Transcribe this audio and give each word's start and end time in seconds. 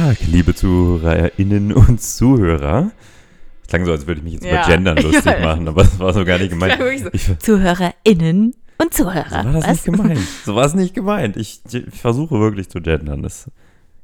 Tag, 0.00 0.16
liebe 0.28 0.54
ZuhörerInnen 0.54 1.72
und 1.74 2.00
Zuhörer. 2.00 2.90
Es 3.60 3.68
klang 3.68 3.84
so, 3.84 3.92
als 3.92 4.06
würde 4.06 4.20
ich 4.20 4.24
mich 4.24 4.32
jetzt 4.32 4.46
Ja. 4.46 4.52
über 4.64 4.66
Gendern 4.66 4.96
lustig 5.02 5.26
Ja. 5.26 5.40
machen, 5.40 5.68
aber 5.68 5.82
das 5.82 5.98
war 5.98 6.14
so 6.14 6.24
gar 6.24 6.38
nicht 6.38 6.48
gemeint. 6.48 6.78
So. 6.78 7.10
Ich, 7.12 7.24
so 7.24 7.34
ZuhörerInnen 7.34 8.54
und 8.78 8.94
Zuhörer. 8.94 9.44
war 9.44 9.52
das 9.52 9.62
was? 9.64 9.68
nicht 9.72 9.84
gemeint. 9.84 10.20
So 10.46 10.56
war 10.56 10.64
es 10.64 10.72
nicht 10.72 10.94
gemeint. 10.94 11.36
Ich, 11.36 11.60
ich 11.70 12.00
versuche 12.00 12.40
wirklich 12.40 12.70
zu 12.70 12.80
gendern. 12.80 13.22
Das 13.22 13.50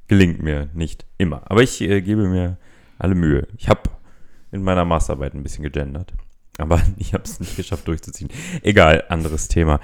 gelingt 0.06 0.42
mir 0.42 0.68
nicht 0.74 1.06
immer. 1.16 1.50
Aber 1.50 1.62
ich 1.62 1.80
äh, 1.80 2.02
gebe 2.02 2.28
mir 2.28 2.58
alle 2.98 3.14
Mühe. 3.14 3.48
Ich 3.56 3.70
habe 3.70 3.80
in 4.52 4.62
meiner 4.62 4.84
Masterarbeit 4.84 5.32
ein 5.32 5.42
bisschen 5.42 5.62
gegendert. 5.62 6.12
Aber 6.58 6.78
ich 6.98 7.14
habe 7.14 7.24
es 7.24 7.40
nicht 7.40 7.56
geschafft 7.56 7.88
durchzuziehen. 7.88 8.28
Egal, 8.60 9.04
anderes 9.08 9.48
Thema. 9.48 9.80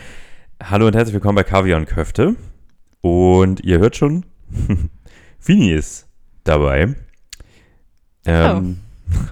Hallo 0.62 0.86
und 0.88 0.94
herzlich 0.94 1.14
willkommen 1.14 1.36
bei 1.36 1.44
Kaviar 1.44 1.78
und 1.78 1.86
Köfte. 1.86 2.36
Und 3.00 3.60
ihr 3.64 3.78
hört 3.78 3.96
schon, 3.96 4.26
Fini 5.42 5.72
ist 5.72 6.06
dabei. 6.44 6.94
Ähm, 8.24 8.78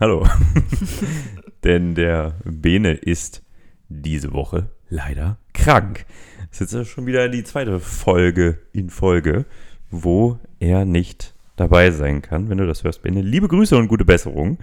hallo. 0.00 0.26
Denn 1.64 1.94
der 1.94 2.34
Bene 2.42 2.94
ist 2.94 3.44
diese 3.88 4.32
Woche 4.32 4.70
leider 4.88 5.38
krank. 5.54 6.04
Das 6.50 6.62
ist 6.62 6.72
jetzt 6.72 6.88
schon 6.88 7.06
wieder 7.06 7.28
die 7.28 7.44
zweite 7.44 7.78
Folge 7.78 8.58
in 8.72 8.90
Folge, 8.90 9.44
wo 9.88 10.40
er 10.58 10.84
nicht 10.84 11.32
dabei 11.54 11.92
sein 11.92 12.22
kann. 12.22 12.48
Wenn 12.48 12.58
du 12.58 12.66
das 12.66 12.82
hörst, 12.82 13.02
Bene, 13.02 13.22
liebe 13.22 13.46
Grüße 13.46 13.76
und 13.76 13.86
gute 13.86 14.04
Besserung. 14.04 14.58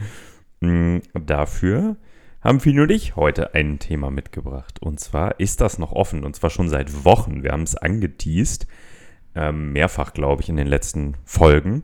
Mm, 0.59 0.97
Dafür 1.13 1.95
haben 2.41 2.59
Fini 2.59 2.81
und 2.81 2.91
ich 2.91 3.15
heute 3.15 3.53
ein 3.53 3.79
Thema 3.79 4.11
mitgebracht. 4.11 4.81
Und 4.81 4.99
zwar 4.99 5.39
ist 5.39 5.61
das 5.61 5.79
noch 5.79 5.93
offen. 5.93 6.25
Und 6.25 6.35
zwar 6.35 6.49
schon 6.49 6.67
seit 6.67 7.05
Wochen. 7.05 7.41
Wir 7.41 7.53
haben 7.53 7.63
es 7.63 7.77
angeteased. 7.77 8.67
Ähm, 9.37 9.71
mehrfach, 9.71 10.13
glaube 10.13 10.41
ich, 10.41 10.49
in 10.49 10.57
den 10.57 10.67
letzten 10.67 11.15
Folgen. 11.23 11.83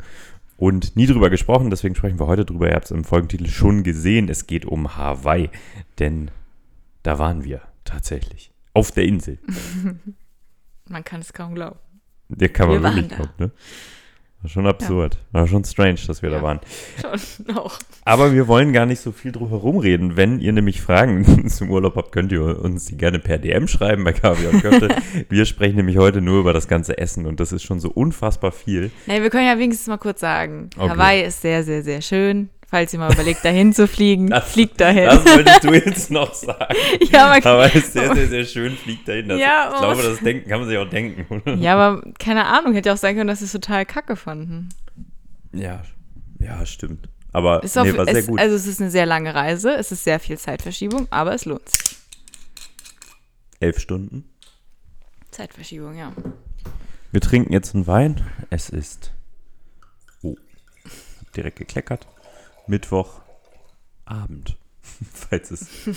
Und 0.58 0.96
nie 0.96 1.06
drüber 1.06 1.30
gesprochen. 1.30 1.70
Deswegen 1.70 1.94
sprechen 1.94 2.20
wir 2.20 2.28
heute 2.28 2.46
drüber. 2.46 2.68
Ihr 2.68 2.76
habt 2.76 2.86
es 2.86 2.92
im 2.92 3.04
Folgentitel 3.04 3.48
schon 3.48 3.84
gesehen. 3.84 4.28
Es 4.30 4.48
geht 4.48 4.66
um 4.66 4.98
Hawaii. 4.98 5.50
Denn 6.00 6.32
da 7.04 7.20
waren 7.20 7.44
wir 7.44 7.62
tatsächlich. 7.86 8.52
Auf 8.74 8.92
der 8.92 9.04
Insel. 9.04 9.40
Man 10.90 11.04
kann 11.04 11.22
es 11.22 11.34
kaum 11.34 11.54
glauben. 11.54 11.80
Der 12.30 12.50
kann 12.50 12.70
man 12.70 12.82
Wir 12.82 12.96
wirklich 12.96 13.10
glauben, 13.10 13.34
ne? 13.38 13.52
Schon 14.46 14.68
absurd. 14.68 15.18
War 15.32 15.48
schon 15.48 15.64
strange, 15.64 16.00
dass 16.06 16.22
wir 16.22 16.30
da 16.30 16.38
Ja. 16.38 16.42
waren. 16.44 16.60
Schon 17.02 17.56
auch. 17.58 17.80
Aber 18.04 18.34
wir 18.34 18.48
wollen 18.48 18.74
gar 18.74 18.86
nicht 18.86 19.00
so 19.00 19.12
viel 19.14 19.32
drum 19.32 19.50
herum 19.50 19.78
reden. 19.78 20.18
Wenn 20.18 20.40
ihr 20.40 20.52
nämlich 20.52 20.82
Fragen 20.82 21.48
zum 21.50 21.70
Urlaub 21.72 21.96
habt, 21.96 22.12
könnt 22.12 22.32
ihr 22.32 22.42
uns 22.60 22.86
die 22.86 22.98
gerne 22.98 23.20
per 23.20 23.38
DM 23.38 23.68
schreiben 23.68 24.04
bei 24.04 24.12
Kaviar 24.14 24.52
und 24.54 24.62
Köfte. 24.62 24.96
wir 25.30 25.46
sprechen 25.46 25.78
nämlich 25.78 25.98
heute 25.98 26.20
nur 26.22 26.40
über 26.42 26.52
das 26.54 26.68
ganze 26.68 26.98
Essen 26.98 27.26
und 27.26 27.40
das 27.40 27.52
ist 27.54 27.64
schon 27.64 27.80
so 27.80 27.90
unfassbar 27.90 28.52
viel. 28.52 28.92
Nee, 29.08 29.22
wir 29.22 29.30
können 29.30 29.48
ja 29.48 29.58
wenigstens 29.58 29.88
mal 29.88 29.98
kurz 29.98 30.20
sagen, 30.20 30.70
Okay. 30.78 30.90
Hawaii 30.90 31.24
ist 31.26 31.42
sehr, 31.42 31.64
sehr, 31.64 31.82
sehr 31.84 32.02
schön. 32.02 32.50
Falls 32.74 32.92
ihr 32.92 32.98
mal 32.98 33.14
überlegt, 33.14 33.46
dahin 33.46 33.72
zu 33.72 33.88
fliegen, 33.88 34.32
Das- 34.32 34.52
fliegt 34.52 34.82
dahin. 34.82 35.06
Das 35.06 35.24
wolltest 35.26 35.64
du 35.64 35.74
jetzt 35.74 36.10
noch 36.10 36.34
sagen. 36.34 36.74
ja, 37.12 37.28
man, 37.28 37.44
Aber 37.44 37.68
es 37.68 37.76
ist 37.76 37.94
sehr, 37.94 38.16
sehr, 38.16 38.28
sehr 38.28 38.46
schön, 38.46 38.76
fliegt 38.76 39.08
dahin. 39.08 39.30
Das, 39.30 39.40
Ja, 39.40 39.70
ich 39.72 39.78
glaube, 39.78 39.94
aber- 39.94 40.10
das 40.10 40.20
denken 40.22 40.50
kann 40.50 40.60
man 40.62 40.68
sich 40.70 40.78
auch 40.80 40.90
denken. 40.90 41.62
ja, 41.62 41.76
aber 41.76 42.02
keine 42.18 42.48
Ahnung, 42.48 42.74
hätte 42.74 42.92
auch 42.92 42.98
sein 42.98 43.16
können, 43.16 43.28
dass 43.28 43.40
sie 43.40 43.46
es 43.46 43.52
total 43.52 43.86
kacke 43.86 44.16
fanden. 44.16 44.70
Ja, 45.52 45.84
ja, 46.40 46.66
stimmt. 46.66 47.10
Aber 47.32 47.62
Ist 47.64 47.78
auf, 47.78 47.86
nee, 47.86 47.96
war 47.96 48.06
sehr 48.06 48.16
es, 48.16 48.26
gut. 48.26 48.40
Also 48.40 48.56
es 48.56 48.66
ist 48.66 48.82
eine 48.82 48.90
sehr 48.90 49.06
lange 49.06 49.36
Reise, 49.36 49.76
es 49.76 49.92
ist 49.92 50.04
sehr 50.04 50.20
viel 50.20 50.40
Zeitverschiebung, 50.40 51.06
aber 51.12 51.36
es 51.36 51.46
lohnt 51.46 51.70
sich. 51.70 51.96
Elf 53.60 53.78
Stunden. 53.78 54.24
Zeitverschiebung, 55.30 55.96
ja. 55.96 56.12
Wir 57.12 57.22
trinken 57.22 57.54
jetzt 57.54 57.76
einen 57.76 57.86
Wein. 57.86 58.26
Es 58.50 58.70
ist. 58.72 59.12
Oh, 60.24 60.36
direkt 61.38 61.60
gekleckert. 61.60 62.08
Mittwochabend. 62.68 64.58
Falls 65.12 65.52
es 65.52 65.88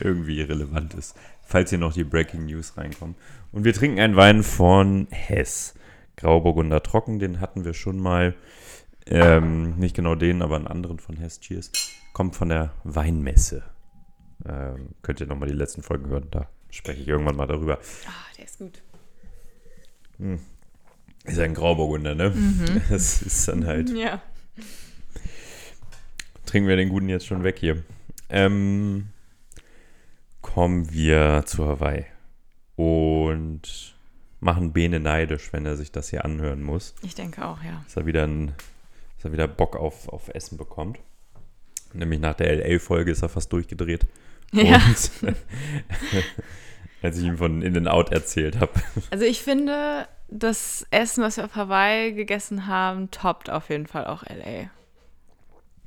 irgendwie 0.00 0.40
relevant 0.40 0.94
ist. 0.94 1.14
Falls 1.42 1.70
hier 1.70 1.78
noch 1.78 1.92
die 1.92 2.04
Breaking 2.04 2.46
News 2.46 2.76
reinkommen. 2.76 3.14
Und 3.52 3.64
wir 3.64 3.74
trinken 3.74 4.00
einen 4.00 4.16
Wein 4.16 4.42
von 4.42 5.06
Hess. 5.10 5.74
Grauburgunder 6.16 6.82
Trocken. 6.82 7.18
Den 7.18 7.40
hatten 7.40 7.64
wir 7.64 7.74
schon 7.74 7.98
mal. 7.98 8.34
Ähm, 9.06 9.76
nicht 9.76 9.96
genau 9.96 10.14
den, 10.14 10.42
aber 10.42 10.56
einen 10.56 10.66
anderen 10.66 10.98
von 10.98 11.16
Hess. 11.16 11.40
Cheers. 11.40 11.72
Kommt 12.12 12.36
von 12.36 12.48
der 12.48 12.72
Weinmesse. 12.84 13.62
Ähm, 14.46 14.90
könnt 15.02 15.20
ihr 15.20 15.26
nochmal 15.26 15.48
die 15.48 15.54
letzten 15.54 15.82
Folgen 15.82 16.08
hören. 16.08 16.28
Da 16.30 16.48
spreche 16.70 17.02
ich 17.02 17.08
irgendwann 17.08 17.36
mal 17.36 17.46
darüber. 17.46 17.78
Ah, 18.06 18.34
der 18.38 18.44
ist 18.44 18.58
gut. 18.58 18.82
Ist 21.24 21.36
ja 21.38 21.44
ein 21.44 21.54
Grauburgunder, 21.54 22.14
ne? 22.14 22.32
Das 22.90 23.22
ist 23.22 23.48
dann 23.48 23.66
halt. 23.66 23.90
Ja. 23.90 24.22
Trinken 26.50 26.68
wir 26.68 26.74
den 26.74 26.88
guten 26.88 27.08
jetzt 27.08 27.28
schon 27.28 27.44
weg 27.44 27.60
hier. 27.60 27.84
Ähm, 28.28 29.10
kommen 30.40 30.92
wir 30.92 31.44
zu 31.46 31.64
Hawaii. 31.64 32.06
Und 32.74 33.94
machen 34.40 34.72
Bene 34.72 34.98
neidisch, 34.98 35.52
wenn 35.52 35.64
er 35.64 35.76
sich 35.76 35.92
das 35.92 36.10
hier 36.10 36.24
anhören 36.24 36.64
muss. 36.64 36.96
Ich 37.02 37.14
denke 37.14 37.46
auch, 37.46 37.62
ja. 37.62 37.80
Dass 37.84 37.96
er 37.96 38.04
wieder, 38.04 38.26
ein, 38.26 38.48
dass 39.14 39.26
er 39.26 39.32
wieder 39.32 39.46
Bock 39.46 39.76
auf, 39.76 40.08
auf 40.08 40.26
Essen 40.34 40.58
bekommt. 40.58 40.98
Nämlich 41.92 42.18
nach 42.18 42.34
der 42.34 42.56
LA-Folge 42.56 43.12
ist 43.12 43.22
er 43.22 43.28
fast 43.28 43.52
durchgedreht. 43.52 44.08
Ja. 44.50 44.74
Und 44.74 45.10
als 47.02 47.16
ich 47.16 47.26
ihm 47.26 47.38
von 47.38 47.62
In 47.62 47.76
and 47.76 47.86
Out 47.86 48.10
erzählt 48.10 48.58
habe. 48.58 48.72
Also 49.12 49.24
ich 49.24 49.40
finde, 49.40 50.08
das 50.28 50.84
Essen, 50.90 51.22
was 51.22 51.36
wir 51.36 51.44
auf 51.44 51.54
Hawaii 51.54 52.12
gegessen 52.12 52.66
haben, 52.66 53.12
toppt 53.12 53.50
auf 53.50 53.68
jeden 53.68 53.86
Fall 53.86 54.06
auch 54.06 54.24
LA. 54.24 54.68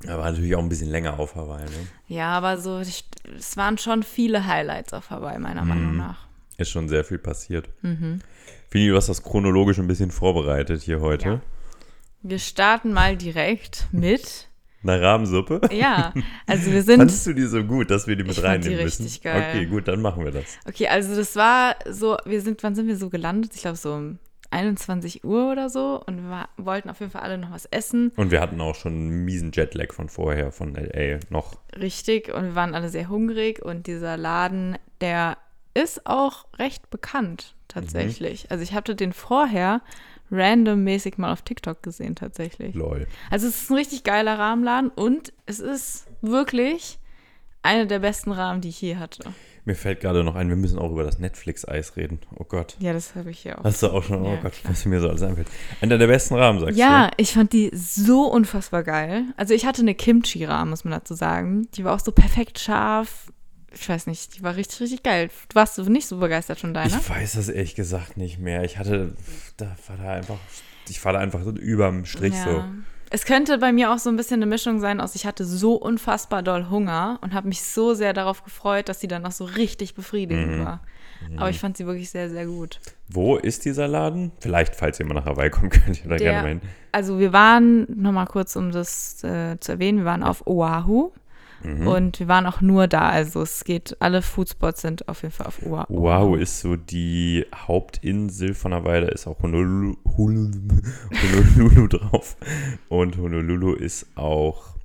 Er 0.06 0.18
war 0.18 0.30
natürlich 0.32 0.56
auch 0.56 0.60
ein 0.62 0.70
bisschen 0.70 0.90
länger 0.90 1.20
auf 1.20 1.36
Hawaii, 1.36 1.64
ne? 1.66 1.88
Ja, 2.08 2.30
aber 2.38 2.58
so, 2.58 2.80
ich, 2.80 3.06
es 3.38 3.56
waren 3.58 3.78
schon 3.78 4.04
viele 4.04 4.46
Highlights 4.46 4.94
auf 4.94 5.10
Hawaii, 5.10 5.40
meiner 5.40 5.62
Mhm. 5.64 5.68
Meinung 5.70 5.98
nach. 5.98 6.28
Ist 6.58 6.70
schon 6.72 6.88
sehr 6.90 7.04
viel 7.04 7.18
passiert. 7.20 7.70
Mhm. 7.82 8.20
Fini, 8.70 8.90
du 8.90 8.96
hast 8.96 9.10
das 9.10 9.24
chronologisch 9.24 9.80
ein 9.80 9.88
bisschen 9.88 10.12
vorbereitet 10.12 10.82
hier 10.82 11.00
heute. 11.02 11.28
Ja. 11.28 11.42
Wir 12.22 12.40
starten 12.40 12.94
mal 12.94 13.18
direkt 13.18 13.88
mit. 13.92 14.48
Eine 14.84 15.02
Rahmensuppe? 15.02 15.62
Ja, 15.72 16.14
also 16.46 16.70
wir 16.72 16.84
sind. 16.84 16.98
Fandest 16.98 17.26
du 17.26 17.34
die 17.34 17.46
so 17.48 17.64
gut, 17.64 17.90
dass 17.90 18.06
wir 18.06 18.18
die 18.18 18.24
mit 18.24 18.34
Ich 18.34 18.40
die 18.40 18.46
reinnehmen 18.46 18.80
richtig 18.80 19.06
müssen? 19.06 19.24
geil. 19.24 19.46
Okay, 19.50 19.66
gut, 19.68 19.88
dann 19.88 20.02
machen 20.02 20.26
wir 20.26 20.32
das. 20.32 20.44
Okay, 20.68 20.88
also 20.90 21.16
das 21.16 21.36
war 21.38 21.76
so, 21.90 22.18
wir 22.26 22.42
sind, 22.42 22.62
wann 22.64 22.76
sind 22.76 22.88
wir 22.88 22.98
so 22.98 23.10
gelandet? 23.10 23.52
Ich 23.56 23.62
glaube 23.62 23.78
so 23.78 23.94
um 23.94 24.20
21 24.54 25.24
Uhr 25.24 25.52
oder 25.52 25.70
so 25.70 26.02
und 26.06 26.30
wir 26.30 26.48
wollten 26.58 26.90
auf 26.90 27.00
jeden 27.00 27.12
Fall 27.12 27.24
alle 27.24 27.38
noch 27.38 27.52
was 27.52 27.66
essen. 27.66 28.12
Und 28.16 28.32
wir 28.32 28.40
hatten 28.40 28.62
auch 28.62 28.76
schon 28.76 28.94
einen 28.94 29.26
miesen 29.26 29.52
Jetlag 29.52 29.94
von 29.94 30.10
vorher, 30.10 30.52
von 30.52 30.76
LA 30.76 31.20
noch. 31.30 31.58
Richtig, 31.78 32.34
und 32.34 32.44
wir 32.44 32.56
waren 32.56 32.76
alle 32.76 32.90
sehr 32.90 33.10
hungrig 33.10 33.62
und 33.62 33.88
dieser 33.88 34.16
Laden, 34.16 34.78
der 35.02 35.38
ist 35.74 36.06
auch 36.06 36.46
recht 36.60 36.90
bekannt 36.90 37.56
tatsächlich. 37.68 38.52
Also 38.52 38.64
ich 38.64 38.74
hatte 38.74 38.96
den 38.96 39.12
vorher 39.12 39.82
randommäßig 40.32 41.18
mal 41.18 41.32
auf 41.32 41.42
TikTok 41.42 41.84
gesehen 41.84 42.16
tatsächlich. 42.16 42.76
Lol. 42.76 43.08
Also 43.30 43.48
es 43.48 43.64
ist 43.64 43.72
ein 43.72 43.76
richtig 43.76 44.04
geiler 44.04 44.38
Rahmenladen 44.38 44.90
und 44.90 45.34
es 45.46 45.60
ist 45.60 46.08
wirklich 46.22 47.00
eine 47.64 47.88
der 47.88 48.00
besten 48.00 48.32
Rahmen, 48.32 48.62
die 48.62 48.70
ich 48.70 48.82
je 48.82 48.98
hatte. 48.98 49.24
Mir 49.66 49.76
fällt 49.76 50.02
gerade 50.02 50.24
noch 50.26 50.36
ein, 50.36 50.50
wir 50.50 50.58
müssen 50.58 50.78
auch 50.78 50.92
über 50.92 51.04
das 51.04 51.20
Netflix-Eis 51.20 51.96
reden. 51.96 52.20
Oh 52.36 52.44
Gott. 52.44 52.76
Ja, 52.80 52.92
das 52.92 53.16
habe 53.16 53.32
ich 53.32 53.40
hier 53.40 53.58
auch. 53.58 53.64
Hast 53.64 53.82
du 53.82 53.88
auch 53.88 54.04
schon, 54.04 54.22
oh 54.22 54.34
Ja, 54.36 54.42
Gott, 54.42 54.52
klar. 54.52 54.74
was 54.74 54.84
mir 54.86 55.00
so 55.00 55.08
alles 55.08 55.22
einfällt. 55.24 55.48
Einer 55.82 55.98
der 55.98 56.08
besten 56.08 56.36
Rahmen, 56.36 56.60
sagst 56.60 56.78
Ja, 56.78 57.12
ich 57.16 57.32
fand 57.34 57.54
die 57.54 57.72
so 57.74 58.28
unfassbar 58.28 58.84
geil. 58.84 59.24
Also 59.38 59.54
ich 59.54 59.66
hatte 59.66 59.82
eine 59.82 59.96
Kimchi-Rahmen, 59.96 60.70
muss 60.70 60.84
man 60.84 60.92
dazu 60.92 61.14
sagen. 61.14 61.70
Die 61.76 61.86
war 61.86 61.96
auch 61.96 62.02
so 62.02 62.12
perfekt 62.12 62.60
scharf. 62.60 63.32
Ich 63.74 63.88
weiß 63.88 64.08
nicht, 64.08 64.38
die 64.38 64.44
war 64.44 64.56
richtig, 64.58 64.82
richtig 64.82 65.02
geil. 65.04 65.30
Du 65.50 65.56
warst 65.56 65.76
so 65.76 65.84
nicht 65.84 66.08
so 66.08 66.18
begeistert 66.18 66.60
von 66.60 66.74
du? 66.74 66.82
deiner? 66.82 67.00
Ich 67.00 67.10
weiß 67.10 67.34
das 67.34 67.48
ehrlich 67.48 67.76
gesagt 67.76 68.18
nicht 68.18 68.40
mehr. 68.40 68.66
Ich 68.66 68.78
hatte, 68.78 69.16
da 69.58 69.76
war 69.88 69.98
da 69.98 70.12
einfach, 70.14 70.38
ich 70.90 71.04
war 71.06 71.14
da 71.14 71.20
einfach 71.20 71.42
so 71.44 71.52
überm 71.52 72.04
Strich 72.06 72.36
so. 72.36 72.64
Es 73.16 73.26
könnte 73.26 73.60
bei 73.60 73.72
mir 73.72 73.94
auch 73.94 74.00
so 74.00 74.10
ein 74.10 74.16
bisschen 74.18 74.40
eine 74.40 74.48
Mischung 74.48 74.80
sein 74.80 75.00
aus, 75.00 75.14
ich 75.14 75.28
hatte 75.28 75.46
so 75.46 75.76
unfassbar 75.76 76.42
doll 76.42 76.68
Hunger 76.72 77.20
und 77.22 77.36
habe 77.36 77.48
mich 77.48 77.62
so 77.64 77.94
sehr 77.94 78.12
darauf 78.12 78.44
gefreut, 78.44 78.90
dass 78.90 79.00
sie 79.02 79.08
dann 79.08 79.22
noch 79.22 79.32
so 79.32 79.46
richtig 79.46 79.94
befriedigend 79.94 80.58
Mhm. 80.58 80.66
war. 80.66 80.80
Aber 81.38 81.50
ich 81.52 81.60
fand 81.60 81.78
sie 81.78 81.86
wirklich 81.86 82.10
sehr, 82.10 82.30
sehr 82.32 82.48
gut. 82.48 82.80
Wo 83.08 83.38
ist 83.38 83.66
dieser 83.66 83.88
Laden? 83.88 84.32
Vielleicht, 84.40 84.76
falls 84.76 85.00
ihr 85.00 85.06
mal 85.06 85.14
nach 85.14 85.26
Hawaii 85.26 85.52
kommt, 85.52 85.72
könnt 85.72 86.04
ihr 86.04 86.10
da 86.10 86.18
gerne 86.18 86.42
mal 86.42 86.48
hin. 86.50 86.62
also 86.92 87.20
wir 87.20 87.32
waren, 87.32 87.86
nochmal 88.02 88.26
kurz, 88.26 88.56
um 88.56 88.72
das 88.72 89.24
äh, 89.24 89.58
zu 89.60 89.74
erwähnen, 89.74 90.00
wir 90.00 90.06
waren 90.06 90.24
auf 90.24 90.48
Oahu 90.48 91.12
Mhm. 91.64 91.88
und 91.88 92.20
wir 92.20 92.28
waren 92.28 92.46
auch 92.46 92.62
nur 92.62 92.88
da. 92.88 93.10
Also 93.10 93.42
es 93.42 93.64
geht, 93.64 93.96
alle 94.00 94.22
Foodspots 94.22 94.82
sind 94.82 95.08
auf 95.08 95.22
jeden 95.22 95.34
Fall 95.34 95.48
auf 95.48 95.66
Oahu. 95.66 95.86
Oahu 95.90 96.36
ist 96.36 96.60
so 96.60 96.76
die 96.76 97.46
Hauptinsel 97.56 98.54
von 98.54 98.74
Hawaii, 98.74 99.02
da 99.02 99.08
ist 99.08 99.28
auch 99.28 99.42
Honolulu, 99.42 99.96
Honolulu, 100.18 100.82
Honolulu 101.58 101.88
drauf. 101.88 102.38
Und 102.90 103.18
Honolulu 103.18 103.74
ist 103.74 104.08
auch 104.16 104.76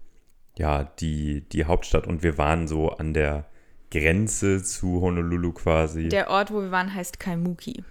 ja, 0.57 0.85
die, 0.85 1.43
die 1.49 1.65
Hauptstadt 1.67 2.07
und 2.07 2.23
wir 2.23 2.37
waren 2.39 2.67
so 2.69 2.91
an 2.91 3.15
der 3.15 3.45
Grenze 3.91 4.63
zu 4.63 5.01
Honolulu 5.01 5.53
quasi. 5.53 6.09
Der 6.09 6.31
Ort, 6.31 6.53
wo 6.53 6.61
wir 6.61 6.71
waren, 6.71 6.93
heißt 6.95 7.21
Kaimuki. 7.21 7.85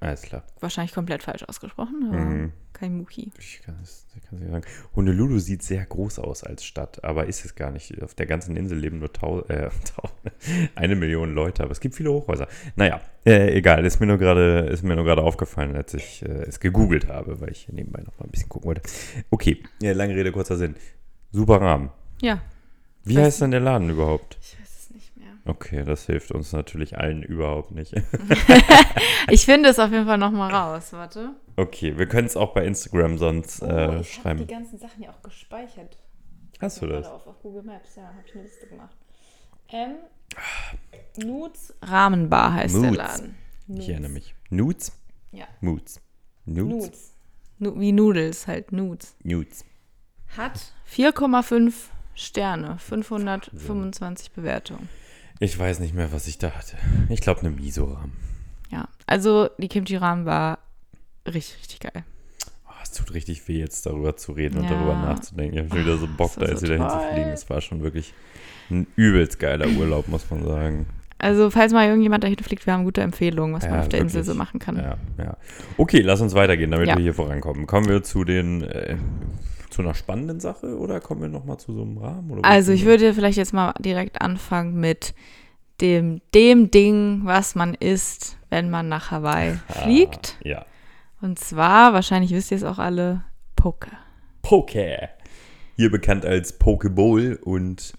Alles 0.00 0.22
klar. 0.22 0.42
Wahrscheinlich 0.60 0.94
komplett 0.94 1.22
falsch 1.22 1.42
ausgesprochen, 1.44 2.06
aber 2.08 2.18
Mhm. 2.18 2.52
Kein 2.82 2.96
Muki. 2.96 3.30
Ich 3.38 3.62
kann 3.64 3.76
es 3.80 4.08
nicht 4.12 4.28
sagen. 4.28 4.64
Honolulu 4.96 5.38
sieht 5.38 5.62
sehr 5.62 5.86
groß 5.86 6.18
aus 6.18 6.42
als 6.42 6.64
Stadt, 6.64 7.04
aber 7.04 7.26
ist 7.26 7.44
es 7.44 7.54
gar 7.54 7.70
nicht. 7.70 8.02
Auf 8.02 8.14
der 8.14 8.26
ganzen 8.26 8.56
Insel 8.56 8.76
leben 8.76 8.98
nur 8.98 9.12
tau 9.12 9.42
äh, 9.42 9.70
tau 9.96 10.10
eine 10.74 10.96
Million 10.96 11.32
Leute, 11.32 11.62
aber 11.62 11.70
es 11.70 11.78
gibt 11.78 11.94
viele 11.94 12.10
Hochhäuser. 12.10 12.48
Naja, 12.74 13.00
äh, 13.24 13.56
egal, 13.56 13.86
ist 13.86 14.00
mir 14.00 14.06
nur 14.06 14.18
gerade 14.18 14.66
ist 14.68 14.82
mir 14.82 14.96
nur 14.96 15.04
gerade 15.04 15.22
aufgefallen, 15.22 15.76
als 15.76 15.94
ich 15.94 16.24
äh, 16.24 16.42
es 16.48 16.58
gegoogelt 16.58 17.06
habe, 17.06 17.40
weil 17.40 17.52
ich 17.52 17.68
nebenbei 17.68 18.00
noch 18.02 18.18
mal 18.18 18.24
ein 18.24 18.32
bisschen 18.32 18.48
gucken 18.48 18.66
wollte. 18.66 18.82
Okay, 19.30 19.62
ja, 19.80 19.92
lange 19.92 20.16
Rede, 20.16 20.32
kurzer 20.32 20.56
Sinn. 20.56 20.74
Super 21.30 21.60
Rahmen. 21.60 21.90
Ja, 22.20 22.42
Wie 23.04 23.16
heißt 23.16 23.42
denn 23.42 23.52
der 23.52 23.60
Laden 23.60 23.90
überhaupt? 23.90 24.38
ich 24.40 24.58
weiß 24.58 24.76
es 24.80 24.90
nicht 24.90 25.16
mehr. 25.16 25.28
Okay, 25.44 25.84
das 25.84 26.06
hilft 26.06 26.30
uns 26.30 26.52
natürlich 26.52 26.98
allen 26.98 27.22
überhaupt 27.22 27.72
nicht. 27.72 27.94
Ich 29.30 29.44
finde 29.44 29.68
es 29.68 29.78
auf 29.78 29.90
jeden 29.92 30.06
Fall 30.06 30.18
nochmal 30.18 30.52
raus. 30.52 30.92
Warte. 30.92 31.36
Okay, 31.56 31.96
wir 31.96 32.06
können 32.06 32.26
es 32.26 32.36
auch 32.36 32.52
bei 32.54 32.64
Instagram 32.66 33.18
sonst 33.18 33.62
Oh, 33.62 33.66
äh, 33.66 34.02
schreiben. 34.04 34.46
ganzen 34.48 34.78
Sachen 34.78 35.02
ja 35.04 35.10
auch 35.10 35.22
gespeichert. 35.22 35.96
Hast 36.60 36.82
du 36.82 36.86
das? 36.86 37.06
Auf, 37.06 37.26
auf 37.26 37.40
Google 37.40 37.62
Maps, 37.62 37.94
ja, 37.96 38.02
habe 38.02 38.16
ich 38.26 38.34
eine 38.34 38.42
Liste 38.42 38.66
gemacht. 38.66 38.96
Ähm, 39.70 39.94
Nudes 41.24 41.74
Rahmenbar 41.82 42.54
heißt 42.54 42.74
der 42.74 42.82
Moods. 42.82 42.96
Laden. 42.96 43.34
Ich 43.68 43.88
erinnere 43.88 44.10
mich. 44.10 44.34
Nudes? 44.50 44.92
Ja. 45.30 45.46
Moods. 45.60 46.00
Nudes? 46.44 46.84
Nudes. 46.84 47.12
Nu 47.58 47.78
wie 47.80 47.92
Nudels, 47.92 48.46
halt 48.48 48.72
Nudes. 48.72 49.14
Nudes. 49.22 49.64
Hat 50.36 50.72
4,5 50.90 51.72
Sterne, 52.14 52.76
525 52.78 54.32
Bewertungen. 54.32 54.88
Ich 55.42 55.58
weiß 55.58 55.80
nicht 55.80 55.92
mehr, 55.92 56.12
was 56.12 56.28
ich 56.28 56.38
da 56.38 56.52
hatte. 56.52 56.76
Ich 57.08 57.20
glaube, 57.20 57.40
eine 57.40 57.50
Miso-Rahmen. 57.50 58.12
Ja, 58.70 58.86
also 59.06 59.48
die 59.58 59.66
Kimchi 59.66 59.96
Ramen 59.96 60.24
war 60.24 60.58
richtig, 61.26 61.56
richtig 61.58 61.80
geil. 61.80 62.04
Oh, 62.68 62.70
es 62.80 62.92
tut 62.92 63.12
richtig 63.12 63.48
weh, 63.48 63.58
jetzt 63.58 63.84
darüber 63.84 64.16
zu 64.16 64.32
reden 64.32 64.58
und 64.58 64.64
Ja. 64.64 64.70
darüber 64.70 64.94
nachzudenken. 64.94 65.54
Ich 65.56 65.60
habe 65.64 65.70
schon 65.70 65.84
wieder 65.84 65.98
so 65.98 66.06
Bock, 66.16 66.30
da 66.38 66.46
jetzt 66.46 66.60
so 66.60 66.66
wieder 66.68 66.76
toll. 66.78 66.90
hinzufliegen. 67.00 67.32
Es 67.32 67.50
war 67.50 67.60
schon 67.60 67.82
wirklich 67.82 68.14
ein 68.70 68.86
übelst 68.94 69.40
geiler 69.40 69.66
Urlaub, 69.66 70.06
muss 70.06 70.30
man 70.30 70.44
sagen. 70.44 70.86
Also, 71.18 71.50
falls 71.50 71.72
mal 71.72 71.86
irgendjemand 71.88 72.22
dahin 72.22 72.38
fliegt, 72.38 72.64
wir 72.66 72.72
haben 72.74 72.84
gute 72.84 73.00
Empfehlungen, 73.00 73.54
was 73.56 73.64
man 73.64 73.74
Ja, 73.74 73.80
auf 73.80 73.88
der 73.88 73.98
Insel 74.00 74.14
wirklich. 74.20 74.26
so 74.32 74.34
machen 74.38 74.60
kann. 74.60 74.76
Ja, 74.76 74.96
ja. 75.18 75.36
Okay, 75.76 76.02
lass 76.02 76.20
uns 76.20 76.34
weitergehen, 76.34 76.70
damit 76.70 76.86
Ja. 76.88 76.96
wir 76.96 77.02
hier 77.02 77.14
vorankommen. 77.14 77.66
Kommen 77.66 77.88
wir 77.88 78.04
zu 78.04 78.22
den 78.22 78.62
äh, 78.62 78.96
zu 79.72 79.82
einer 79.82 79.94
spannenden 79.94 80.38
Sache 80.40 80.76
oder 80.78 81.00
kommen 81.00 81.22
wir 81.22 81.28
nochmal 81.28 81.58
zu 81.58 81.72
so 81.72 81.82
einem 81.82 81.98
Rahmen? 81.98 82.30
Oder 82.30 82.44
Also, 82.44 82.72
ich 82.72 82.84
würde 82.84 83.14
vielleicht 83.14 83.38
jetzt 83.38 83.52
mal 83.54 83.72
direkt 83.80 84.20
anfangen 84.22 84.78
mit 84.78 85.14
dem, 85.80 86.20
dem 86.34 86.70
Ding, 86.70 87.22
was 87.24 87.54
man 87.54 87.74
isst, 87.74 88.36
wenn 88.50 88.70
man 88.70 88.88
nach 88.88 89.10
Hawaii 89.10 89.54
fliegt. 89.68 90.36
Ah, 90.44 90.48
ja. 90.48 90.66
Und 91.20 91.38
zwar, 91.38 91.92
wahrscheinlich 91.92 92.30
wisst 92.32 92.50
ihr 92.50 92.56
es 92.56 92.64
auch 92.64 92.78
alle, 92.78 93.24
Poke. 93.56 93.90
Poke. 94.42 95.08
Hier 95.76 95.90
bekannt 95.90 96.26
als 96.26 96.58
Pokeball 96.58 97.38
und 97.42 97.94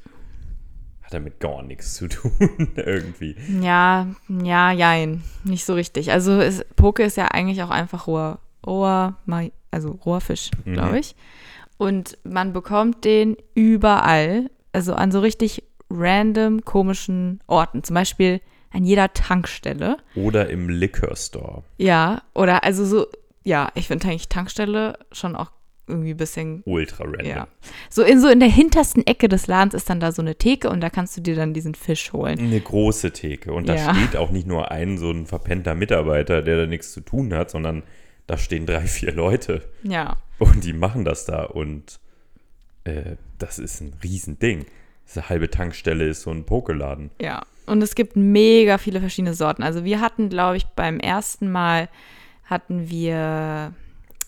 hat 1.01 1.13
damit 1.13 1.39
gar 1.39 1.63
nichts 1.63 1.95
zu 1.95 2.07
tun, 2.07 2.31
irgendwie. 2.75 3.35
Ja, 3.61 4.07
ja, 4.29 4.71
jein. 4.71 5.23
Nicht 5.43 5.65
so 5.65 5.73
richtig. 5.73 6.11
Also 6.11 6.33
es, 6.39 6.63
Poke 6.75 7.03
ist 7.03 7.17
ja 7.17 7.27
eigentlich 7.29 7.63
auch 7.63 7.69
einfach 7.71 8.07
roher, 8.07 8.39
roher, 8.65 9.17
also 9.71 9.91
roher 10.05 10.21
Fisch, 10.21 10.51
Mhm. 10.65 10.73
glaube 10.73 10.99
ich. 10.99 11.15
Und 11.77 12.17
man 12.23 12.53
bekommt 12.53 13.03
den 13.03 13.35
überall, 13.55 14.49
also 14.71 14.93
an 14.93 15.11
so 15.11 15.19
richtig 15.19 15.63
random 15.89 16.61
komischen 16.65 17.39
Orten. 17.47 17.83
Zum 17.83 17.93
Beispiel 17.95 18.41
an 18.71 18.83
jeder 18.85 19.13
Tankstelle. 19.13 19.97
Oder 20.15 20.49
im 20.49 20.69
Liquor 20.69 21.15
Store. 21.15 21.63
Ja, 21.77 22.21
oder 22.33 22.63
also 22.63 22.85
so, 22.85 23.05
ja, 23.43 23.69
ich 23.75 23.87
finde 23.87 24.07
eigentlich 24.07 24.29
Tankstelle 24.29 24.97
schon 25.11 25.35
auch 25.35 25.51
irgendwie 25.85 26.11
ein 26.11 26.17
bisschen 26.17 26.63
Ultra 26.65 27.03
random. 27.03 27.25
Ja. 27.27 27.47
So 27.89 28.03
in 28.03 28.19
so 28.21 28.29
in 28.29 28.39
der 28.39 28.47
hintersten 28.49 29.05
Ecke 29.05 29.27
des 29.27 29.47
Ladens 29.47 29.73
ist 29.73 29.89
dann 29.89 29.99
da 29.99 30.13
so 30.13 30.21
eine 30.21 30.35
Theke 30.35 30.69
und 30.69 30.79
da 30.81 30.89
kannst 30.89 31.17
du 31.17 31.21
dir 31.21 31.35
dann 31.35 31.53
diesen 31.53 31.75
Fisch 31.75 32.13
holen. 32.13 32.39
Eine 32.39 32.61
große 32.61 33.11
Theke. 33.11 33.51
Und 33.53 33.67
da 33.67 33.75
Ja. 33.75 33.93
steht 33.93 34.15
auch 34.15 34.31
nicht 34.31 34.47
nur 34.47 34.71
ein 34.71 34.97
so 34.97 35.11
ein 35.11 35.25
verpennter 35.25 35.75
Mitarbeiter, 35.75 36.41
der 36.41 36.57
da 36.57 36.65
nichts 36.67 36.93
zu 36.93 37.01
tun 37.01 37.33
hat, 37.33 37.51
sondern 37.51 37.83
da 38.27 38.37
stehen 38.37 38.65
drei, 38.65 38.81
vier 38.87 39.11
Leute. 39.11 39.61
Ja. 39.83 40.15
Und 40.39 40.63
die 40.63 40.73
machen 40.73 41.05
das 41.05 41.25
da. 41.25 41.43
Und 41.43 41.99
äh, 42.83 43.15
das 43.37 43.59
ist 43.59 43.81
ein 43.81 43.93
Riesending. 44.03 44.65
Diese 45.07 45.29
halbe 45.29 45.49
Tankstelle 45.49 46.07
ist 46.07 46.21
so 46.21 46.31
ein 46.31 46.45
Pokeladen. 46.45 47.11
Ja. 47.21 47.43
Und 47.65 47.81
es 47.81 47.95
gibt 47.95 48.15
mega 48.15 48.77
viele 48.77 48.99
verschiedene 48.99 49.33
Sorten. 49.33 49.63
Also 49.63 49.85
wir 49.85 50.01
hatten, 50.01 50.29
glaube 50.29 50.57
ich, 50.57 50.65
beim 50.65 50.99
ersten 50.99 51.49
Mal 51.49 51.89
hatten 52.45 52.89
wir 52.89 53.73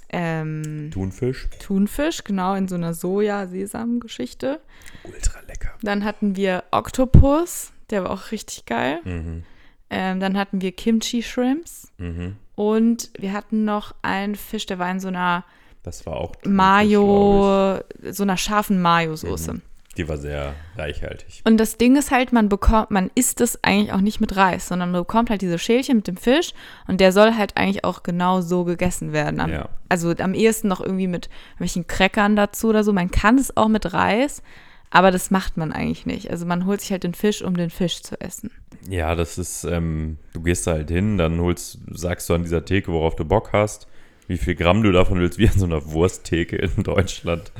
ähm, 0.10 0.90
Thunfisch. 0.94 1.50
Thunfisch, 1.60 2.24
genau, 2.24 2.56
in 2.56 2.70
so 2.70 2.76
einer 2.76 2.94
Soja-Sesam-Geschichte. 2.94 4.62
Ultra 5.04 5.40
lecker. 5.48 5.74
Dann 5.82 6.06
hatten 6.06 6.38
wir 6.38 6.64
Oktopus, 6.72 7.74
der 7.90 8.04
war 8.04 8.12
auch 8.12 8.32
richtig 8.32 8.66
geil. 8.66 9.00
Mhm. 9.04 9.44
Ähm, 9.90 10.20
dann 10.20 10.38
hatten 10.38 10.62
wir 10.62 10.72
Kimchi-Shrimps. 10.72 11.92
Mhm. 11.98 12.38
Und 12.56 13.10
wir 13.20 13.34
hatten 13.34 13.66
noch 13.66 13.94
einen 14.02 14.36
Fisch, 14.36 14.66
der 14.66 14.80
war 14.80 14.90
in 14.90 15.02
so 15.02 15.10
einer 15.10 15.44
Das 15.86 16.06
war 16.08 16.18
auch 16.18 16.34
Mayo, 16.44 17.80
so 18.10 18.24
einer 18.24 18.38
scharfen 18.38 18.82
Mayo-Soße. 18.82 19.54
ich. 19.56 19.96
Die 19.98 20.10
war 20.10 20.18
sehr 20.18 20.54
reichhaltig. 20.76 21.42
Und 21.46 21.58
das 21.58 21.78
Ding 21.78 21.96
ist 21.96 22.12
halt, 22.12 22.34
man 22.34 22.50
bekommt, 22.50 22.92
man 22.92 23.12
isst 23.16 23.40
es 23.40 23.64
eigentlich 23.64 23.94
auch 23.94 24.02
nicht 24.02 24.20
mit 24.20 24.36
Reis, 24.36 24.68
sondern 24.68 24.92
man 24.92 25.02
bekommt 25.04 25.30
halt 25.30 25.42
diese 25.42 25.58
Schälchen 25.58 25.98
mit 25.98 26.08
dem 26.08 26.18
Fisch 26.18 26.54
und 26.88 27.00
der 27.00 27.14
soll 27.14 27.36
halt 27.36 27.56
eigentlich 27.56 27.86
auch 27.86 28.04
genau 28.04 28.42
so 28.42 28.66
gegessen 28.66 29.14
werden. 29.14 29.40
Am, 29.40 29.52
Ja. 29.52 29.70
Also 29.88 30.14
am 30.18 30.34
ehesten 30.34 30.68
noch 30.68 30.82
irgendwie 30.82 31.08
mit 31.08 31.30
welchen 31.60 31.88
Crackern 31.88 32.36
dazu 32.36 32.68
oder 32.70 32.84
so. 32.84 32.92
Man 32.92 33.12
kann 33.12 33.38
es 33.38 33.56
auch 33.56 33.70
mit 33.70 33.94
Reis, 33.94 34.42
aber 34.90 35.12
das 35.12 35.32
macht 35.32 35.56
man 35.56 35.72
eigentlich 35.72 36.06
nicht. 36.06 36.30
Also 36.30 36.46
man 36.46 36.66
holt 36.66 36.82
sich 36.82 36.92
halt 36.92 37.04
den 37.04 37.14
Fisch, 37.14 37.42
um 37.42 37.56
den 37.56 37.70
Fisch 37.70 38.02
zu 38.02 38.20
essen. 38.20 38.52
Ja, 38.90 39.16
das 39.16 39.38
ist, 39.38 39.64
ähm, 39.64 40.18
du 40.34 40.42
gehst 40.42 40.68
da 40.68 40.74
halt 40.74 40.90
hin, 40.90 41.18
dann 41.18 41.40
holst, 41.40 41.80
sagst 41.92 42.30
du 42.30 42.34
an 42.34 42.44
dieser 42.44 42.66
Theke, 42.66 42.92
worauf 42.92 43.16
du 43.16 43.24
Bock 43.24 43.52
hast, 43.54 43.88
wie 44.28 44.38
viel 44.38 44.56
Gramm 44.56 44.84
du 44.84 44.92
davon 44.92 45.20
willst, 45.20 45.38
wie 45.38 45.48
an 45.48 45.58
so 45.60 45.66
einer 45.66 45.86
Wursttheke 45.92 46.56
in 46.56 46.84
Deutschland 46.84 47.52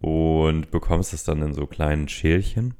und 0.00 0.70
bekommst 0.70 1.12
es 1.12 1.24
dann 1.24 1.42
in 1.42 1.52
so 1.52 1.66
kleinen 1.66 2.08
Schälchen 2.08 2.74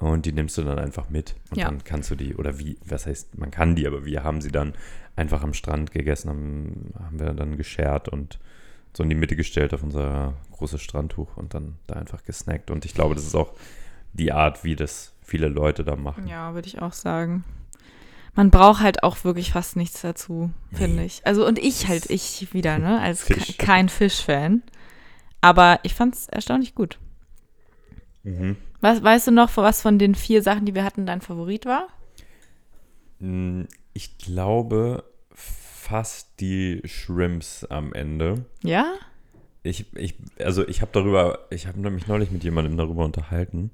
und 0.00 0.26
die 0.26 0.32
nimmst 0.32 0.56
du 0.58 0.62
dann 0.62 0.78
einfach 0.78 1.10
mit 1.10 1.34
und 1.50 1.58
Ja. 1.58 1.66
dann 1.66 1.82
kannst 1.84 2.10
du 2.10 2.14
die, 2.14 2.34
oder 2.36 2.58
wie, 2.58 2.78
was 2.84 3.06
heißt, 3.06 3.36
man 3.38 3.50
kann 3.50 3.74
die, 3.76 3.86
aber 3.86 4.04
wir 4.04 4.22
haben 4.24 4.40
sie 4.40 4.50
dann 4.52 4.74
einfach 5.16 5.42
am 5.42 5.54
Strand 5.54 5.90
gegessen, 5.90 6.30
haben, 6.30 6.94
haben 6.98 7.18
wir 7.18 7.32
dann 7.34 7.56
geschert 7.56 8.08
und 8.08 8.38
so 8.96 9.02
in 9.02 9.10
die 9.10 9.16
Mitte 9.16 9.36
gestellt 9.36 9.74
auf 9.74 9.82
unser 9.82 10.34
großes 10.52 10.80
Strandtuch 10.80 11.36
und 11.36 11.54
dann 11.54 11.76
da 11.86 11.96
einfach 11.96 12.22
gesnackt 12.24 12.70
und 12.70 12.84
ich 12.84 12.94
glaube, 12.94 13.14
das 13.14 13.24
ist 13.24 13.34
auch 13.34 13.52
die 14.12 14.32
Art, 14.32 14.64
wie 14.64 14.74
das 14.76 15.12
viele 15.22 15.48
Leute 15.48 15.84
da 15.84 15.94
machen. 15.96 16.26
Ja, 16.26 16.54
würde 16.54 16.66
ich 16.66 16.80
auch 16.80 16.94
sagen. 16.94 17.44
Man 18.34 18.50
braucht 18.50 18.80
halt 18.80 19.02
auch 19.02 19.24
wirklich 19.24 19.52
fast 19.52 19.76
nichts 19.76 20.00
dazu, 20.02 20.50
finde 20.72 21.04
ich. 21.04 21.26
Also 21.26 21.46
und 21.46 21.58
ich 21.58 21.88
halt, 21.88 22.08
ich 22.10 22.52
wieder, 22.52 22.78
ne, 22.78 23.00
als 23.00 23.24
Fisch. 23.24 23.58
kein 23.58 23.88
Fischfan. 23.88 24.62
Aber 25.40 25.80
ich 25.82 25.94
fand 25.94 26.14
es 26.14 26.28
erstaunlich 26.28 26.74
gut. 26.74 26.98
Mhm. 28.22 28.56
Was, 28.80 29.02
weißt 29.02 29.28
du 29.28 29.30
noch, 29.32 29.56
was 29.56 29.82
von 29.82 29.98
den 29.98 30.14
vier 30.14 30.42
Sachen, 30.42 30.66
die 30.66 30.74
wir 30.74 30.84
hatten, 30.84 31.06
dein 31.06 31.20
Favorit 31.20 31.66
war? 31.66 31.88
Mm, 33.18 33.62
Ich 33.92 34.18
glaube 34.18 35.04
fast 35.32 36.38
die 36.40 36.82
Shrimps 36.84 37.64
am 37.64 37.92
Ende. 37.92 38.44
Ja? 38.62 38.92
Ich, 39.62 39.86
ich, 39.96 40.14
also 40.38 40.66
ich 40.68 40.80
habe 40.80 40.92
darüber, 40.92 41.46
ich 41.50 41.66
habe 41.66 41.90
mich 41.90 42.06
neulich 42.06 42.30
mit 42.30 42.44
jemandem 42.44 42.76
darüber 42.76 43.04
unterhalten 43.04 43.70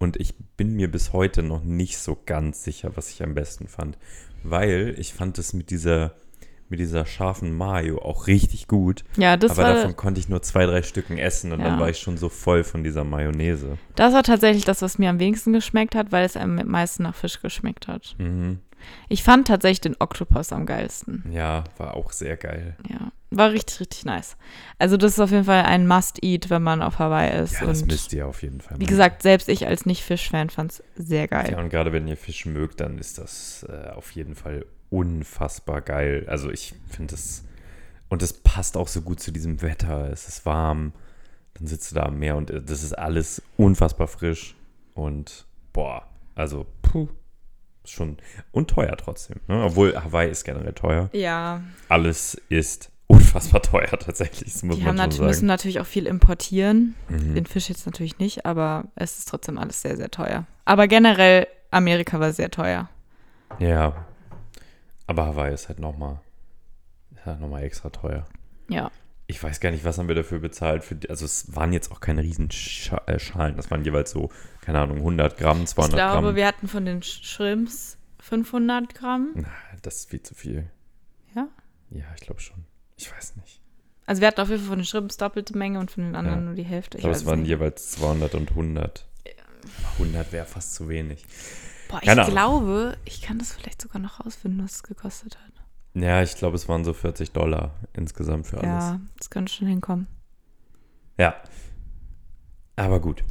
und 0.00 0.16
ich 0.16 0.34
bin 0.56 0.74
mir 0.74 0.90
bis 0.90 1.12
heute 1.12 1.42
noch 1.44 1.62
nicht 1.62 1.98
so 1.98 2.18
ganz 2.26 2.64
sicher, 2.64 2.96
was 2.96 3.10
ich 3.10 3.22
am 3.22 3.34
besten 3.34 3.68
fand. 3.68 3.96
Weil 4.42 4.94
ich 4.98 5.12
fand 5.14 5.38
es 5.38 5.52
mit 5.52 5.70
dieser, 5.70 6.14
mit 6.70 6.80
dieser 6.80 7.04
scharfen 7.04 7.54
Mayo 7.56 8.00
auch 8.00 8.26
richtig 8.26 8.66
gut. 8.66 9.04
Ja, 9.16 9.36
das 9.36 9.52
aber 9.52 9.62
war, 9.64 9.74
davon 9.74 9.96
konnte 9.96 10.18
ich 10.18 10.28
nur 10.30 10.40
zwei, 10.42 10.64
drei 10.66 10.82
Stücken 10.82 11.18
essen 11.18 11.52
und 11.52 11.60
Ja. 11.60 11.66
dann 11.66 11.78
war 11.78 11.90
ich 11.90 11.98
schon 11.98 12.16
so 12.16 12.28
voll 12.30 12.64
von 12.64 12.82
dieser 12.82 13.04
Mayonnaise. 13.04 13.76
das 13.94 14.14
war 14.14 14.22
tatsächlich 14.22 14.64
das, 14.64 14.80
was 14.82 14.98
mir 14.98 15.10
am 15.10 15.20
wenigsten 15.20 15.52
geschmeckt 15.52 15.94
hat, 15.94 16.10
weil 16.12 16.24
es 16.24 16.36
am 16.36 16.56
meisten 16.56 17.02
nach 17.02 17.14
Fisch 17.14 17.40
geschmeckt 17.42 17.86
hat. 17.86 18.16
Mhm. 18.18 18.60
Ich 19.10 19.22
fand 19.22 19.46
tatsächlich 19.48 19.82
den 19.82 19.96
Oktopus 19.98 20.52
am 20.52 20.64
geilsten. 20.64 21.24
Ja, 21.30 21.64
war 21.76 21.94
auch 21.94 22.12
sehr 22.12 22.38
geil. 22.38 22.76
Ja, 22.88 23.12
war 23.30 23.52
richtig, 23.52 23.80
richtig 23.80 24.04
nice. 24.04 24.36
Also 24.78 24.96
das 24.96 25.12
ist 25.12 25.20
auf 25.20 25.30
jeden 25.30 25.44
Fall 25.44 25.62
ein 25.64 25.86
Must-Eat, 25.86 26.50
wenn 26.50 26.62
man 26.62 26.82
auf 26.82 26.98
Hawaii 26.98 27.42
ist. 27.42 27.60
Ja, 27.60 27.66
das 27.66 27.84
müsst 27.84 28.12
ihr 28.12 28.26
auf 28.26 28.42
jeden 28.42 28.60
Fall 28.60 28.78
wie 28.78 28.84
machen. 28.84 28.90
gesagt, 28.90 29.22
selbst 29.22 29.48
ich 29.48 29.66
als 29.66 29.86
Nicht-Fisch-Fan 29.86 30.50
fand 30.50 30.72
es 30.72 30.82
sehr 30.96 31.28
geil. 31.28 31.52
Ja, 31.52 31.58
und 31.60 31.70
gerade 31.70 31.92
wenn 31.92 32.08
ihr 32.08 32.16
Fisch 32.16 32.46
mögt, 32.46 32.80
dann 32.80 32.98
ist 32.98 33.18
das 33.18 33.64
äh, 33.68 33.90
auf 33.90 34.10
jeden 34.12 34.34
Fall 34.34 34.66
unfassbar 34.90 35.80
geil. 35.80 36.24
Also 36.28 36.50
ich 36.50 36.74
finde 36.88 37.14
es, 37.14 37.44
und 38.08 38.22
es 38.22 38.32
passt 38.32 38.76
auch 38.76 38.88
so 38.88 39.02
gut 39.02 39.20
zu 39.20 39.30
diesem 39.30 39.62
Wetter. 39.62 40.10
Es 40.10 40.26
ist 40.26 40.44
warm, 40.44 40.92
dann 41.54 41.66
sitzt 41.66 41.90
du 41.90 41.94
da 41.94 42.02
am 42.04 42.18
Meer 42.18 42.36
und 42.36 42.50
äh, 42.50 42.60
das 42.60 42.82
ist 42.82 42.98
alles 42.98 43.42
unfassbar 43.56 44.08
frisch. 44.08 44.56
Und 44.94 45.46
boah, 45.72 46.08
also 46.34 46.66
puh, 46.82 47.08
Schon 47.84 48.18
und 48.52 48.68
teuer 48.68 48.96
trotzdem. 48.96 49.40
Ne? 49.48 49.64
Obwohl 49.64 49.94
Hawaii 49.96 50.30
ist 50.30 50.44
generell 50.44 50.74
teuer. 50.74 51.08
Ja, 51.12 51.62
Alles 51.88 52.40
ist 52.50 52.90
unfassbar 53.10 53.60
teuer 53.62 53.98
tatsächlich. 53.98 54.52
Das 54.52 54.62
muss 54.62 54.76
die 54.76 54.84
man 54.84 55.00
haben 55.00 55.12
schon 55.12 55.26
müssen 55.26 55.46
natürlich 55.46 55.80
auch 55.80 55.86
viel 55.86 56.06
importieren. 56.06 56.94
Mhm. 57.08 57.34
Den 57.34 57.46
Fisch 57.46 57.68
jetzt 57.68 57.84
natürlich 57.86 58.18
nicht, 58.18 58.46
aber 58.46 58.84
es 58.94 59.18
ist 59.18 59.28
trotzdem 59.28 59.58
alles 59.58 59.82
sehr, 59.82 59.96
sehr 59.96 60.10
teuer. 60.10 60.46
Aber 60.64 60.86
generell, 60.86 61.46
Amerika 61.70 62.20
war 62.20 62.32
sehr 62.32 62.50
teuer. 62.50 62.88
Ja. 63.58 64.06
Aber 65.08 65.26
Hawaii 65.26 65.52
ist 65.52 65.68
halt 65.68 65.80
nochmal 65.80 66.20
halt 67.26 67.40
noch 67.40 67.48
mal 67.48 67.62
extra 67.62 67.90
teuer. 67.90 68.26
Ja. 68.68 68.90
Ich 69.26 69.42
weiß 69.42 69.60
gar 69.60 69.70
nicht, 69.70 69.84
was 69.84 69.98
haben 69.98 70.08
wir 70.08 70.14
dafür 70.14 70.38
bezahlt. 70.38 70.84
Für, 70.84 70.96
also 71.08 71.24
es 71.24 71.54
waren 71.54 71.72
jetzt 71.72 71.92
auch 71.92 72.00
keine 72.00 72.22
riesen 72.22 72.48
äh, 73.06 73.18
Schalen. 73.18 73.56
Das 73.56 73.70
waren 73.70 73.84
jeweils 73.84 74.12
so, 74.12 74.30
keine 74.60 74.80
Ahnung, 74.80 74.98
100 74.98 75.36
Gramm, 75.36 75.66
200 75.66 75.90
Ich 75.90 75.96
glaube, 75.96 76.22
Gramm. 76.22 76.36
wir 76.36 76.46
hatten 76.46 76.68
von 76.68 76.84
den 76.84 77.02
Shrimps 77.02 77.98
500 78.20 78.94
Gramm. 78.94 79.30
Na, 79.34 79.48
das 79.82 79.96
ist 79.96 80.10
viel 80.10 80.22
zu 80.22 80.34
viel. 80.34 80.70
Ja. 81.34 81.48
Ja, 81.90 82.04
ich 82.16 82.22
glaube 82.22 82.40
schon. 82.40 82.64
Ich 83.00 83.10
weiß 83.10 83.36
nicht. 83.36 83.60
Also 84.06 84.20
wir 84.20 84.28
hatten 84.28 84.40
auf 84.40 84.48
jeden 84.48 84.60
Fall 84.60 84.68
von 84.70 84.78
den 84.78 84.84
Shrimps 84.84 85.16
doppelte 85.16 85.56
Menge 85.56 85.78
und 85.78 85.90
von 85.90 86.02
den 86.04 86.14
anderen 86.16 86.40
Ja. 86.40 86.44
nur 86.46 86.54
die 86.54 86.64
Hälfte. 86.64 86.98
Ich 86.98 87.04
Ich 87.04 87.04
glaube, 87.04 87.16
es 87.16 87.24
waren 87.26 87.40
nicht. 87.40 87.48
jeweils 87.48 87.92
200 87.92 88.34
und 88.34 88.50
100. 88.50 89.06
100 89.98 90.32
wäre 90.32 90.46
fast 90.46 90.74
zu 90.74 90.88
wenig. 90.88 91.24
Boah, 91.88 91.98
ich 92.02 92.08
keine 92.08 92.22
Ahnung. 92.22 92.32
glaube, 92.34 92.98
ich 93.04 93.22
kann 93.22 93.38
das 93.38 93.52
vielleicht 93.52 93.80
sogar 93.82 94.00
noch 94.02 94.20
rausfinden, 94.24 94.62
was 94.64 94.76
es 94.76 94.82
gekostet 94.82 95.38
hat. 95.38 95.52
Ja, 95.94 96.22
ich 96.22 96.36
glaube, 96.36 96.56
es 96.56 96.68
waren 96.68 96.84
so 96.84 96.92
40 96.92 97.32
Dollar 97.32 97.74
insgesamt 97.94 98.46
für 98.46 98.58
alles. 98.58 98.66
Ja, 98.84 99.00
das 99.18 99.30
könnte 99.30 99.52
schon 99.52 99.66
hinkommen. 99.68 100.06
Ja. 101.18 101.34
Aber 102.76 103.00
gut. 103.00 103.24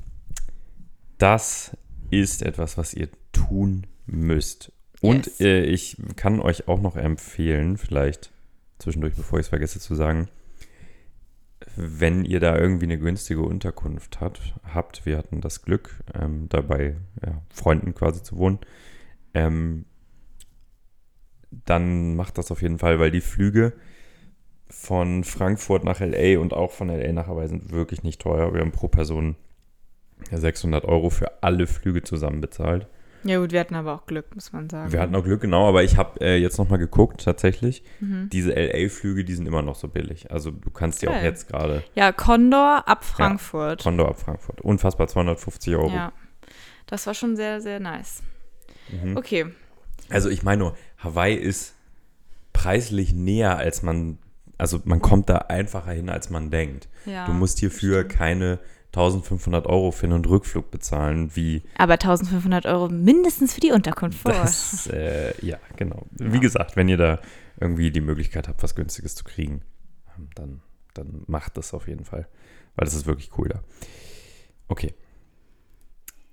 Das 1.18 1.76
ist 2.10 2.42
etwas, 2.42 2.78
was 2.78 2.94
ihr 2.94 3.10
tun 3.34 3.86
müsst. 4.06 4.72
Und 5.02 5.26
Yes. 5.28 5.40
äh, 5.42 5.62
ich 5.62 5.98
kann 6.16 6.40
euch 6.40 6.68
auch 6.68 6.82
noch 6.82 6.96
empfehlen, 6.96 7.78
vielleicht 7.78 8.32
zwischendurch, 8.80 9.16
bevor 9.16 9.40
ich 9.40 9.46
es 9.46 9.50
vergesse 9.50 9.80
zu 9.80 9.96
sagen, 9.96 10.30
wenn 11.76 12.26
ihr 12.26 12.40
da 12.40 12.58
irgendwie 12.58 12.86
eine 12.86 12.98
günstige 12.98 13.42
Unterkunft 13.42 14.20
hat, 14.22 14.56
habt, 14.74 15.06
wir 15.06 15.18
hatten 15.18 15.42
das 15.42 15.62
Glück, 15.62 16.04
ähm, 16.14 16.48
dabei 16.50 16.96
ja, 17.26 17.42
Freunden 17.54 17.94
quasi 17.94 18.24
zu 18.24 18.38
wohnen, 18.38 18.60
ähm, 19.34 19.86
dann 21.52 22.16
macht 22.16 22.38
das 22.38 22.52
auf 22.52 22.62
jeden 22.62 22.80
Fall, 22.80 23.00
weil 23.00 23.12
die 23.12 23.22
Flüge 23.22 23.74
von 24.70 25.24
Frankfurt 25.24 25.84
nach 25.84 26.00
LA 26.00 26.40
und 26.40 26.54
auch 26.54 26.72
von 26.72 26.90
LA 26.90 27.12
nach 27.12 27.28
Hawaii 27.28 27.48
sind 27.48 27.72
wirklich 27.72 28.04
nicht 28.04 28.22
teuer. 28.22 28.54
Wir 28.54 28.62
haben 28.62 28.72
pro 28.72 28.88
Person 28.88 29.36
ja, 30.32 30.38
600 30.38 30.86
Euro 30.86 31.10
für 31.10 31.44
alle 31.44 31.66
Flüge 31.66 32.04
zusammen 32.04 32.40
bezahlt. 32.40 32.88
Ja 33.24 33.40
gut, 33.40 33.52
wir 33.52 33.60
hatten 33.60 33.76
aber 33.76 33.94
auch 33.96 34.06
Glück, 34.06 34.34
muss 34.34 34.54
man 34.54 34.70
sagen. 34.70 34.92
Wir 34.92 35.02
hatten 35.02 35.14
auch 35.16 35.24
Glück, 35.24 35.42
genau, 35.42 35.68
aber 35.68 35.84
ich 35.84 35.98
habe 35.98 36.22
äh, 36.22 36.38
jetzt 36.38 36.58
nochmal 36.58 36.80
geguckt, 36.80 37.24
tatsächlich. 37.24 37.84
Mhm. 38.00 38.30
Diese 38.32 38.52
LA-Flüge, 38.54 39.26
die 39.26 39.34
sind 39.34 39.46
immer 39.48 39.62
noch 39.62 39.76
so 39.76 39.88
billig. 39.90 40.32
Also 40.32 40.52
du 40.52 40.70
kannst 40.70 41.02
die 41.02 41.08
auch 41.10 41.14
Geil. 41.14 41.26
jetzt 41.26 41.48
gerade 41.50 41.84
Ja, 41.96 42.12
Condor 42.12 42.88
ab 42.88 43.04
Frankfurt. 43.04 43.84
Condor 43.84 44.10
ab 44.10 44.20
Frankfurt. 44.20 44.62
Unfassbar 44.62 45.08
250 45.08 45.76
Euro. 45.76 45.90
Ja, 45.90 46.14
das 46.88 47.08
war 47.08 47.14
schon 47.14 47.36
sehr, 47.36 47.60
sehr 47.62 47.80
nice. 47.80 48.24
Mhm. 48.90 49.18
Okay, 49.18 49.46
Also 50.10 50.30
ich 50.30 50.42
meine 50.44 50.60
nur, 50.60 50.78
Hawaii 50.98 51.36
ist 51.36 51.74
preislich 52.54 53.14
näher, 53.14 53.58
als 53.58 53.84
man, 53.84 54.18
also 54.58 54.80
man 54.86 55.02
kommt 55.02 55.30
da 55.30 55.38
einfacher 55.38 55.92
hin, 55.92 56.10
als 56.10 56.30
man 56.30 56.50
denkt. 56.52 56.88
ja. 57.06 57.26
du 57.26 57.34
musst 57.34 57.60
hierfür 57.60 58.04
keine 58.08 58.60
1500 58.94 59.68
Euro 59.68 59.92
für 59.92 60.08
einen 60.08 60.26
Rückflug 60.26 60.72
bezahlen, 60.72 61.36
wie 61.36 61.64
Aber 61.78 61.94
1500 61.94 62.66
Euro 62.66 62.90
mindestens 62.90 63.54
für 63.54 63.62
die 63.62 63.72
Unterkunft 63.72 64.20
vor. 64.20 64.32
das, 64.32 64.88
äh, 64.88 65.34
ja, 65.46 65.58
genau. 65.78 66.04
Wie 66.12 66.40
gesagt, 66.40 66.76
wenn 66.76 66.90
ihr 66.90 66.98
da 66.98 67.20
irgendwie 67.60 67.92
die 67.92 68.02
Möglichkeit 68.02 68.48
habt, 68.48 68.64
was 68.64 68.74
Günstiges 68.76 69.14
zu 69.16 69.24
kriegen, 69.24 69.62
ähm, 70.18 70.30
dann, 70.36 70.62
dann 70.96 71.24
macht 71.28 71.56
das 71.58 71.74
auf 71.74 71.88
jeden 71.88 72.04
Fall, 72.06 72.28
weil 72.76 72.86
das 72.86 72.96
ist 72.96 73.06
wirklich 73.06 73.30
cool 73.38 73.50
da. 73.50 73.62
Okay, 74.68 74.94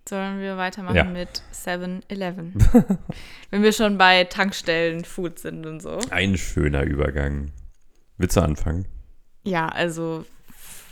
Sollen 0.08 0.38
wir 0.38 0.56
weitermachen 0.56 0.94
Ja. 0.94 1.02
mit 1.04 1.42
7-Eleven? 1.52 2.54
Wenn 3.50 3.62
wir 3.64 3.72
schon 3.72 3.98
bei 3.98 4.22
Tankstellen, 4.22 5.04
Food 5.04 5.40
sind 5.40 5.66
und 5.66 5.80
so. 5.82 5.98
ein 6.10 6.36
schöner 6.38 6.84
Übergang. 6.84 7.50
Willst 8.16 8.36
du 8.36 8.40
anfangen? 8.40 8.86
Ja, 9.42 9.66
also 9.68 10.24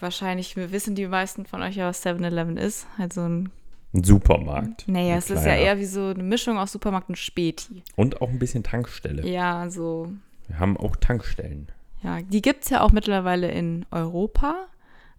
wahrscheinlich 0.04 0.54
wissen 0.56 0.94
die 0.94 1.08
meisten 1.08 1.44
von 1.46 1.60
euch 1.62 1.74
ja, 1.74 1.88
was 1.88 2.06
7-Eleven 2.06 2.56
ist. 2.56 2.86
Halt 2.96 3.12
so 3.12 3.22
ein, 3.22 3.50
Ein 3.92 4.04
Supermarkt. 4.04 4.86
naja, 4.86 5.14
Ein 5.14 5.18
es 5.18 5.24
ist 5.30 5.38
ja 5.38 5.42
kleiner. 5.42 5.58
eher 5.62 5.78
wie 5.78 5.84
so 5.86 6.06
eine 6.10 6.22
Mischung 6.22 6.56
aus 6.58 6.70
Supermarkt 6.70 7.08
und 7.08 7.18
Späti. 7.18 7.82
Und 7.96 8.20
auch 8.22 8.28
ein 8.28 8.38
bisschen 8.38 8.62
Tankstelle. 8.62 9.26
Ja, 9.28 9.68
so, 9.70 10.12
Wir 10.46 10.58
haben 10.60 10.76
auch 10.76 10.94
Tankstellen. 10.94 11.68
ja, 12.04 12.22
die 12.22 12.40
gibt 12.42 12.62
es 12.64 12.70
ja 12.70 12.82
auch 12.82 12.92
mittlerweile 12.92 13.50
in 13.50 13.84
Europa, 13.90 14.54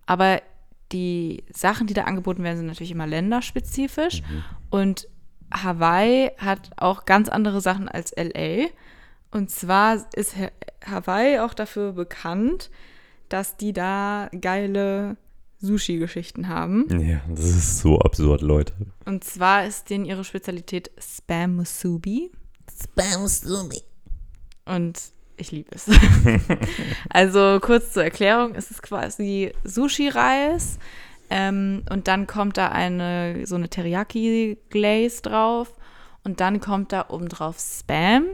aber 0.06 0.42
die 0.94 1.44
Sachen, 1.51 1.88
die 1.88 1.94
da 1.96 2.04
angeboten 2.04 2.44
werden, 2.44 2.58
sind 2.58 2.68
natürlich 2.68 2.92
immer 2.92 3.08
länderspezifisch. 3.08 4.22
Und 4.70 5.08
Hawaii 5.51 6.32
hat 6.38 6.72
auch 6.77 7.06
ganz 7.06 7.27
andere 7.27 7.60
Sachen 7.62 7.89
als 7.89 8.13
LA. 8.15 8.68
Und 9.32 9.50
zwar 9.50 10.06
ist 10.15 10.36
Ha- 10.38 10.51
Hawaii 10.86 11.39
auch 11.39 11.54
dafür 11.56 11.94
bekannt, 11.94 12.70
dass 13.29 13.58
die 13.58 13.74
da 13.74 14.29
geile 14.39 15.17
Sushi-Geschichten 15.62 16.48
haben. 16.48 16.86
Ja, 17.00 17.22
das 17.27 17.46
ist 17.46 17.79
so 17.79 18.00
absurd, 18.00 18.41
Leute. 18.41 18.74
Und 19.05 19.24
zwar 19.24 19.65
ist 19.65 19.89
denen 19.89 20.05
ihre 20.05 20.24
Spezialität 20.24 20.91
Spam 21.00 21.58
Musubi. 21.58 22.32
Spam 22.82 23.27
Sumi. 23.27 23.82
Und 24.65 25.00
ich 25.38 25.51
liebe 25.51 25.70
es. 25.74 25.89
also 27.10 27.60
kurz 27.62 27.94
zur 27.94 28.03
Erklärung, 28.03 28.55
es 28.55 28.72
ist 28.72 28.82
quasi 28.82 29.51
Sushi-Reis 29.63 30.77
ähm, 31.29 31.84
und 31.89 32.08
dann 32.08 32.27
kommt 32.27 32.58
da 32.58 32.70
eine 32.70 33.46
so 33.46 33.55
eine 33.55 33.70
Teriyaki-Glaze 33.70 35.22
drauf 35.22 35.74
und 36.24 36.39
dann 36.39 36.60
kommt 36.60 36.91
da 36.91 37.05
obendrauf 37.10 37.58
Spam. 37.60 38.25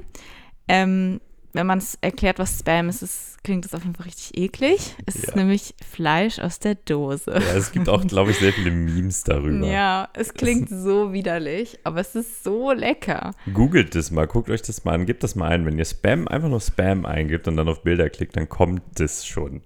Ähm, 0.68 1.22
wenn 1.54 1.68
man 1.68 1.80
es 1.80 1.98
erklärt, 2.02 2.40
was 2.40 2.60
Spam 2.60 2.90
ist, 2.90 3.02
ist, 3.02 3.44
klingt 3.44 3.66
es 3.66 3.74
auf 3.74 3.84
jeden 3.84 3.96
Fall 3.96 4.06
richtig 4.06 4.38
eklig. 4.38 4.96
Es 5.06 5.16
ist 5.16 5.28
Ja. 5.30 5.36
nämlich 5.36 5.74
Fleisch 5.90 6.40
aus 6.40 6.60
der 6.60 6.76
Dose. 6.76 7.32
Ja, 7.34 7.56
es 7.58 7.72
gibt 7.72 7.90
auch, 7.90 8.06
glaube 8.06 8.32
ich, 8.32 8.38
sehr 8.38 8.54
viele 8.54 8.72
Memes 8.72 9.24
darüber. 9.24 9.66
Ja, 9.68 10.10
es 10.14 10.34
klingt 10.34 10.70
so 10.70 11.12
widerlich, 11.14 11.80
aber 11.84 12.00
es 12.02 12.16
ist 12.16 12.44
so 12.44 12.72
lecker. 12.72 13.34
Googelt 13.54 13.96
das 13.96 14.12
mal, 14.12 14.28
guckt 14.28 14.50
euch 14.50 14.62
das 14.62 14.86
mal 14.86 14.94
an, 14.94 15.06
gebt 15.06 15.24
das 15.24 15.36
mal 15.36 15.50
ein. 15.50 15.66
Wenn 15.66 15.78
ihr 15.78 15.86
Spam, 15.86 16.28
einfach 16.28 16.50
nur 16.50 16.62
Spam 16.62 17.06
eingibt 17.06 17.48
und 17.48 17.58
dann 17.58 17.68
auf 17.68 17.84
Bilder 17.84 18.10
klickt, 18.10 18.38
dann 18.38 18.48
kommt 18.48 18.82
das 18.96 19.26
schon. 19.26 19.62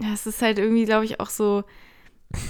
Ja, 0.00 0.12
es 0.12 0.26
ist 0.26 0.42
halt 0.42 0.58
irgendwie, 0.58 0.84
glaube 0.84 1.04
ich, 1.04 1.20
auch 1.20 1.30
so 1.30 1.64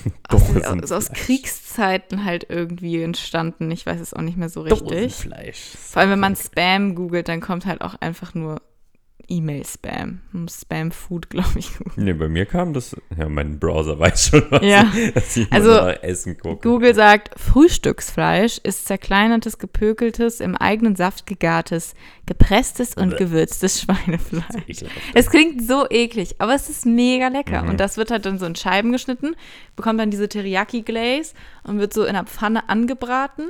Dosenfleisch. 0.30 0.82
aus, 0.82 0.92
aus 0.92 1.12
Kriegszeiten 1.12 2.24
halt 2.24 2.46
irgendwie 2.48 3.02
entstanden. 3.02 3.70
Ich 3.70 3.86
weiß 3.86 4.00
es 4.00 4.14
auch 4.14 4.22
nicht 4.22 4.36
mehr 4.36 4.48
so 4.48 4.62
richtig. 4.62 4.80
Dosenfleisch. 4.80 5.76
Vor 5.78 6.00
allem, 6.00 6.10
wenn 6.12 6.20
man 6.20 6.36
Spam 6.36 6.94
googelt, 6.94 7.28
dann 7.28 7.40
kommt 7.40 7.66
halt 7.66 7.80
auch 7.80 7.94
einfach 8.00 8.34
nur 8.34 8.60
E-Mail-Spam. 9.28 10.20
Spam-Food, 10.48 11.30
glaube 11.30 11.58
ich. 11.58 11.70
Nee, 11.96 12.12
bei 12.12 12.28
mir 12.28 12.46
kam 12.46 12.72
das, 12.72 12.96
ja, 13.16 13.28
mein 13.28 13.58
Browser 13.58 13.98
weiß 13.98 14.28
schon, 14.28 14.42
was 14.50 14.62
Ja. 14.64 14.90
dass 15.14 15.36
ich 15.36 15.50
Also, 15.52 15.70
Essen 15.78 16.36
gucke. 16.38 16.68
Google 16.68 16.94
sagt, 16.94 17.38
Frühstücksfleisch 17.40 18.58
ist 18.62 18.86
zerkleinertes, 18.86 19.58
gepökeltes, 19.58 20.40
im 20.40 20.56
eigenen 20.56 20.96
Saft 20.96 21.26
gegartes, 21.26 21.94
gepresstes 22.26 22.94
und 22.94 23.16
gewürztes 23.16 23.80
Schweinefleisch. 23.82 24.84
Es 25.14 25.30
klingt 25.30 25.66
so 25.66 25.86
eklig, 25.90 26.36
aber 26.38 26.54
es 26.54 26.68
ist 26.70 26.86
mega 26.86 27.28
lecker. 27.28 27.62
Mhm. 27.62 27.70
Und 27.70 27.80
das 27.80 27.96
wird 27.96 28.10
halt 28.10 28.26
dann 28.26 28.38
so 28.38 28.46
in 28.46 28.54
Scheiben 28.56 28.92
geschnitten, 28.92 29.34
bekommt 29.76 30.00
dann 30.00 30.10
diese 30.10 30.28
Teriyaki-Glaze 30.28 31.34
und 31.64 31.78
wird 31.78 31.92
so 31.94 32.04
in 32.04 32.14
der 32.14 32.24
Pfanne 32.24 32.68
angebraten. 32.68 33.48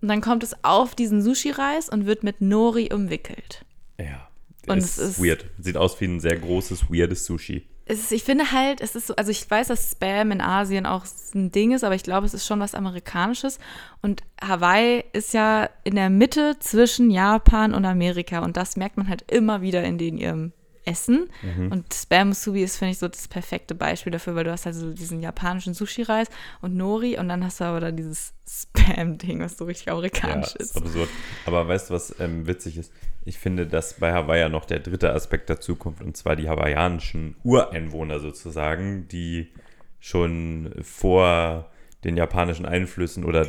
Und 0.00 0.08
dann 0.08 0.20
kommt 0.20 0.42
es 0.42 0.64
auf 0.64 0.94
diesen 0.96 1.22
Sushi-Reis 1.22 1.88
und 1.88 2.06
wird 2.06 2.24
mit 2.24 2.40
Nori 2.40 2.90
umwickelt. 2.92 3.64
Ja. 4.00 4.28
Und 4.68 4.78
es 4.78 4.98
es 4.98 4.98
ist 4.98 5.18
ist- 5.18 5.24
weird. 5.24 5.44
Sieht 5.58 5.76
aus 5.76 6.00
wie 6.00 6.04
ein 6.06 6.20
sehr 6.20 6.38
großes, 6.38 6.90
weirdes 6.90 7.24
Sushi. 7.26 7.66
Ist, 7.84 8.12
ich 8.12 8.22
finde 8.22 8.52
halt, 8.52 8.80
es 8.80 8.94
ist 8.94 9.08
so, 9.08 9.16
also 9.16 9.32
ich 9.32 9.50
weiß, 9.50 9.66
dass 9.68 9.90
Spam 9.90 10.30
in 10.30 10.40
Asien 10.40 10.86
auch 10.86 11.04
ein 11.34 11.50
Ding 11.50 11.72
ist, 11.72 11.82
aber 11.82 11.96
ich 11.96 12.04
glaube, 12.04 12.24
es 12.26 12.32
ist 12.32 12.46
schon 12.46 12.60
was 12.60 12.76
Amerikanisches. 12.76 13.58
Und 14.02 14.22
Hawaii 14.40 15.02
ist 15.12 15.34
ja 15.34 15.68
in 15.82 15.96
der 15.96 16.08
Mitte 16.08 16.56
zwischen 16.60 17.10
Japan 17.10 17.74
und 17.74 17.84
Amerika 17.84 18.38
und 18.44 18.56
das 18.56 18.76
merkt 18.76 18.96
man 18.96 19.08
halt 19.08 19.24
immer 19.32 19.62
wieder 19.62 19.82
in 19.82 19.98
den 19.98 20.16
ihrem 20.16 20.52
Essen. 20.84 21.28
Und 21.70 21.92
Spam 21.94 22.28
Musubi 22.28 22.62
ist, 22.62 22.76
finde 22.76 22.92
ich, 22.92 22.98
so 22.98 23.08
das 23.08 23.28
perfekte 23.28 23.74
Beispiel 23.74 24.10
dafür, 24.12 24.34
weil 24.34 24.44
du 24.44 24.50
hast 24.52 24.66
halt 24.66 24.74
so 24.74 24.92
diesen 24.92 25.20
japanischen 25.20 25.74
Sushi-Reis 25.74 26.28
und 26.60 26.76
Nori 26.76 27.18
und 27.18 27.28
dann 27.28 27.44
hast 27.44 27.60
du 27.60 27.64
aber 27.64 27.80
da 27.80 27.90
dieses 27.92 28.34
Spam-Ding, 28.48 29.40
was 29.40 29.56
so 29.56 29.64
richtig 29.64 29.86
Ja, 29.86 29.92
amerikanisch 29.92 30.54
ist 30.56 30.74
ist. 30.74 30.76
absurd. 30.76 31.08
Aber 31.46 31.66
weißt 31.68 31.90
du, 31.90 31.94
was 31.94 32.14
ähm, 32.20 32.46
witzig 32.46 32.76
ist? 32.76 32.92
Ich 33.24 33.38
finde, 33.38 33.66
dass 33.66 33.94
bei 33.94 34.12
Hawaii 34.12 34.40
ja 34.40 34.48
noch 34.48 34.64
der 34.64 34.80
dritte 34.80 35.12
Aspekt 35.12 35.48
dazu 35.48 35.76
kommt, 35.76 36.00
und 36.00 36.16
zwar 36.16 36.34
die 36.36 36.48
hawaiianischen 36.48 37.36
Ureinwohner 37.44 38.18
sozusagen, 38.18 39.06
die 39.08 39.52
schon 40.00 40.74
vor 40.82 41.70
den 42.04 42.16
japanischen 42.16 42.66
Einflüssen 42.66 43.24
oder 43.24 43.46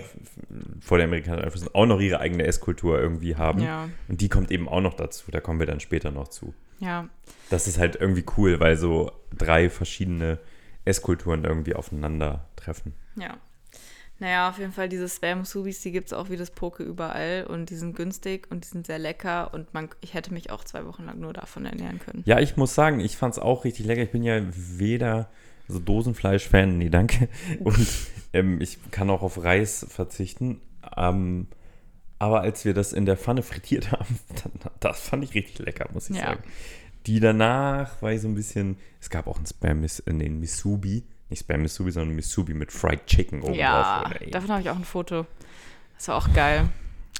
vor 0.80 0.98
den 0.98 1.08
amerikanischen 1.08 1.46
Einflüssen 1.46 1.70
auch 1.74 1.86
noch 1.86 2.00
ihre 2.00 2.20
eigene 2.20 2.46
Esskultur 2.46 3.00
irgendwie 3.00 3.36
haben. 3.36 3.62
Ja, 3.62 3.90
Und 4.08 4.22
die 4.22 4.30
kommt 4.30 4.52
eben 4.52 4.70
auch 4.70 4.82
noch 4.82 4.94
dazu. 4.94 5.32
Da 5.32 5.40
kommen 5.40 5.60
wir 5.60 5.66
dann 5.68 5.80
später 5.80 6.12
noch 6.12 6.28
zu. 6.28 6.54
ja. 6.80 7.08
Das 7.50 7.68
ist 7.68 7.78
halt 7.78 7.96
irgendwie 7.96 8.26
cool, 8.38 8.60
weil 8.60 8.78
so 8.78 9.12
drei 9.38 9.70
verschiedene 9.70 10.40
Esskulturen 10.86 11.44
irgendwie 11.44 11.76
aufeinandertreffen. 11.76 12.94
Ja. 13.16 13.38
Naja, 14.20 14.50
auf 14.50 14.58
jeden 14.58 14.72
Fall 14.72 14.90
diese 14.90 15.08
Spam-Subis, 15.10 15.82
die 15.82 15.92
gibt 15.92 16.08
es 16.08 16.14
auch 16.14 16.30
wie 16.30 16.38
das 16.38 16.52
Poke 16.52 16.82
überall 16.84 17.46
und 17.48 17.70
die 17.70 17.76
sind 17.76 17.96
günstig 17.96 18.48
und 18.50 18.64
die 18.64 18.70
sind 18.70 18.88
sehr 18.88 18.98
lecker 19.00 19.54
und 19.54 19.74
man, 19.74 19.90
ich 20.02 20.14
hätte 20.14 20.34
mich 20.34 20.50
auch 20.52 20.64
zwei 20.64 20.86
Wochen 20.86 21.06
lang 21.06 21.20
nur 21.20 21.34
davon 21.34 21.66
ernähren 21.66 22.00
können. 22.00 22.24
Ja, 22.26 22.40
ich 22.40 22.56
muss 22.56 22.74
sagen, 22.74 23.00
ich 23.00 23.18
fand 23.18 23.34
es 23.34 23.40
auch 23.40 23.66
richtig 23.66 23.86
lecker. 23.86 24.02
Ich 24.02 24.12
bin 24.12 24.24
ja 24.24 24.42
weder 24.52 25.30
so 25.68 25.80
Dosenfleisch-Fan, 25.80 26.78
nee, 26.78 26.90
danke. 26.90 27.30
Und 27.60 27.88
ähm, 28.34 28.60
ich 28.62 28.78
kann 28.92 29.10
auch 29.10 29.22
auf 29.22 29.44
Reis 29.44 29.86
verzichten. 29.90 30.62
Ähm, 30.98 31.48
aber 32.20 32.42
als 32.42 32.64
wir 32.66 32.74
das 32.74 32.94
in 32.94 33.06
der 33.06 33.18
Pfanne 33.18 33.42
frittiert 33.44 33.92
haben, 33.92 34.20
dann, 34.44 34.72
das 34.80 35.02
fand 35.02 35.24
ich 35.24 35.34
richtig 35.34 35.60
lecker, 35.60 35.88
muss 35.94 36.10
ich 36.10 36.18
Ja. 36.18 36.28
sagen. 36.28 36.44
Die 37.06 37.20
danach 37.20 38.02
war 38.02 38.14
ich 38.14 38.22
so 38.22 38.30
ein 38.30 38.36
bisschen, 38.36 38.78
es 39.02 39.10
gab 39.10 39.28
auch 39.28 39.38
ein 39.38 39.46
Spam, 39.46 39.86
in 40.06 40.20
den 40.20 40.40
Misubi, 40.40 41.04
nicht 41.30 41.42
Spam 41.42 41.62
Misubi, 41.64 41.92
sondern 41.92 42.16
Misubi 42.16 42.54
mit 42.54 42.72
Fried 42.72 43.06
Chicken 43.08 43.42
oben 43.42 43.56
Ja, 43.56 44.04
drauf. 44.04 44.14
Ey. 44.22 44.32
davon 44.32 44.50
habe 44.52 44.62
ich 44.62 44.70
auch 44.70 44.78
ein 44.78 44.86
Foto. 44.86 45.26
Das 45.98 46.08
war 46.08 46.16
auch 46.16 46.34
geil. 46.34 46.70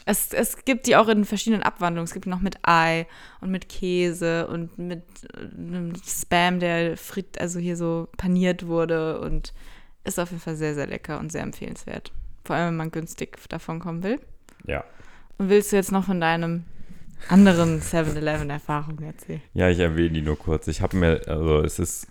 Es, 0.06 0.34
es 0.34 0.66
gibt 0.66 0.88
die 0.88 0.96
auch 0.96 1.08
in 1.08 1.26
verschiedenen 1.26 1.64
Abwandlungen. 1.64 2.06
Es 2.06 2.14
gibt 2.14 2.26
noch 2.26 2.42
mit 2.42 2.58
Ei 2.64 3.08
und 3.42 3.52
mit 3.52 3.70
Käse 3.70 4.48
und 4.48 4.78
mit 4.78 5.04
äh, 5.34 5.56
einem 5.56 5.94
Spam, 6.06 6.60
der 6.60 6.98
frit, 6.98 7.40
also 7.40 7.60
hier 7.60 7.78
so 7.78 8.10
paniert 8.18 8.68
wurde 8.68 9.20
und 9.22 9.54
ist 10.04 10.20
auf 10.20 10.32
jeden 10.32 10.42
Fall 10.42 10.56
sehr, 10.56 10.76
sehr 10.76 10.88
lecker 10.88 11.20
und 11.20 11.32
sehr 11.32 11.44
empfehlenswert. 11.44 12.12
Vor 12.44 12.56
allem, 12.56 12.70
wenn 12.70 12.78
man 12.78 12.92
günstig 12.92 13.38
davon 13.50 13.80
kommen 13.80 14.04
will. 14.04 14.20
ja. 14.66 14.84
Und 15.40 15.50
willst 15.50 15.72
du 15.72 15.78
jetzt 15.78 15.92
noch 15.92 16.06
von 16.06 16.22
deinem 16.22 16.64
anderen 17.28 17.82
7-Eleven-Erfahrung 17.82 19.00
erzählen? 19.00 19.42
Ja, 19.56 19.68
ich 19.68 19.80
erwähne 19.80 20.12
die 20.12 20.22
nur 20.22 20.38
kurz. 20.38 20.68
Ich 20.68 20.80
habe 20.82 20.96
mir, 20.96 21.22
also 21.28 21.60
es 21.62 21.80
ist, 21.80 22.08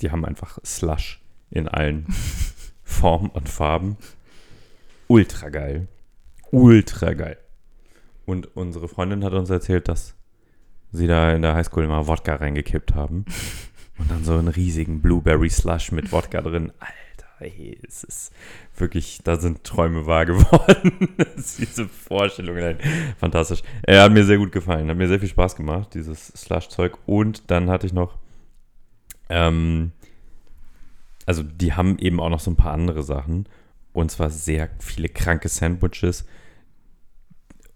die 0.00 0.10
haben 0.10 0.24
einfach 0.24 0.58
Slush 0.64 1.20
in 1.50 1.68
allen 1.68 2.06
Formen 2.82 3.28
und 3.28 3.48
Farben. 3.50 3.98
Ultra 5.06 5.50
geil. 5.50 5.86
Ultra 6.50 7.14
geil. 7.14 7.38
Und 8.26 8.54
unsere 8.56 8.88
Freundin 8.88 9.24
hat 9.24 9.32
uns 9.32 9.50
erzählt, 9.50 9.88
dass 9.88 10.14
sie 10.92 11.06
da 11.06 11.32
in 11.32 11.42
der 11.42 11.54
Highschool 11.54 11.84
immer 11.84 12.06
Wodka 12.06 12.36
reingekippt 12.36 12.94
haben. 12.94 13.24
Und 13.98 14.10
dann 14.10 14.24
so 14.24 14.34
einen 14.34 14.48
riesigen 14.48 15.00
Blueberry 15.00 15.50
Slush 15.50 15.92
mit 15.92 16.12
Wodka 16.12 16.40
drin. 16.40 16.72
Alter, 16.78 17.28
ey, 17.40 17.78
es 17.86 18.04
ist 18.04 18.32
wirklich, 18.76 19.20
da 19.24 19.36
sind 19.36 19.64
Träume 19.64 20.06
wahr 20.06 20.26
geworden. 20.26 21.16
Diese 21.36 21.88
Vorstellung, 21.88 22.56
nein, 22.56 22.78
fantastisch. 23.18 23.62
Er 23.82 24.02
hat 24.02 24.12
mir 24.12 24.24
sehr 24.24 24.38
gut 24.38 24.52
gefallen, 24.52 24.88
hat 24.88 24.96
mir 24.96 25.08
sehr 25.08 25.20
viel 25.20 25.28
Spaß 25.28 25.56
gemacht, 25.56 25.94
dieses 25.94 26.28
Slush-Zeug. 26.28 26.98
Und 27.06 27.50
dann 27.50 27.70
hatte 27.70 27.86
ich 27.86 27.92
noch, 27.92 28.18
ähm, 29.28 29.92
also 31.26 31.42
die 31.42 31.72
haben 31.72 31.98
eben 31.98 32.20
auch 32.20 32.30
noch 32.30 32.40
so 32.40 32.50
ein 32.50 32.56
paar 32.56 32.72
andere 32.72 33.02
Sachen. 33.02 33.48
Und 33.92 34.10
zwar 34.10 34.30
sehr 34.30 34.70
viele 34.78 35.08
kranke 35.08 35.48
Sandwiches. 35.48 36.24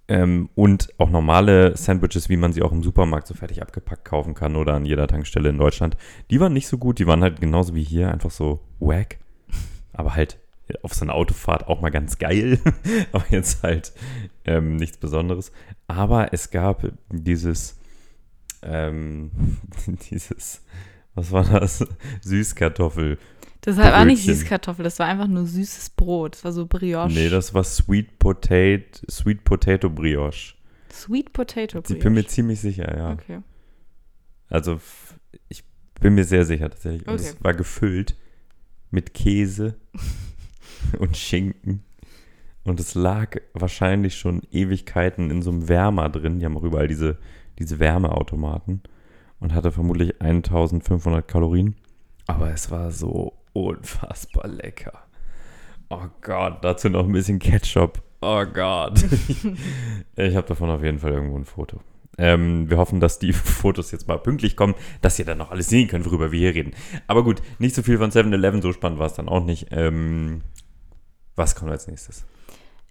Ähm, 0.08 0.50
und 0.54 0.92
auch 0.98 1.10
normale 1.10 1.76
Sandwiches, 1.76 2.28
wie 2.28 2.36
man 2.36 2.52
sie 2.52 2.62
auch 2.62 2.72
im 2.72 2.82
Supermarkt 2.82 3.28
so 3.28 3.34
fertig 3.34 3.62
abgepackt 3.62 4.04
kaufen 4.04 4.34
kann 4.34 4.56
oder 4.56 4.74
an 4.74 4.84
jeder 4.84 5.06
Tankstelle 5.06 5.48
in 5.48 5.58
Deutschland. 5.58 5.96
Die 6.30 6.40
waren 6.40 6.52
nicht 6.52 6.66
so 6.66 6.76
gut, 6.76 6.98
die 6.98 7.06
waren 7.06 7.22
halt 7.22 7.40
genauso 7.40 7.74
wie 7.74 7.84
hier, 7.84 8.10
einfach 8.10 8.30
so 8.30 8.60
wack. 8.80 9.18
Aber 9.92 10.14
halt 10.14 10.38
auf 10.82 10.94
so 10.94 11.04
einer 11.04 11.14
Autofahrt 11.14 11.66
auch 11.66 11.80
mal 11.80 11.90
ganz 11.90 12.18
geil. 12.18 12.58
Aber 13.12 13.24
jetzt 13.30 13.62
halt 13.62 13.92
ähm, 14.44 14.76
nichts 14.76 14.98
Besonderes. 14.98 15.52
Aber 15.86 16.32
es 16.32 16.50
gab 16.50 16.84
dieses, 17.10 17.78
ähm, 18.62 19.30
dieses, 20.10 20.62
was 21.14 21.32
war 21.32 21.44
das? 21.44 21.86
Süßkartoffel. 22.22 23.18
Das 23.62 23.76
war 23.76 24.00
auch 24.00 24.04
nicht 24.04 24.24
Brötchen. 24.24 24.34
Süßkartoffel, 24.34 24.82
das 24.84 24.98
war 24.98 25.06
einfach 25.06 25.28
nur 25.28 25.46
süßes 25.46 25.90
Brot. 25.90 26.34
Das 26.34 26.44
war 26.44 26.52
so 26.52 26.66
Brioche. 26.66 27.12
Nee, 27.12 27.28
das 27.28 27.54
war 27.54 27.62
Sweet 27.64 28.18
Potato, 28.18 28.82
Sweet 29.10 29.44
Potato 29.44 29.88
Brioche. 29.88 30.54
Sweet 30.92 31.32
Potato 31.32 31.78
Ich 31.78 31.84
Brioche. 31.84 32.00
bin 32.00 32.14
mir 32.14 32.26
ziemlich 32.26 32.60
sicher, 32.60 32.96
ja. 32.96 33.12
Okay. 33.12 33.38
Also 34.48 34.80
ich 35.48 35.62
bin 36.00 36.14
mir 36.14 36.24
sehr 36.24 36.44
sicher 36.44 36.68
tatsächlich. 36.70 37.06
Und 37.06 37.14
Okay. 37.14 37.22
es 37.24 37.42
war 37.44 37.54
gefüllt 37.54 38.16
mit 38.90 39.14
Käse 39.14 39.76
und 40.98 41.16
Schinken. 41.16 41.84
Und 42.64 42.78
es 42.80 42.94
lag 42.94 43.36
wahrscheinlich 43.54 44.16
schon 44.16 44.42
Ewigkeiten 44.50 45.30
in 45.30 45.40
so 45.42 45.50
einem 45.50 45.68
Wärmer 45.68 46.08
drin. 46.08 46.38
Die 46.38 46.44
haben 46.44 46.56
auch 46.56 46.62
überall 46.64 46.88
diese, 46.88 47.18
diese 47.58 47.78
Wärmeautomaten. 47.78 48.82
Und 49.40 49.54
hatte 49.54 49.72
vermutlich 49.72 50.20
1500 50.20 51.26
Kalorien. 51.26 51.74
Aber 52.26 52.52
es 52.52 52.70
war 52.70 52.92
so 52.92 53.32
unfassbar 53.52 54.48
lecker. 54.48 55.04
Oh 55.88 56.06
Gott, 56.20 56.64
dazu 56.64 56.88
noch 56.88 57.04
ein 57.04 57.12
bisschen 57.12 57.38
Ketchup. 57.38 58.02
Oh 58.20 58.44
Gott. 58.46 59.02
ich 60.16 60.36
habe 60.36 60.46
davon 60.46 60.70
auf 60.70 60.82
jeden 60.82 60.98
Fall 60.98 61.12
irgendwo 61.12 61.36
ein 61.36 61.44
Foto. 61.44 61.80
Ähm, 62.18 62.70
wir 62.70 62.76
hoffen, 62.76 63.00
dass 63.00 63.18
die 63.18 63.32
Fotos 63.32 63.90
jetzt 63.90 64.08
mal 64.08 64.18
pünktlich 64.18 64.56
kommen, 64.56 64.74
dass 65.00 65.18
ihr 65.18 65.24
dann 65.24 65.38
noch 65.38 65.50
alles 65.50 65.68
sehen 65.68 65.88
könnt, 65.88 66.06
worüber 66.06 66.32
wir 66.32 66.38
hier 66.38 66.54
reden. 66.54 66.72
Aber 67.06 67.24
gut, 67.24 67.42
nicht 67.58 67.74
so 67.74 67.82
viel 67.82 67.98
von 67.98 68.10
7-Eleven, 68.10 68.62
so 68.62 68.72
spannend 68.72 68.98
war 68.98 69.06
es 69.06 69.14
dann 69.14 69.28
auch 69.28 69.44
nicht. 69.44 69.68
Ähm, 69.70 70.42
was 71.34 71.54
kommt 71.54 71.70
als 71.70 71.88
nächstes? 71.88 72.24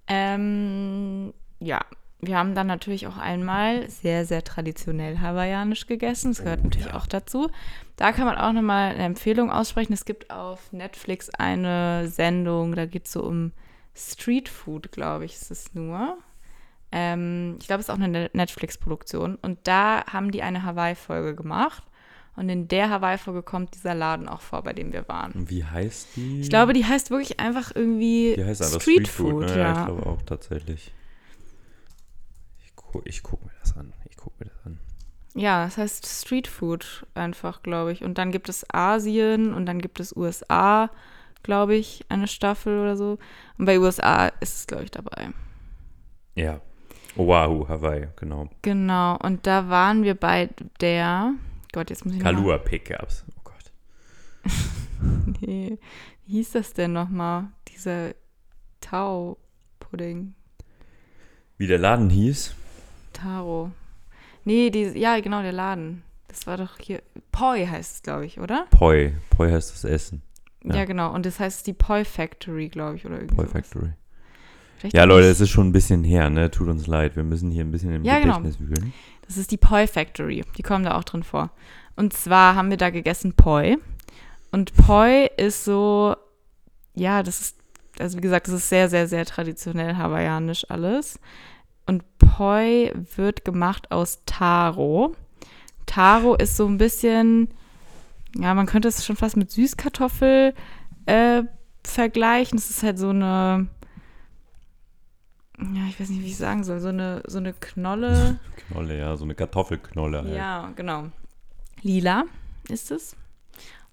Ähm, 0.07 1.33
ja, 1.59 1.81
wir 2.21 2.37
haben 2.37 2.53
dann 2.55 2.67
natürlich 2.67 3.07
auch 3.07 3.17
einmal 3.17 3.89
sehr, 3.89 4.25
sehr 4.25 4.43
traditionell 4.43 5.19
hawaiianisch 5.19 5.87
gegessen. 5.87 6.31
Das 6.31 6.43
gehört 6.43 6.59
Oh, 6.61 6.65
natürlich 6.65 6.87
ja. 6.87 6.95
auch 6.95 7.07
dazu. 7.07 7.49
Da 7.97 8.11
kann 8.11 8.25
man 8.25 8.37
auch 8.37 8.53
nochmal 8.53 8.91
eine 8.93 9.03
Empfehlung 9.03 9.51
aussprechen. 9.51 9.93
Es 9.93 10.05
gibt 10.05 10.29
auf 10.31 10.71
Netflix 10.71 11.29
eine 11.31 12.07
Sendung, 12.07 12.75
da 12.75 12.85
geht 12.85 13.05
es 13.05 13.11
so 13.13 13.23
um 13.23 13.51
Street 13.95 14.49
Food, 14.49 14.91
glaube 14.91 15.25
ich, 15.25 15.33
ist 15.35 15.51
es 15.51 15.73
nur. 15.73 16.17
Ähm, 16.91 17.57
ich 17.59 17.67
glaube, 17.67 17.79
es 17.81 17.87
ist 17.87 17.89
auch 17.89 17.95
eine 17.99 18.07
Ne- 18.09 18.29
Netflix-Produktion. 18.33 19.35
Und 19.41 19.59
da 19.63 20.03
haben 20.11 20.31
die 20.31 20.41
eine 20.43 20.63
Hawaii-Folge 20.63 21.35
gemacht. 21.35 21.83
Und 22.35 22.47
in 22.49 22.67
der 22.67 22.89
Hawaii-Folge 22.89 23.43
kommt 23.43 23.75
dieser 23.75 23.93
Laden 23.93 24.27
auch 24.29 24.41
vor, 24.41 24.63
bei 24.63 24.73
dem 24.73 24.93
wir 24.93 25.07
waren. 25.09 25.31
Und 25.33 25.49
Wie 25.49 25.65
heißt 25.65 26.15
die? 26.15 26.41
Ich 26.41 26.49
glaube, 26.49 26.73
die 26.73 26.85
heißt 26.85 27.11
wirklich 27.11 27.39
einfach 27.39 27.71
irgendwie 27.75 28.35
die 28.37 28.45
heißt 28.45 28.61
einfach 28.61 28.81
Street, 28.81 29.07
Street 29.07 29.07
Food. 29.09 29.29
Food. 29.31 29.55
ne? 29.55 29.57
ja. 29.59 29.79
ich 29.79 29.85
glaube 29.85 30.05
auch 30.05 30.21
tatsächlich. 30.21 30.93
Ich, 32.91 32.93
gu 32.93 33.01
ich 33.05 33.23
gucke 33.23 33.45
mir 33.45 33.51
das 33.61 33.77
an. 33.77 33.93
Ich 34.09 34.17
gucke 34.17 34.35
mir 34.43 34.49
das 34.49 34.65
an. 34.65 34.79
Ja, 35.33 35.63
das 35.63 35.77
heißt 35.77 36.05
Street 36.05 36.47
Food 36.47 37.05
einfach, 37.15 37.63
glaube 37.63 37.93
ich. 37.93 38.03
Und 38.03 38.17
dann 38.17 38.31
gibt 38.31 38.49
es 38.49 38.65
Asien 38.73 39.53
und 39.53 39.65
dann 39.65 39.79
gibt 39.79 40.01
es 40.01 40.15
USA, 40.15 40.89
glaube 41.41 41.75
ich, 41.75 42.03
eine 42.09 42.27
Staffel 42.27 42.79
oder 42.79 42.97
so. 42.97 43.17
Und 43.57 43.65
bei 43.65 43.79
USA 43.79 44.27
ist 44.41 44.55
es, 44.55 44.67
glaube 44.67 44.83
ich, 44.83 44.91
dabei. 44.91 45.29
Ja. 46.35 46.59
Oahu, 47.15 47.67
Hawaii, 47.67 48.07
genau. 48.17 48.49
Genau. 48.61 49.17
Und 49.17 49.47
da 49.47 49.69
waren 49.69 50.03
wir 50.03 50.15
bei 50.15 50.49
der. 50.81 51.33
Gott, 51.71 51.89
jetzt 51.89 52.05
muss 52.05 52.15
ich 52.15 52.21
Kalua 52.21 52.57
Pickups. 52.57 53.23
Oh 53.29 53.41
Gott. 53.43 54.51
Nee. 55.39 55.79
Wie 56.27 56.33
hieß 56.33 56.51
das 56.51 56.73
denn 56.73 56.93
nochmal? 56.93 57.47
Dieser 57.67 58.13
Tau-Pudding. 58.81 60.35
Wie 61.57 61.65
der 61.65 61.79
Laden 61.79 62.11
hieß? 62.11 62.55
Taro. 63.21 63.71
Nee, 64.43 64.69
die, 64.69 64.97
ja, 64.99 65.19
genau, 65.19 65.41
der 65.41 65.51
Laden. 65.51 66.03
Das 66.27 66.47
war 66.47 66.57
doch 66.57 66.77
hier. 66.79 67.01
Poi 67.31 67.65
heißt 67.65 67.95
es, 67.95 68.01
glaube 68.03 68.25
ich, 68.25 68.39
oder? 68.39 68.65
Poi. 68.71 69.13
Poi 69.29 69.51
heißt 69.51 69.71
das 69.73 69.83
Essen. 69.83 70.21
Ja. 70.63 70.77
Ja. 70.77 70.85
genau. 70.85 71.13
Und 71.13 71.25
das 71.25 71.39
heißt 71.39 71.67
die 71.67 71.73
Poi 71.73 72.05
Factory, 72.05 72.69
glaube 72.69 72.95
ich, 72.95 73.05
oder 73.05 73.15
irgendwie. 73.15 73.35
Poi. 73.35 73.47
Factory. 73.47 73.89
Vielleicht 74.77 74.95
Ja, 74.95 75.03
Leute, 75.03 75.27
es 75.27 75.39
ist 75.41 75.49
schon 75.49 75.67
ein 75.67 75.71
bisschen 75.71 76.03
her, 76.03 76.29
ne? 76.29 76.49
Tut 76.49 76.67
uns 76.67 76.87
leid. 76.87 77.15
Wir 77.15 77.23
müssen 77.23 77.51
hier 77.51 77.63
ein 77.63 77.71
bisschen 77.71 77.93
im 77.93 78.03
Ja, 78.03 78.19
genau. 78.19 78.37
Gedächtnis 78.39 78.67
wühlen. 78.67 78.93
Das 79.27 79.37
ist 79.37 79.51
die 79.51 79.57
Poi 79.57 79.85
Factory. 79.87 80.43
Die 80.57 80.63
kommen 80.63 80.83
da 80.85 80.97
auch 80.97 81.03
drin 81.03 81.23
vor. 81.23 81.51
Und 81.95 82.13
zwar 82.13 82.55
haben 82.55 82.69
wir 82.69 82.77
da 82.77 82.89
gegessen 82.89 83.33
Poi. 83.33 83.77
Und 84.51 84.73
Poi 84.73 85.29
ist 85.37 85.63
so, 85.65 86.15
ja, 86.95 87.21
das 87.23 87.41
ist, 87.41 87.57
also 87.99 88.17
wie 88.17 88.21
gesagt, 88.21 88.47
das 88.47 88.55
ist 88.55 88.69
sehr, 88.69 88.89
sehr, 88.89 89.07
sehr 89.07 89.25
traditionell 89.25 89.95
hawaiianisch 89.97 90.65
alles. 90.69 91.19
Poi 92.21 92.91
wird 93.15 93.43
gemacht 93.43 93.91
aus 93.91 94.21
Taro. 94.25 95.15
Taro 95.85 96.35
ist 96.35 96.55
so 96.55 96.67
ein 96.67 96.77
bisschen, 96.77 97.49
ja, 98.35 98.53
man 98.53 98.67
könnte 98.67 98.87
es 98.87 99.03
schon 99.05 99.15
fast 99.15 99.37
mit 99.37 99.49
Süßkartoffel 99.51 100.53
äh, 101.07 101.43
vergleichen. 101.83 102.57
Das 102.57 102.69
ist 102.69 102.83
halt 102.83 102.99
so 102.99 103.09
eine, 103.09 103.67
ja, 105.57 105.81
ich 105.89 105.99
weiß 105.99 106.09
nicht, 106.09 106.21
wie 106.21 106.27
ich 106.27 106.37
sagen 106.37 106.63
soll, 106.63 106.79
so 106.79 106.89
eine, 106.89 107.23
so 107.25 107.39
eine 107.39 107.53
Knolle. 107.53 108.39
Knolle, 108.67 108.97
ja, 108.97 109.17
so 109.17 109.23
eine 109.23 109.35
Kartoffelknolle 109.35 110.23
halt. 110.23 110.35
Ja, 110.35 110.71
genau. 110.75 111.07
Lila 111.81 112.25
ist 112.69 112.91
es. 112.91 113.15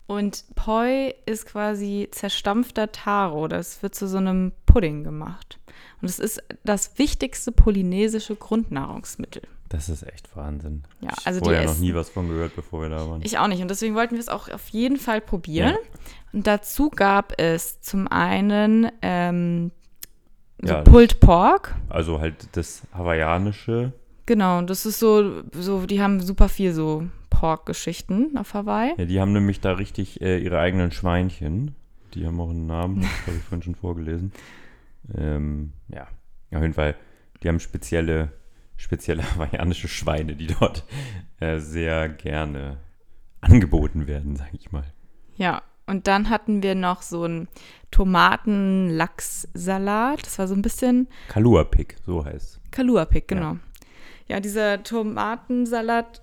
Und 0.09 0.45
Poi 0.57 1.15
ist 1.27 1.47
quasi 1.47 2.09
zerstampfter 2.11 2.91
Taro. 2.91 3.47
Das 3.47 3.83
wird 3.83 3.95
zu 3.95 4.09
so 4.09 4.17
einem 4.17 4.53
Pudding 4.67 5.05
gemacht. 5.05 5.59
Und 6.03 6.09
es 6.09 6.19
ist 6.19 6.43
das 6.65 6.99
wichtigste 6.99 7.53
polynesische 7.53 8.35
Grundnahrungsmittel. 8.35 9.43
Das 9.69 9.91
ist 9.91 10.03
echt 10.05 10.35
Wahnsinn. 10.35 10.85
Ja, 11.03 11.11
ich 11.19 11.27
also 11.27 11.41
die 11.41 11.45
vorher 11.45 11.65
noch 11.65 11.73
essen- 11.73 11.81
nie 11.83 11.95
was 11.95 12.09
von 12.09 12.27
gehört, 12.29 12.57
bevor 12.57 12.81
wir 12.83 12.89
da 12.89 13.07
waren. 13.09 13.21
Ich 13.23 13.37
auch 13.39 13.49
nicht. 13.49 13.61
Und 13.61 13.69
deswegen 13.69 13.95
wollten 13.95 14.15
wir 14.15 14.21
es 14.21 14.31
auch 14.31 14.49
auf 14.49 14.69
jeden 14.71 14.97
Fall 14.97 15.21
probieren. 15.21 15.73
Ja. 15.73 15.99
Und 16.33 16.47
dazu 16.47 16.89
gab 16.89 17.39
es 17.39 17.81
zum 17.83 18.09
einen 18.09 18.91
ähm, 19.03 19.71
so 20.63 20.73
Ja, 20.73 20.81
Pulled 20.83 21.21
Pork. 21.21 21.75
also 21.91 22.19
halt 22.19 22.49
das 22.53 22.83
hawaiianische. 22.95 23.93
Genau, 24.25 24.63
das 24.63 24.87
ist 24.87 24.99
so, 25.01 25.43
so, 25.53 25.85
die 25.85 26.01
haben 26.01 26.21
super 26.21 26.49
viel 26.49 26.73
so 26.73 27.05
Pork-Geschichten 27.39 28.37
auf 28.37 28.53
Hawaii. 28.55 28.95
Ja, 28.99 29.05
die 29.05 29.21
haben 29.21 29.33
nämlich 29.33 29.61
da 29.61 29.75
richtig 29.75 30.21
äh, 30.21 30.39
ihre 30.39 30.59
eigenen 30.59 30.91
Schweinchen. 30.91 31.77
Die 32.15 32.27
haben 32.27 32.41
auch 32.41 32.51
einen 32.51 32.67
Namen, 32.67 33.03
das 33.03 33.27
habe 33.29 33.37
ich 33.37 33.45
vorhin 33.45 33.63
schon 33.63 33.77
vorgelesen. 33.77 34.33
Ähm, 35.17 35.73
ja, 35.87 36.09
auf 36.53 36.63
jeden 36.63 36.75
Fall. 36.75 36.97
Die 37.41 37.49
haben 37.49 37.61
spezielle, 37.61 38.33
spezielle 38.77 39.23
hawaiianische 39.37 39.87
Schweine, 39.87 40.35
die 40.35 40.49
dort 40.49 40.85
äh, 41.39 41.61
sehr 41.61 42.09
gerne 42.09 42.79
angeboten 43.41 44.09
werden, 44.09 44.35
sage 44.35 44.57
ich 44.59 44.73
mal. 44.73 44.93
Ja, 45.37 45.63
und 45.87 46.09
dann 46.09 46.31
hatten 46.31 46.65
wir 46.65 46.75
noch 46.75 47.03
so 47.03 47.23
einen 47.23 47.47
Tomaten-Lachs-Salat. 47.93 50.27
Das 50.27 50.41
war 50.41 50.49
so 50.49 50.57
ein 50.57 50.63
bisschen 50.63 51.07
Kalua-Pig, 51.29 51.99
so 52.05 52.25
heißt 52.25 52.61
Kaluapik, 52.73 53.29
genau. 53.29 53.59
Ja. 54.27 54.41
dieser 54.41 54.83
Tomatensalat 54.83 56.23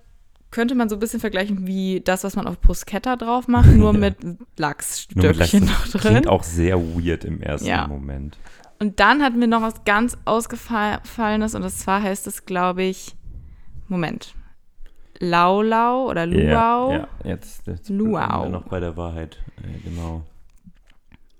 könnte 0.56 0.74
man 0.74 0.88
so 0.88 0.96
ein 0.96 0.98
bisschen 0.98 1.20
vergleichen 1.20 1.66
wie 1.66 2.00
das, 2.00 2.24
was 2.24 2.34
man 2.34 2.46
auf 2.48 2.60
Bruschetta 2.60 3.14
drauf 3.16 3.46
macht, 3.46 3.68
nur 3.70 3.92
Ja. 3.94 3.98
mit 4.00 4.24
Nur 4.24 4.32
mit 4.34 4.58
Lachsstückchen 4.58 5.34
Lachs. 5.36 5.52
noch 5.52 5.92
Das 5.92 6.02
drin. 6.02 6.12
Klingt 6.12 6.26
auch 6.28 6.42
sehr 6.42 6.78
weird 6.80 7.24
im 7.24 7.40
ersten 7.42 7.68
Ja. 7.68 7.86
Moment. 7.86 8.38
Und 8.78 8.98
dann 9.00 9.22
hatten 9.22 9.38
wir 9.38 9.46
noch 9.46 9.62
was 9.62 9.84
ganz 9.84 10.18
Ausgefallenes 10.24 11.54
und 11.54 11.62
das 11.62 11.78
zwar 11.78 12.02
heißt 12.02 12.26
es, 12.26 12.44
glaube 12.46 12.82
ich, 12.82 13.14
Moment, 13.88 14.34
Laulau 15.18 16.10
oder 16.10 16.26
Luau. 16.26 16.90
Ja, 16.92 16.96
ja 16.98 17.08
jetzt, 17.24 17.66
jetzt 17.66 17.88
Luau. 17.88 18.42
sind 18.42 18.52
wir 18.52 18.58
noch 18.58 18.68
bei 18.68 18.80
der 18.80 18.96
Wahrheit. 18.96 19.38
Äh, 19.62 19.78
genau. 19.88 20.22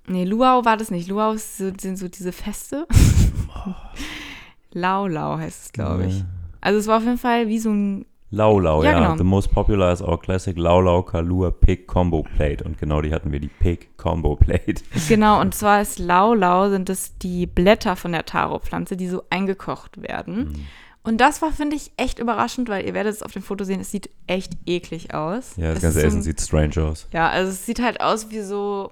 Nee, 0.07 0.23
Luau 0.25 0.63
war 0.63 0.77
das 0.77 0.89
nicht. 0.89 1.09
Luau 1.09 1.35
sind 1.35 1.81
so 1.97 2.07
diese 2.07 2.31
Feste. 2.31 2.87
Laulau 4.73 5.37
heißt 5.37 5.65
es, 5.65 5.71
glaube 5.73 6.05
ich. 6.05 6.23
Also 6.61 6.79
es 6.79 6.87
war 6.87 6.97
auf 6.97 7.03
jeden 7.03 7.17
Fall 7.17 7.47
wie 7.47 7.59
so 7.59 7.69
ein, 7.71 8.05
Laulau, 8.29 8.83
Ja, 8.83 8.91
ja. 8.91 8.99
genau. 8.99 9.17
The 9.17 9.23
most 9.23 9.51
popular 9.53 9.91
is 9.93 10.01
our 10.01 10.19
classic 10.19 10.57
Laulau 10.57 11.01
Kalua 11.01 11.49
Pig 11.51 11.87
Combo 11.87 12.23
Plate. 12.23 12.63
Und 12.63 12.77
genau 12.77 13.01
die 13.01 13.13
hatten 13.13 13.31
wir, 13.31 13.39
die 13.39 13.47
Pig 13.47 13.95
Combo 13.97 14.35
Plate. 14.35 14.83
genau, 15.07 15.39
und 15.39 15.55
zwar 15.55 15.81
ist 15.81 15.97
Laulau, 15.97 16.69
sind 16.69 16.89
es 16.89 17.17
die 17.19 17.45
Blätter 17.45 17.95
von 17.95 18.11
der 18.11 18.25
Taro-Pflanze, 18.25 18.97
die 18.97 19.07
so 19.07 19.23
eingekocht 19.29 20.01
werden. 20.01 20.37
Mhm. 20.49 20.65
Und 21.03 21.21
das 21.21 21.41
war, 21.41 21.53
finde 21.53 21.77
ich, 21.77 21.91
echt 21.95 22.19
überraschend, 22.19 22.67
weil 22.67 22.85
ihr 22.85 22.93
werdet 22.93 23.13
es 23.13 23.23
auf 23.23 23.31
dem 23.31 23.41
Foto 23.41 23.63
sehen, 23.63 23.79
es 23.79 23.91
sieht 23.91 24.09
echt 24.27 24.57
eklig 24.65 25.13
aus. 25.13 25.55
Ja, 25.55 25.67
das 25.69 25.77
Es 25.77 25.81
ganze 25.83 26.01
so 26.01 26.07
Essen 26.07 26.19
ein- 26.19 26.23
sieht 26.23 26.41
strange 26.41 26.83
aus. 26.83 27.07
Ja, 27.13 27.29
also 27.29 27.49
es 27.51 27.65
sieht 27.65 27.81
halt 27.81 28.01
aus 28.01 28.29
wie 28.29 28.41
so 28.41 28.91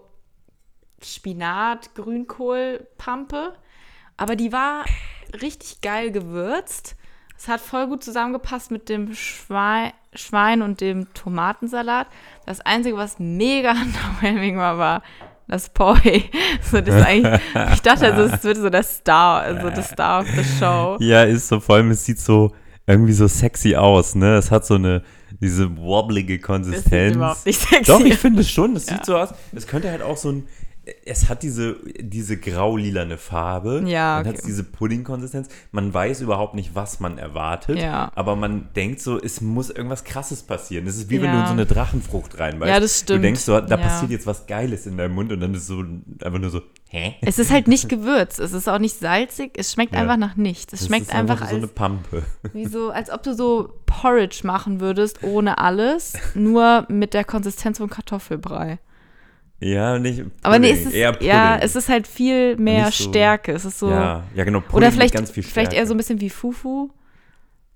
Spinat, 1.04 1.94
Grünkohl, 1.96 2.88
Pampe. 2.98 3.54
Aber 4.18 4.36
die 4.38 4.52
war 4.54 4.86
richtig 5.42 5.82
geil 5.82 6.12
gewürzt. 6.12 6.96
Es 7.38 7.48
hat 7.48 7.60
voll 7.62 7.88
gut 7.88 8.04
zusammengepasst 8.04 8.72
mit 8.72 8.90
dem 8.90 9.14
Schwein, 9.14 9.92
Schwein 10.14 10.62
und 10.62 10.82
dem 10.82 11.14
Tomatensalat. 11.14 12.08
Das 12.46 12.62
Einzige, 12.62 12.96
was 12.98 13.20
mega 13.20 13.72
underwhelming 14.22 14.58
war, 14.58 14.78
war 14.78 15.04
das 15.48 15.70
Poi. 15.70 15.96
So, 16.72 16.82
das 16.82 16.96
ist 16.96 17.06
eigentlich, 17.06 17.42
ich 17.74 17.82
dachte, 17.82 18.12
also, 18.12 18.34
es 18.34 18.44
wird 18.44 18.58
so 18.58 18.70
der 18.70 18.82
Star, 18.84 19.42
also 19.42 19.70
der 19.70 19.84
Star 19.84 20.22
of 20.22 20.28
the 20.30 20.44
Show. 20.60 20.98
Ja, 21.00 21.24
ist 21.24 21.48
so, 21.48 21.60
vor 21.60 21.76
allem, 21.76 21.92
es 21.92 22.04
sieht 22.06 22.20
so 22.20 22.52
irgendwie 22.88 23.14
so 23.14 23.28
sexy 23.28 23.76
aus, 23.76 24.16
ne? 24.16 24.38
Es 24.38 24.50
hat 24.50 24.66
so 24.66 24.76
eine, 24.76 25.04
diese 25.42 25.76
wobblige 25.78 26.38
Das 26.38 26.46
Konsistenz. 26.48 27.08
sieht 27.10 27.16
überhaupt 27.18 27.46
nicht 27.46 27.60
sexy 27.60 27.84
Doch, 27.92 28.00
ich 28.00 28.18
finde 28.18 28.42
es 28.42 28.50
schon. 28.50 28.76
Es 28.76 28.88
Ja. 28.88 28.96
sieht 28.96 29.06
so 29.06 29.18
aus. 29.18 29.30
Es 29.54 29.68
könnte 29.68 29.92
halt 29.92 30.02
auch 30.02 30.18
so 30.18 30.32
ein. 30.32 30.48
Es 31.06 31.30
hat 31.30 31.42
diese, 31.42 31.78
diese 32.00 32.38
grau-lilane 32.38 33.18
Farbe. 33.18 33.84
Ja, 33.88 34.18
Dann 34.18 34.28
hat 34.28 34.34
okay. 34.34 34.38
es 34.40 34.46
diese 34.46 34.64
Pudding-Konsistenz. 34.64 35.50
Man 35.72 35.94
weiß 35.94 36.22
überhaupt 36.22 36.54
nicht, 36.54 36.76
was 36.76 37.00
man 37.00 37.18
erwartet. 37.18 37.80
Ja. 37.80 38.12
Aber 38.16 38.36
man 38.36 38.70
denkt 38.76 39.02
so, 39.02 39.20
es 39.20 39.42
muss 39.42 39.70
irgendwas 39.72 40.04
Krasses 40.04 40.44
passieren. 40.44 40.86
Es 40.86 40.98
ist 40.98 41.10
wie 41.10 41.22
wenn 41.22 41.32
du 41.32 41.38
Ja. 41.38 41.42
in 41.42 41.48
so 41.48 41.54
eine 41.54 41.66
Drachenfrucht 41.66 42.40
reinbeißt. 42.40 42.70
Ja, 42.72 42.80
das 42.80 43.00
Du 43.00 43.04
stimmt. 43.04 43.24
denkst 43.24 43.42
so, 43.42 43.60
da 43.60 43.68
Ja. 43.68 43.78
passiert 43.78 44.12
jetzt 44.12 44.28
was 44.28 44.46
Geiles 44.46 44.86
in 44.86 44.98
deinem 44.98 45.16
Mund 45.16 45.32
und 45.32 45.40
dann 45.40 45.54
ist 45.56 45.68
so 45.68 45.80
einfach 46.24 46.40
nur 46.40 46.50
so, 46.52 46.62
hä? 46.90 47.16
Es 47.22 47.40
ist 47.40 47.52
halt 47.52 47.68
nicht 47.68 47.90
gewürzt, 47.90 48.40
es 48.40 48.54
ist 48.54 48.70
auch 48.70 48.78
nicht 48.80 49.00
salzig, 49.00 49.54
es 49.58 49.72
schmeckt 49.74 49.94
Ja. 49.96 50.02
einfach 50.02 50.18
nach 50.18 50.36
nichts. 50.36 50.72
Es 50.72 50.80
Das 50.82 50.88
schmeckt 50.88 51.08
ist 51.08 51.14
einfach, 51.16 51.40
so 51.40 51.44
als, 51.46 51.54
eine 51.54 51.68
Pampe. 51.68 52.24
wie 52.54 52.66
so, 52.68 52.92
als 52.92 53.10
ob 53.10 53.24
du 53.24 53.34
so 53.34 53.74
Porridge 53.88 54.42
machen 54.44 54.80
würdest, 54.80 55.24
ohne 55.24 55.58
alles, 55.58 56.14
nur 56.36 56.86
mit 56.90 57.14
der 57.16 57.24
Konsistenz 57.24 57.80
von 57.80 57.90
Kartoffelbrei. 57.90 58.78
Ja, 59.60 59.98
nicht 60.00 60.18
Pudding, 60.18 60.32
Aber 60.44 60.60
nee, 60.60 60.72
es 60.72 60.86
ist, 60.86 60.94
eher 60.94 61.14
Pudding. 61.14 61.28
ja, 61.30 61.58
es 61.58 61.76
ist 61.76 61.88
halt 61.90 62.08
viel 62.08 62.58
mehr 62.58 62.86
so- 62.92 63.10
Stärke. 63.10 63.54
Es 63.54 63.66
ist 63.66 63.80
so, 63.80 63.90
ja, 63.90 64.24
ja, 64.36 64.44
genau. 64.44 64.60
Pudding 64.60 64.78
oder 64.78 64.92
vielleicht, 64.92 65.14
ganz 65.14 65.32
viel 65.32 65.44
vielleicht 65.44 65.72
eher 65.72 65.78
Stärke. 65.78 65.88
so 65.88 65.94
ein 65.94 65.98
bisschen 65.98 66.22
wie 66.22 66.30
Fufu. 66.30 66.90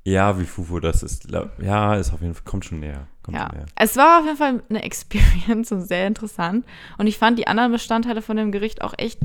Ja, 0.04 0.40
wie 0.40 0.46
Fufu 0.46 0.80
das 0.80 1.04
ist. 1.04 1.28
Ja, 1.62 1.96
ist 1.96 2.14
auf 2.14 2.22
jeden 2.22 2.34
Fall, 2.34 2.44
kommt 2.46 2.66
schon 2.66 2.80
näher. 2.80 3.08
Kommt 3.22 3.38
Ja, 3.38 3.48
schon 3.48 3.58
näher. 3.60 3.66
es 3.76 3.96
war 3.98 4.20
auf 4.20 4.26
jeden 4.26 4.38
Fall 4.38 4.64
eine 4.70 4.84
Experience 4.84 5.72
und 5.72 5.82
sehr 5.88 6.08
interessant. 6.08 6.66
Und 6.98 7.08
ich 7.08 7.18
fand 7.18 7.38
die 7.40 7.48
anderen 7.48 7.72
Bestandteile 7.72 8.22
von 8.22 8.36
dem 8.38 8.52
Gericht 8.52 8.82
auch 8.82 8.94
echt 8.98 9.20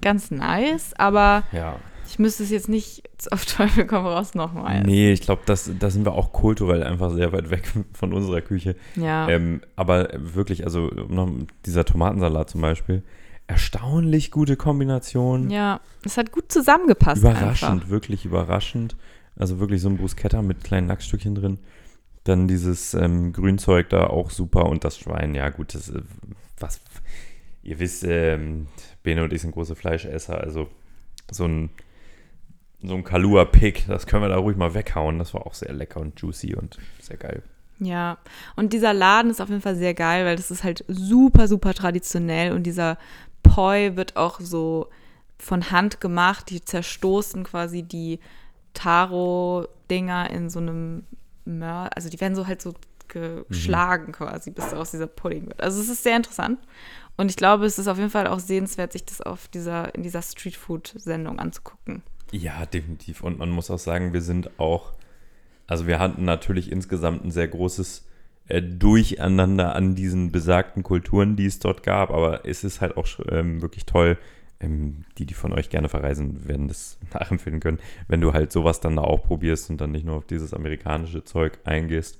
ganz 0.00 0.30
nice, 0.30 0.92
aber 0.98 1.44
Ja. 1.52 1.76
Ich 2.18 2.20
müsste 2.20 2.42
es 2.42 2.50
jetzt 2.50 2.68
nicht 2.68 3.04
auf 3.30 3.44
Teufel 3.46 3.86
komm 3.86 4.04
raus 4.04 4.34
nochmal. 4.34 4.82
Nee, 4.82 5.12
ich 5.12 5.20
glaube, 5.20 5.42
das, 5.46 5.70
da 5.78 5.88
sind 5.88 6.04
wir 6.04 6.14
auch 6.14 6.32
kulturell 6.32 6.82
einfach 6.82 7.12
sehr 7.12 7.32
weit 7.32 7.50
weg 7.50 7.62
von 7.92 8.12
unserer 8.12 8.40
Küche. 8.40 8.74
Ja. 8.96 9.28
Ähm, 9.28 9.60
aber 9.76 10.08
wirklich, 10.16 10.64
also 10.64 10.90
dieser 11.64 11.84
Tomatensalat 11.84 12.50
zum 12.50 12.60
Beispiel, 12.60 13.04
erstaunlich 13.46 14.32
gute 14.32 14.56
Kombination. 14.56 15.48
Ja, 15.48 15.80
es 16.04 16.16
hat 16.16 16.32
gut 16.32 16.50
zusammengepasst. 16.50 17.22
überraschend, 17.22 17.70
Einfach. 17.70 17.88
wirklich 17.88 18.24
überraschend. 18.24 18.96
Also 19.36 19.60
wirklich 19.60 19.80
so 19.80 19.88
ein 19.88 19.96
Bruschetta 19.96 20.42
mit 20.42 20.64
kleinen 20.64 20.88
Lachsstückchen 20.88 21.36
drin. 21.36 21.60
Dann 22.24 22.48
dieses 22.48 22.94
ähm, 22.94 23.32
Grünzeug 23.32 23.90
da 23.90 24.08
auch 24.08 24.30
super 24.30 24.66
und 24.66 24.82
das 24.82 24.98
Schwein, 24.98 25.36
ja 25.36 25.48
gut, 25.50 25.74
das 25.74 25.88
äh, 25.88 26.02
was 26.58 26.80
ihr 27.62 27.78
wisst, 27.78 28.02
ähm, 28.02 28.66
Bene 29.04 29.22
und 29.22 29.32
ich 29.32 29.42
sind 29.42 29.52
große 29.52 29.76
Fleischesser, 29.76 30.40
also 30.40 30.68
so 31.30 31.44
ein 31.44 31.70
so 32.82 32.94
ein 32.94 33.04
Kalua 33.04 33.44
Pig, 33.44 33.84
das 33.88 34.06
können 34.06 34.22
wir 34.22 34.28
da 34.28 34.36
ruhig 34.36 34.56
mal 34.56 34.74
weghauen. 34.74 35.18
Das 35.18 35.34
war 35.34 35.46
auch 35.46 35.54
sehr 35.54 35.72
lecker 35.72 36.00
und 36.00 36.20
juicy 36.20 36.54
und 36.54 36.78
sehr 37.00 37.16
geil. 37.16 37.42
Ja, 37.80 38.18
und 38.56 38.72
dieser 38.72 38.92
Laden 38.92 39.30
ist 39.30 39.40
auf 39.40 39.48
jeden 39.48 39.60
Fall 39.60 39.76
sehr 39.76 39.94
geil, 39.94 40.24
weil 40.24 40.36
das 40.36 40.50
ist 40.50 40.64
halt 40.64 40.84
super, 40.88 41.46
super 41.46 41.74
traditionell 41.74 42.52
und 42.52 42.64
dieser 42.64 42.98
Poi 43.42 43.92
wird 43.94 44.16
auch 44.16 44.40
so 44.40 44.88
von 45.38 45.70
Hand 45.70 46.00
gemacht. 46.00 46.50
Die 46.50 46.64
zerstoßen 46.64 47.44
quasi 47.44 47.82
die 47.84 48.18
Taro-Dinger 48.74 50.30
in 50.30 50.50
so 50.50 50.58
einem 50.58 51.04
Mör, 51.44 51.90
also 51.94 52.08
die 52.10 52.20
werden 52.20 52.34
so 52.34 52.46
halt 52.46 52.60
so 52.60 52.74
geschlagen 53.08 54.12
quasi, 54.12 54.50
bis 54.50 54.74
aus 54.74 54.90
dieser 54.90 55.06
Pudding 55.06 55.46
wird. 55.46 55.62
Also 55.62 55.80
es 55.80 55.88
ist 55.88 56.02
sehr 56.02 56.16
interessant 56.16 56.58
und 57.16 57.30
ich 57.30 57.36
glaube, 57.36 57.64
es 57.64 57.78
ist 57.78 57.88
auf 57.88 57.96
jeden 57.96 58.10
Fall 58.10 58.26
auch 58.26 58.38
sehenswert, 58.38 58.92
sich 58.92 59.04
das 59.04 59.20
auf 59.20 59.48
dieser, 59.48 59.94
in 59.94 60.02
dieser 60.02 60.20
Streetfood-Sendung 60.20 61.38
anzugucken. 61.38 62.02
Ja, 62.32 62.66
definitiv. 62.66 63.22
Und 63.22 63.38
man 63.38 63.50
muss 63.50 63.70
auch 63.70 63.78
sagen, 63.78 64.12
wir 64.12 64.20
sind 64.20 64.58
auch, 64.58 64.92
also 65.66 65.86
wir 65.86 65.98
hatten 65.98 66.24
natürlich 66.24 66.70
insgesamt 66.70 67.24
ein 67.24 67.30
sehr 67.30 67.48
großes 67.48 68.06
äh, 68.48 68.62
Durcheinander 68.62 69.74
an 69.74 69.94
diesen 69.94 70.32
besagten 70.32 70.82
Kulturen, 70.82 71.36
die 71.36 71.46
es 71.46 71.58
dort 71.58 71.82
gab. 71.82 72.10
Aber 72.10 72.46
es 72.46 72.64
ist 72.64 72.80
halt 72.80 72.96
auch 72.96 73.06
ähm, 73.30 73.62
wirklich 73.62 73.86
toll, 73.86 74.18
ähm, 74.60 75.04
die, 75.16 75.26
die 75.26 75.34
von 75.34 75.52
euch 75.52 75.70
gerne 75.70 75.88
verreisen, 75.88 76.48
werden 76.48 76.68
das 76.68 76.98
nachempfinden 77.14 77.60
können, 77.60 77.78
wenn 78.08 78.20
du 78.20 78.32
halt 78.32 78.52
sowas 78.52 78.80
dann 78.80 78.96
da 78.96 79.02
auch 79.02 79.22
probierst 79.22 79.70
und 79.70 79.80
dann 79.80 79.92
nicht 79.92 80.04
nur 80.04 80.16
auf 80.16 80.26
dieses 80.26 80.52
amerikanische 80.52 81.24
Zeug 81.24 81.58
eingehst. 81.64 82.18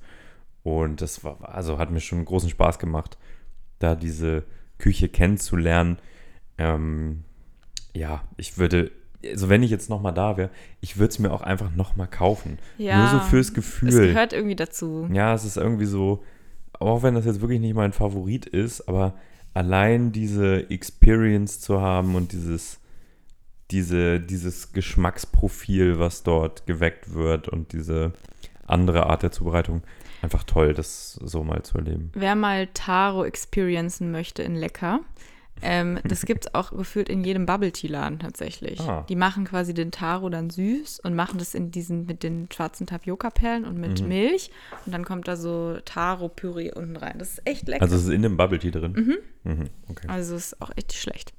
Und 0.62 1.00
das 1.00 1.24
war, 1.24 1.48
also 1.54 1.78
hat 1.78 1.90
mir 1.90 2.00
schon 2.00 2.24
großen 2.24 2.50
Spaß 2.50 2.78
gemacht, 2.78 3.16
da 3.78 3.94
diese 3.94 4.44
Küche 4.78 5.08
kennenzulernen. 5.08 5.98
Ähm, 6.58 7.24
ja, 7.94 8.22
ich 8.36 8.58
würde, 8.58 8.90
also 9.32 9.48
wenn 9.48 9.62
ich 9.62 9.70
jetzt 9.70 9.90
nochmal 9.90 10.14
da 10.14 10.36
wäre, 10.36 10.50
ich 10.80 10.98
würde 10.98 11.10
es 11.10 11.18
mir 11.18 11.32
auch 11.32 11.42
einfach 11.42 11.70
nochmal 11.74 12.08
kaufen. 12.08 12.58
Nur 12.78 13.08
so 13.08 13.20
fürs 13.20 13.48
Es 13.48 13.54
Gefühl. 13.54 14.08
gehört 14.08 14.32
irgendwie 14.32 14.56
dazu. 14.56 15.08
Ja, 15.12 15.34
es 15.34 15.44
ist 15.44 15.56
irgendwie 15.56 15.86
so, 15.86 16.22
auch 16.78 17.02
wenn 17.02 17.14
das 17.14 17.24
jetzt 17.24 17.40
wirklich 17.40 17.60
nicht 17.60 17.74
mein 17.74 17.92
Favorit 17.92 18.46
ist, 18.46 18.88
aber 18.88 19.14
allein 19.54 20.12
diese 20.12 20.70
Experience 20.70 21.60
zu 21.60 21.80
haben 21.80 22.14
und 22.14 22.32
dieses, 22.32 22.78
diese, 23.70 24.20
dieses 24.20 24.72
Geschmacksprofil, 24.72 25.98
was 25.98 26.22
dort 26.22 26.66
geweckt 26.66 27.14
wird 27.14 27.48
und 27.48 27.72
diese 27.72 28.12
andere 28.66 29.06
Art 29.06 29.22
der 29.22 29.32
Zubereitung, 29.32 29.82
einfach 30.22 30.44
toll, 30.44 30.74
das 30.74 31.14
so 31.14 31.44
mal 31.44 31.62
zu 31.62 31.78
erleben. 31.78 32.10
Wer 32.14 32.34
mal 32.34 32.68
Taro 32.74 33.24
experiencen 33.24 34.10
möchte 34.10 34.42
in 34.42 34.54
Lecker, 34.54 35.00
ähm, 35.62 35.98
das 36.04 36.24
gibt 36.24 36.46
es 36.46 36.54
auch 36.54 36.70
gefühlt 36.70 37.08
in 37.08 37.24
jedem 37.24 37.46
Bubble 37.46 37.72
Tea 37.72 37.88
Laden 37.88 38.18
tatsächlich. 38.18 38.80
Ah. 38.80 39.04
Die 39.08 39.16
machen 39.16 39.44
quasi 39.44 39.74
den 39.74 39.90
Taro 39.90 40.28
dann 40.28 40.50
süß 40.50 41.00
und 41.00 41.14
machen 41.14 41.38
das 41.38 41.54
in 41.54 41.70
diesen 41.70 42.06
mit 42.06 42.22
den 42.22 42.48
schwarzen 42.52 42.86
Tapioca-Perlen 42.86 43.64
und 43.64 43.78
mit 43.78 44.00
Mhm. 44.02 44.08
Milch. 44.08 44.50
Und 44.86 44.92
dann 44.92 45.04
kommt 45.04 45.28
da 45.28 45.36
so 45.36 45.78
Taro-Püree 45.84 46.72
unten 46.74 46.96
rein. 46.96 47.18
Das 47.18 47.30
ist 47.30 47.42
echt 47.46 47.68
lecker. 47.68 47.82
Also 47.82 47.96
es 47.96 48.04
ist 48.04 48.10
in 48.10 48.22
dem 48.22 48.36
Bubble 48.36 48.58
Tea 48.58 48.70
drin? 48.70 49.18
Mhm. 49.44 49.68
Okay. 49.88 50.06
Also 50.08 50.36
ist 50.36 50.60
auch 50.60 50.70
echt 50.76 50.92
schlecht. 50.92 51.32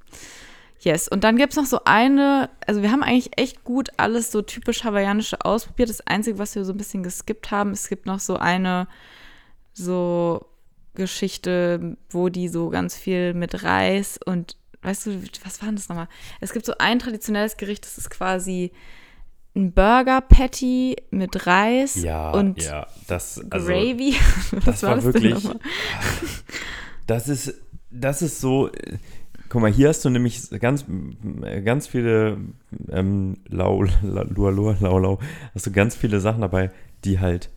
Yes, 0.81 1.09
und 1.09 1.25
dann 1.25 1.35
gibt 1.35 1.51
es 1.51 1.57
noch 1.57 1.65
so 1.65 1.81
eine, 1.83 2.49
also 2.65 2.81
wir 2.81 2.91
haben 2.91 3.03
eigentlich 3.03 3.37
echt 3.37 3.65
gut 3.65 3.89
alles 3.97 4.31
so 4.31 4.41
typisch 4.41 4.85
hawaiianische 4.85 5.43
ausprobiert. 5.43 5.89
Das 5.89 5.99
Einzige, 6.07 6.39
was 6.39 6.55
wir 6.55 6.63
so 6.63 6.71
ein 6.71 6.77
bisschen 6.77 7.03
geskippt 7.03 7.51
haben, 7.51 7.71
es 7.71 7.89
gibt 7.89 8.05
noch 8.05 8.19
so 8.19 8.37
eine 8.37 8.87
so 9.73 10.45
Geschichte, 10.99 11.97
wo 12.09 12.29
die 12.29 12.47
so 12.47 12.69
ganz 12.69 12.95
viel 12.95 13.33
mit 13.33 13.63
Reis 13.63 14.19
und, 14.23 14.57
weißt 14.81 15.07
du, 15.07 15.21
was 15.43 15.61
war 15.61 15.69
denn 15.69 15.77
das 15.77 15.89
nochmal? 15.89 16.07
Es 16.41 16.53
gibt 16.53 16.65
so 16.65 16.73
ein 16.77 16.99
traditionelles 16.99 17.57
Gericht, 17.57 17.85
das 17.85 17.97
ist 17.97 18.09
quasi 18.09 18.71
ein 19.55 19.71
Burger 19.71 20.21
Patty 20.21 20.95
mit 21.11 21.47
Reis 21.47 21.95
Ja, 21.95 22.31
und 22.31 22.61
ja, 22.61 22.85
das, 23.07 23.41
also, 23.49 23.67
Gravy. 23.67 24.15
Was 24.51 24.65
das 24.65 24.83
war 24.83 24.95
denn 24.95 25.03
wirklich, 25.05 25.33
nochmal? 25.33 25.59
das 27.07 27.27
ist, 27.27 27.55
das 27.89 28.21
ist 28.21 28.39
so, 28.39 28.69
guck 29.49 29.61
mal, 29.61 29.71
hier 29.71 29.89
hast 29.89 30.05
du 30.05 30.09
nämlich 30.09 30.49
ganz, 30.59 30.85
ganz 31.65 31.87
viele, 31.87 32.37
ähm, 32.89 33.37
lau, 33.47 33.83
lau, 33.83 34.23
lau, 34.23 34.49
lau, 34.49 34.75
lau, 34.79 34.99
lau, 34.99 35.19
hast 35.55 35.65
du 35.65 35.71
ganz 35.71 35.95
viele 35.95 36.19
Sachen 36.19 36.41
dabei, 36.41 36.71
die 37.03 37.19
halt, 37.19 37.49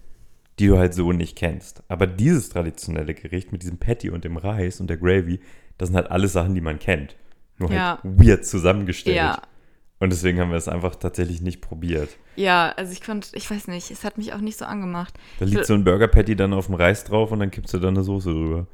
die 0.58 0.66
du 0.68 0.78
halt 0.78 0.94
so 0.94 1.12
nicht 1.12 1.36
kennst. 1.36 1.82
Aber 1.88 2.06
dieses 2.06 2.48
traditionelle 2.50 3.14
Gericht 3.14 3.52
mit 3.52 3.62
diesem 3.62 3.78
Patty 3.78 4.10
und 4.10 4.24
dem 4.24 4.36
Reis 4.36 4.80
und 4.80 4.88
der 4.88 4.96
Gravy, 4.98 5.40
das 5.78 5.88
sind 5.88 5.96
halt 5.96 6.10
alles 6.10 6.32
Sachen, 6.32 6.54
die 6.54 6.60
man 6.60 6.78
kennt. 6.78 7.16
Nur 7.58 7.70
Ja. 7.72 7.98
halt 8.02 8.18
weird 8.18 8.44
zusammengestellt. 8.46 9.16
Ja. 9.16 9.42
Und 9.98 10.10
deswegen 10.10 10.40
haben 10.40 10.50
wir 10.50 10.56
es 10.56 10.66
einfach 10.68 10.96
tatsächlich 10.96 11.40
nicht 11.42 11.60
probiert. 11.60 12.08
Ja, 12.34 12.72
also 12.76 12.92
ich 12.92 13.02
konnte, 13.02 13.28
ich 13.36 13.48
weiß 13.48 13.68
nicht, 13.68 13.90
es 13.92 14.02
hat 14.04 14.18
mich 14.18 14.32
auch 14.32 14.40
nicht 14.40 14.58
so 14.58 14.64
angemacht. 14.64 15.14
Da 15.38 15.44
liegt 15.44 15.64
so 15.64 15.74
ein 15.74 15.84
Burger 15.84 16.08
Patty 16.08 16.34
dann 16.34 16.52
auf 16.52 16.66
dem 16.66 16.74
Reis 16.74 17.04
drauf 17.04 17.30
und 17.30 17.38
dann 17.38 17.52
kippst 17.52 17.72
du 17.74 17.78
da 17.78 17.88
eine 17.88 18.02
Soße 18.02 18.30
drüber. 18.30 18.66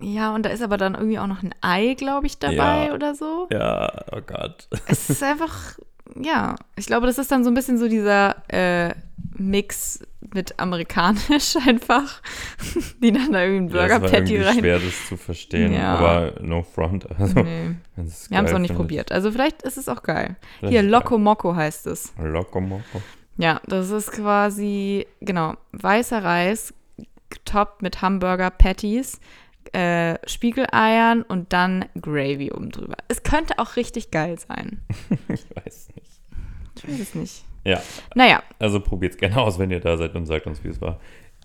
Ja, 0.00 0.34
und 0.34 0.44
da 0.46 0.50
ist 0.50 0.62
aber 0.62 0.76
dann 0.78 0.94
irgendwie 0.94 1.18
auch 1.18 1.26
noch 1.26 1.42
ein 1.42 1.54
Ei, 1.62 1.94
glaube 1.94 2.26
ich, 2.26 2.38
dabei 2.38 2.86
Ja. 2.86 2.94
oder 2.94 3.14
so. 3.14 3.48
Ja, 3.50 4.04
oh 4.12 4.20
Gott. 4.24 4.68
Es 4.86 5.10
ist 5.10 5.22
einfach, 5.22 5.78
ja, 6.20 6.56
ich 6.76 6.86
glaube, 6.86 7.06
das 7.06 7.18
ist 7.18 7.30
dann 7.30 7.44
so 7.44 7.50
ein 7.50 7.54
bisschen 7.54 7.78
so 7.78 7.88
dieser 7.88 8.36
äh, 8.48 8.94
Mix 9.36 10.00
mit 10.34 10.58
amerikanisch 10.58 11.56
einfach, 11.66 12.22
die 13.02 13.12
dann 13.12 13.32
da 13.32 13.42
irgendwie 13.44 13.76
ein 13.76 13.88
Burger 13.88 14.00
Patty 14.00 14.40
rein. 14.40 14.58
schwer, 14.58 14.78
das 14.78 15.08
zu 15.08 15.16
verstehen, 15.16 15.72
Ja. 15.74 15.94
aber 15.96 16.40
no 16.40 16.62
front. 16.62 17.06
Also, 17.18 17.40
Nee, 17.42 17.74
wir 18.28 18.38
haben 18.38 18.46
es 18.46 18.54
auch 18.54 18.58
nicht 18.58 18.74
probiert. 18.74 19.12
Also 19.12 19.30
vielleicht 19.30 19.62
ist 19.62 19.76
es 19.76 19.88
auch 19.88 20.02
geil. 20.02 20.36
Vielleicht 20.58 20.72
Hier, 20.72 20.82
Loco 20.82 21.18
Moco 21.18 21.54
heißt 21.54 21.86
es. 21.86 22.12
Loco 22.18 22.60
Moco. 22.60 23.02
Ja, 23.36 23.60
das 23.66 23.90
ist 23.90 24.12
quasi, 24.12 25.06
genau, 25.20 25.54
weißer 25.72 26.22
Reis, 26.22 26.72
getoppt 27.30 27.82
mit 27.82 28.00
Hamburger 28.02 28.50
Patties, 28.50 29.20
äh, 29.72 30.16
Spiegeleiern 30.26 31.22
und 31.22 31.52
dann 31.52 31.86
Gravy 32.00 32.52
oben 32.52 32.70
drüber. 32.70 32.96
Es 33.08 33.22
könnte 33.22 33.58
auch 33.58 33.76
richtig 33.76 34.10
geil 34.10 34.38
sein. 34.38 34.80
Ich 35.28 35.44
weiß 35.54 35.88
nicht. 35.96 36.01
Ich 36.82 36.88
weiß 36.92 37.00
es 37.00 37.14
nicht. 37.14 37.44
Ja, 37.64 37.80
Naja, 38.16 38.42
also 38.58 38.80
probiert 38.80 39.12
es 39.12 39.18
gerne 39.18 39.36
aus, 39.36 39.58
wenn 39.58 39.70
ihr 39.70 39.80
da 39.80 39.96
seid 39.96 40.14
und 40.16 40.26
sagt 40.26 40.46
uns, 40.46 40.64
wie 40.64 40.68
es 40.68 40.80
war. 40.80 40.98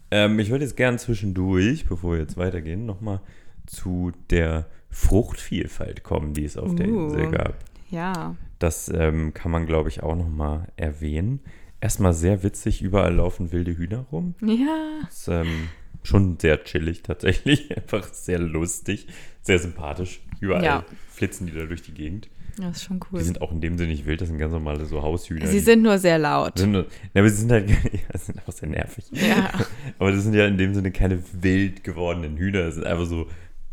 Ähm, 0.09 0.39
ich 0.39 0.49
würde 0.49 0.63
jetzt 0.63 0.75
gern 0.77 0.97
zwischendurch, 0.97 1.85
bevor 1.85 2.13
wir 2.13 2.19
jetzt 2.19 2.37
weitergehen, 2.37 2.85
nochmal 2.85 3.21
zu 3.67 4.11
der 4.29 4.65
Fruchtvielfalt 4.89 6.03
kommen, 6.03 6.33
die 6.33 6.45
es 6.45 6.57
auf 6.57 6.73
der 6.75 6.87
Uh. 6.87 7.05
Insel 7.05 7.31
gab. 7.31 7.55
ja. 7.89 8.35
Das 8.59 8.89
ähm, 8.89 9.35
kann 9.35 9.51
man, 9.51 9.67
glaube 9.67 9.89
ich, 9.89 10.01
auch 10.01 10.15
nochmal 10.15 10.67
erwähnen. 10.77 11.41
Erstmal 11.79 12.13
sehr 12.13 12.41
witzig, 12.41 12.81
überall 12.81 13.13
laufen 13.13 13.51
wilde 13.51 13.77
Hühner 13.77 14.07
rum. 14.11 14.33
Ja. 14.41 15.01
Das 15.05 15.19
ist 15.19 15.27
ähm, 15.27 15.69
schon 16.01 16.39
sehr 16.39 16.63
chillig 16.63 17.03
tatsächlich. 17.03 17.69
Einfach 17.77 18.11
sehr 18.11 18.39
lustig, 18.39 19.05
sehr 19.43 19.59
sympathisch. 19.59 20.21
Überall 20.39 20.63
Ja. 20.63 20.85
flitzen 21.09 21.47
die 21.47 21.53
da 21.53 21.65
durch 21.65 21.81
die 21.81 21.93
Gegend. 21.93 22.29
Das 22.59 22.77
ist 22.77 22.83
schon 22.85 22.99
cool. 23.11 23.19
Die 23.19 23.25
sind 23.25 23.39
auch 23.41 23.51
in 23.51 23.61
dem 23.61 23.77
Sinne 23.77 23.91
nicht 23.91 24.07
wild, 24.07 24.19
das 24.19 24.29
sind 24.29 24.39
ganz 24.39 24.51
normale 24.51 24.85
so 24.87 25.03
Haushühner. 25.03 25.45
Sie 25.45 25.59
sind 25.59 25.83
nur 25.83 25.99
sehr 25.99 26.17
laut. 26.17 26.57
sind, 26.57 26.71
nur- 26.71 26.87
ja, 27.13 27.21
aber 27.21 27.29
sie 27.29 27.37
sind 27.41 27.51
halt 27.51 27.69
ja, 28.13 28.17
sind 28.19 28.39
auch 28.47 28.51
sehr 28.51 28.67
nervig. 28.69 29.05
Ja. 29.11 29.51
Aber 29.99 30.11
das 30.11 30.23
sind 30.23 30.33
ja 30.33 30.47
in 30.47 30.57
dem 30.57 30.73
Sinne 30.73 30.91
keine 30.91 31.21
wild 31.33 31.83
gewordenen 31.83 32.35
Hühner, 32.37 32.63
das 32.63 32.75
sind 32.75 32.85
einfach 32.87 33.05
so, 33.05 33.27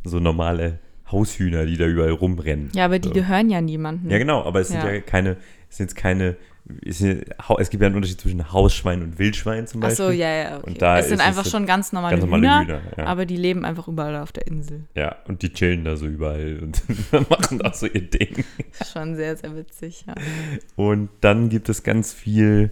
so 0.05 0.21
normale 0.21 0.81
Haushühner, 1.11 1.65
die 1.67 1.77
da 1.79 1.87
überall 1.87 2.11
rumrennen. 2.13 2.71
Ja, 2.75 2.85
aber 2.87 2.99
die 2.99 3.09
so. 3.09 3.15
gehören 3.15 3.49
ja 3.51 3.61
niemandem. 3.61 4.11
Ja, 4.11 4.19
genau, 4.19 4.43
aber 4.45 4.61
es 4.61 4.69
sind 4.69 4.79
Ja. 4.83 4.91
ja, 4.93 5.01
keine, 5.01 5.37
es 5.71 5.77
sind 5.79 5.87
jetzt 5.91 5.97
keine, 5.97 6.37
es, 6.83 7.03
es 7.03 7.71
gibt 7.71 7.83
ja 7.83 7.87
einen 7.87 7.97
Unterschied 7.97 8.21
zwischen 8.21 8.53
Hausschwein 8.53 9.03
und 9.03 9.19
Wildschwein 9.19 9.67
zum 9.67 9.83
Ach 9.83 9.89
Beispiel. 9.89 10.07
so, 10.07 10.11
ja, 10.13 10.35
ja, 10.35 10.57
okay. 10.57 10.67
Und 10.67 10.83
da 10.83 10.99
es 10.99 11.09
sind 11.09 11.21
es 11.21 11.25
einfach 11.25 11.45
jetzt 11.45 11.53
schon 11.53 11.67
ganz 11.67 11.93
normale, 11.93 12.17
ganz 12.17 12.23
normale 12.23 12.43
Hühner, 12.43 12.61
Hühner, 12.67 12.83
ja. 12.97 13.05
aber 13.05 13.27
die 13.27 13.37
leben 13.37 13.65
einfach 13.67 13.87
überall 13.87 14.17
auf 14.17 14.33
der 14.33 14.47
Insel. 14.47 14.85
Ja, 14.95 15.17
und 15.27 15.43
die 15.43 15.53
chillen 15.53 15.85
da 15.85 15.97
so 15.97 16.07
überall 16.07 16.61
und 16.63 16.83
machen 17.31 17.59
da 17.59 17.73
so 17.75 17.87
ihr 17.87 18.09
Ding. 18.09 18.45
Schon 18.93 19.15
sehr, 19.15 19.37
sehr 19.37 19.55
witzig, 19.55 20.07
ja. 20.07 20.15
Und 20.77 21.11
dann 21.21 21.51
gibt 21.51 21.69
es 21.69 21.83
ganz 21.83 22.15
viel, 22.15 22.71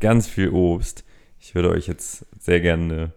ganz 0.00 0.26
viel 0.26 0.48
Obst. 0.48 1.04
Ich 1.38 1.54
würde 1.54 1.70
euch 1.70 1.86
jetzt 1.86 2.26
sehr 2.40 2.60
gerne 2.60 2.82
eine 2.82 3.12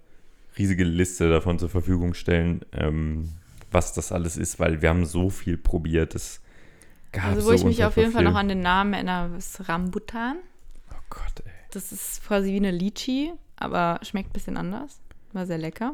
riesige 0.57 0.83
Liste 0.83 1.29
davon 1.31 1.57
zur 1.57 1.69
Verfügung 1.69 2.13
stellen, 2.13 2.61
ähm, 2.73 3.29
was 3.71 3.93
das 3.93 4.11
alles 4.11 4.37
ist, 4.37 4.59
weil 4.59 4.83
wir 4.83 4.89
haben 4.89 5.05
so 5.05 5.31
viel 5.31 5.57
probiert. 5.57 6.13
Es 6.13 6.40
gab 7.11 7.25
Also, 7.25 7.43
wo 7.43 7.47
so 7.49 7.53
ich 7.53 7.63
mich 7.63 7.83
auf 7.83 7.97
jeden 7.97 8.11
Fall 8.11 8.23
noch 8.23 8.35
an 8.35 8.47
den 8.47 8.61
Namen 8.61 8.93
erinnere, 8.93 9.35
ist 9.37 9.67
Rambutan. 9.67 10.37
Oh 10.91 11.01
Gott, 11.09 11.43
ey. 11.45 11.51
Das 11.71 11.91
ist 11.91 12.25
quasi 12.25 12.51
wie 12.51 12.57
eine 12.57 12.71
Lychee, 12.71 13.31
aber 13.55 13.99
schmeckt 14.03 14.29
ein 14.29 14.33
bisschen 14.33 14.57
anders. 14.57 14.99
War 15.33 15.45
sehr 15.45 15.57
lecker. 15.57 15.93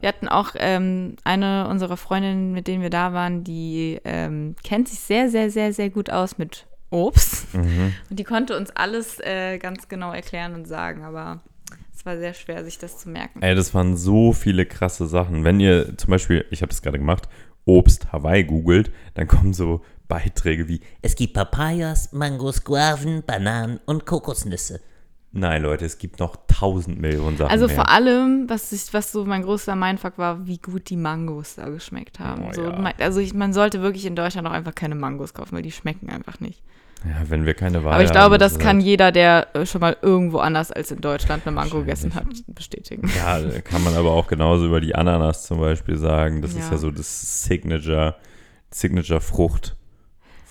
Wir 0.00 0.08
hatten 0.08 0.28
auch 0.28 0.50
ähm, 0.56 1.16
eine 1.24 1.68
unserer 1.68 1.96
Freundinnen, 1.96 2.52
mit 2.52 2.68
denen 2.68 2.82
wir 2.82 2.90
da 2.90 3.12
waren, 3.12 3.42
die 3.42 4.00
ähm, 4.04 4.54
kennt 4.62 4.88
sich 4.88 5.00
sehr, 5.00 5.28
sehr, 5.28 5.50
sehr, 5.50 5.72
sehr 5.72 5.90
gut 5.90 6.10
aus 6.10 6.38
mit 6.38 6.66
Obst. 6.90 7.52
Mhm. 7.54 7.94
Und 8.08 8.18
die 8.18 8.24
konnte 8.24 8.56
uns 8.56 8.70
alles 8.70 9.18
äh, 9.20 9.58
ganz 9.58 9.88
genau 9.88 10.12
erklären 10.12 10.54
und 10.54 10.66
sagen, 10.66 11.04
aber 11.04 11.40
es 11.94 12.06
war 12.06 12.16
sehr 12.16 12.34
schwer, 12.34 12.64
sich 12.64 12.78
das 12.78 12.98
zu 12.98 13.08
merken. 13.08 13.42
Ey, 13.42 13.56
das 13.56 13.74
waren 13.74 13.96
so 13.96 14.32
viele 14.32 14.64
krasse 14.64 15.06
Sachen. 15.06 15.42
Wenn 15.42 15.58
ihr 15.58 15.98
zum 15.98 16.10
Beispiel, 16.10 16.46
ich 16.50 16.62
habe 16.62 16.70
das 16.70 16.80
gerade 16.80 16.98
gemacht, 16.98 17.28
Obst 17.64 18.12
Hawaii 18.12 18.44
googelt, 18.44 18.92
dann 19.14 19.26
kommen 19.26 19.52
so 19.52 19.82
Beiträge 20.08 20.68
wie, 20.68 20.80
Es 21.02 21.14
gibt 21.16 21.34
Papayas, 21.34 22.12
Mangos, 22.12 22.64
Guaven, 22.64 23.22
Bananen 23.26 23.78
und 23.86 24.06
Kokosnüsse. 24.06 24.80
nein 25.32 25.62
Leute, 25.62 25.84
es 25.84 25.98
gibt 25.98 26.18
noch 26.18 26.36
tausend 26.48 26.98
Millionen 27.00 27.36
Sachen 27.36 27.50
Also 27.50 27.66
mehr. 27.66 27.76
vor 27.76 27.88
allem, 27.90 28.48
was, 28.48 28.72
ich, 28.72 28.92
was 28.94 29.12
so 29.12 29.24
mein 29.26 29.42
größter 29.42 29.76
Mindfuck 29.76 30.16
war, 30.16 30.46
wie 30.46 30.58
gut 30.58 30.88
die 30.88 30.96
Mangos 30.96 31.56
da 31.56 31.68
geschmeckt 31.68 32.18
haben. 32.18 32.46
Oh, 32.48 32.52
so, 32.52 32.62
ja. 32.64 32.78
man- 32.78 32.94
Also 32.98 33.20
ich, 33.20 33.34
man 33.34 33.52
sollte 33.52 33.82
wirklich 33.82 34.06
in 34.06 34.16
Deutschland 34.16 34.48
auch 34.48 34.52
einfach 34.52 34.74
keine 34.74 34.94
Mangos 34.94 35.34
kaufen, 35.34 35.54
weil 35.54 35.62
die 35.62 35.70
schmecken 35.72 36.08
einfach 36.10 36.40
nicht. 36.40 36.62
Ja, 37.04 37.30
wenn 37.30 37.46
wir 37.46 37.54
keine 37.54 37.84
Wahl 37.84 37.92
Aber 37.94 38.02
ich 38.02 38.08
haben, 38.08 38.14
glaube, 38.16 38.34
ist 38.36 38.40
das 38.40 38.58
kann 38.58 38.78
halt- 38.78 38.86
jeder, 38.86 39.12
der 39.12 39.54
äh, 39.54 39.66
schon 39.66 39.80
mal 39.82 39.96
irgendwo 40.02 40.38
anders 40.38 40.72
als 40.72 40.90
in 40.90 41.00
Deutschland 41.00 41.46
eine 41.46 41.54
Mango 41.54 41.78
gegessen 41.80 42.12
hat, 42.14 42.26
bestätigen. 42.48 43.08
Ja, 43.16 43.40
kann 43.60 43.84
man 43.84 43.94
aber 43.94 44.10
auch 44.10 44.26
genauso 44.26 44.66
über 44.66 44.80
die 44.80 44.96
Ananas 44.96 45.44
zum 45.46 45.60
Beispiel 45.60 45.96
sagen. 45.96 46.42
Das 46.42 46.52
ist 46.54 46.58
Ja. 46.66 46.70
ja 46.72 46.76
so 46.78 46.90
das 46.90 47.44
Signature, 47.44 48.16
Signature-Frucht 48.72 49.76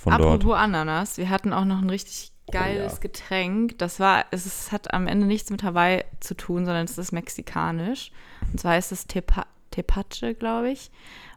von 0.08 0.22
Apropos 0.22 0.44
dort. 0.44 0.60
Ananas, 0.60 1.18
wir 1.18 1.30
hatten 1.30 1.54
auch 1.54 1.66
noch 1.66 1.82
ein 1.82 1.90
richtig 1.90 2.32
geiles 2.52 2.94
ja. 2.94 3.00
Getränk. 3.00 3.78
Das 3.78 4.00
war, 4.00 4.26
es 4.32 4.46
ist, 4.46 4.72
hat 4.72 4.94
am 4.94 5.08
Ende 5.08 5.28
nichts 5.28 5.50
mit 5.50 5.64
Hawaii 5.64 6.04
zu 6.20 6.36
tun, 6.36 6.66
sondern 6.66 6.86
es 6.86 6.98
ist 6.98 7.12
mexikanisch. 7.12 8.12
Und 8.52 8.60
zwar 8.60 8.74
heißt 8.74 8.92
es 8.92 9.08
Tepa, 9.08 9.46
Tepache, 9.72 10.34
glaube 10.34 10.72
ich. 10.72 10.92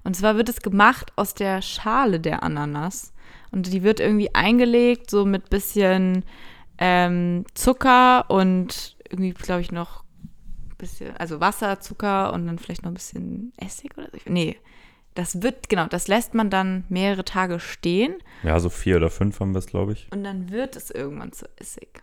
Und 0.05 0.15
zwar 0.15 0.37
wird 0.37 0.49
es 0.49 0.63
gemacht 0.63 1.13
aus 1.17 1.35
der 1.35 1.63
Schale 1.63 2.21
der 2.21 2.43
Ananas. 2.43 3.13
Und 3.51 3.73
die 3.73 3.83
wird 3.83 3.99
irgendwie 3.99 4.35
eingelegt, 4.35 5.11
so 5.11 5.25
mit 5.25 5.51
bisschen 5.51 6.25
ähm, 6.79 7.45
Zucker 7.55 8.31
und 8.31 8.97
irgendwie, 9.09 9.33
glaube 9.33 9.63
ich, 9.63 9.73
noch 9.73 10.05
ein 10.23 10.77
bisschen, 10.79 11.17
also 11.17 11.41
Wasser, 11.41 11.81
Zucker 11.81 12.33
und 12.33 12.47
dann 12.47 12.59
vielleicht 12.59 12.85
noch 12.85 12.93
ein 12.93 12.95
bisschen 12.95 13.53
Essig 13.57 13.99
oder 13.99 14.09
so. 14.13 14.19
Nee, 14.27 14.57
das 15.21 15.43
wird, 15.43 15.69
genau, 15.69 15.87
das 15.87 16.09
lässt 16.09 16.33
man 16.35 16.49
dann 16.49 16.85
mehrere 16.89 17.25
Tage 17.25 17.61
stehen 17.61 18.15
Ja, 18.43 18.59
so 18.59 18.71
vier 18.71 18.97
oder 18.97 19.11
fünf 19.11 19.39
haben 19.41 19.53
wir 19.53 19.59
es, 19.59 19.67
glaube 19.67 19.93
ich. 19.93 20.09
und 20.13 20.25
dann 20.25 20.51
wird 20.51 20.77
es 20.77 20.91
irgendwann 20.91 21.33
zu 21.33 21.47
Essig. 21.57 22.03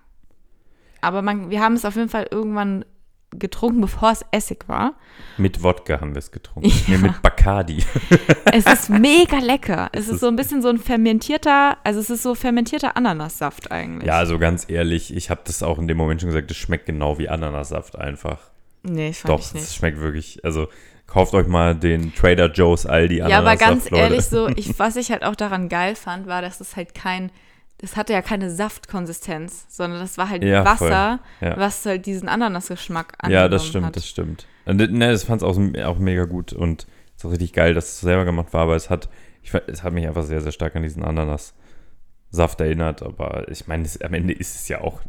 Aber 1.02 1.22
man, 1.22 1.50
wir 1.50 1.62
haben 1.62 1.74
es 1.74 1.84
auf 1.86 1.96
jeden 1.96 2.10
Fall 2.10 2.28
irgendwann 2.30 2.86
getrunken, 3.32 3.82
bevor 3.82 4.12
es 4.12 4.24
Essig 4.32 4.68
war. 4.70 4.94
Mit 5.38 5.62
Wodka 5.62 6.00
haben 6.00 6.14
wir 6.14 6.20
es 6.20 6.32
getrunken. 6.32 6.72
Nee, 6.88 6.98
mit 6.98 7.22
Bacardi. 7.22 7.84
Es 8.54 8.66
ist 8.66 8.90
mega 8.90 9.40
lecker. 9.40 9.90
Es 9.92 10.08
ist 10.08 10.22
so 10.22 10.28
ein 10.28 10.36
bisschen 10.36 10.62
so 10.62 10.70
ein 10.70 10.78
fermentierter, 10.78 11.78
also 11.84 12.00
es 12.00 12.10
ist 12.10 12.24
so 12.24 12.36
fermentierter 12.36 12.96
Ananassaft 12.96 13.72
eigentlich. 13.72 14.08
ja, 14.08 14.18
also 14.18 14.40
ganz 14.40 14.70
ehrlich, 14.70 15.14
ich 15.16 15.30
habe 15.30 15.42
das 15.44 15.62
auch 15.64 15.78
in 15.80 15.88
dem 15.88 15.98
Moment 15.98 16.22
schon 16.22 16.30
gesagt, 16.30 16.50
es 16.52 16.58
schmeckt 16.58 16.86
genau 16.86 17.18
wie 17.20 17.28
Ananassaft 17.30 17.98
einfach. 17.98 18.52
Nee, 18.84 19.12
fand 19.12 19.30
Doch, 19.30 19.56
ich 19.56 19.62
es 19.62 19.76
schmeckt 19.76 20.00
wirklich. 20.00 20.44
Also 20.46 20.68
kauft 21.08 21.34
euch 21.34 21.48
mal 21.48 21.74
den 21.76 22.14
Trader 22.14 22.52
Joe's 22.52 22.86
Aldi 22.86 23.18
Ja, 23.18 23.40
aber 23.40 23.56
ganz 23.56 23.90
Leute. 23.90 24.04
ehrlich, 24.04 24.26
so, 24.26 24.48
ich, 24.50 24.78
was 24.80 24.96
ich 24.98 25.10
halt 25.12 25.24
auch 25.24 25.36
daran 25.36 25.70
geil 25.70 25.96
fand, 25.96 26.28
war, 26.28 26.42
dass 26.42 26.60
es 26.62 26.76
halt 26.76 26.94
kein, 26.94 27.32
das 27.80 27.96
hatte 27.96 28.14
ja 28.14 28.22
keine 28.22 28.52
Saftkonsistenz, 28.52 29.66
sondern 29.70 30.00
das 30.00 30.18
war 30.18 30.30
halt 30.30 30.44
Ja. 30.44 30.66
Wasser, 30.66 31.20
Ja. 31.42 31.58
was 31.58 31.86
halt 31.86 32.06
diesen 32.06 32.28
Ananasgeschmack 32.30 33.14
Ja, 33.28 33.48
das 33.48 33.66
stimmt, 33.66 33.86
hat. 33.88 33.96
das 33.96 34.08
stimmt. 34.08 34.48
Und, 34.66 34.78
ne, 34.78 35.12
das 35.12 35.24
fand 35.24 35.42
es 35.42 35.48
auch, 35.48 35.58
auch 35.86 35.98
mega 35.98 36.26
gut 36.26 36.52
und 36.54 36.88
es 37.16 37.24
ist 37.24 37.26
auch 37.26 37.32
richtig 37.32 37.54
geil, 37.54 37.74
dass 37.74 37.86
es 37.86 38.00
selber 38.02 38.26
gemacht 38.26 38.52
war, 38.54 38.62
aber 38.64 38.76
es 38.76 38.90
hat, 38.90 39.10
ich, 39.42 39.54
es 39.68 39.82
hat 39.84 39.94
mich 39.94 40.06
einfach 40.08 40.24
sehr, 40.24 40.42
sehr 40.42 40.52
stark 40.52 40.76
an 40.76 40.84
diesen 40.84 41.04
Ananassaft 41.04 42.60
erinnert, 42.60 43.02
aber 43.02 43.50
ich 43.50 43.68
meine, 43.68 43.86
es- 43.86 44.02
am 44.02 44.14
Ende 44.14 44.34
ist 44.34 44.56
es 44.56 44.68
ja 44.68 44.82
auch 44.82 45.00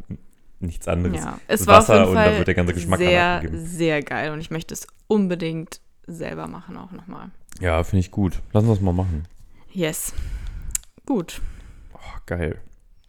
nichts 0.61 0.89
anderes. 0.89 1.17
Ja, 1.25 1.39
es 1.49 1.67
war 1.67 1.79
auf 1.79 1.89
Wasser 1.89 1.99
jeden 1.99 2.09
und 2.11 2.15
da 2.17 2.23
Fall 2.25 2.37
wird 2.39 2.47
der 2.49 2.55
ganze 2.55 2.75
Geschmack 2.75 2.99
sehr, 2.99 3.43
sehr 3.53 4.03
geil 4.03 4.33
und 4.33 4.41
ich 4.41 4.51
möchte 4.51 4.75
es 4.75 4.87
unbedingt 5.07 5.81
selber 6.09 6.47
machen 6.49 6.77
auch 6.77 6.90
nochmal. 6.90 7.31
Ja, 7.61 7.83
finde 7.85 8.01
ich 8.01 8.11
gut. 8.11 8.40
Lass 8.53 8.64
uns 8.64 8.75
das 8.79 8.81
mal 8.83 8.92
machen. 8.92 9.25
Yes. 9.71 10.14
Gut, 11.07 11.40
Oh, 11.94 12.18
geil. 12.27 12.61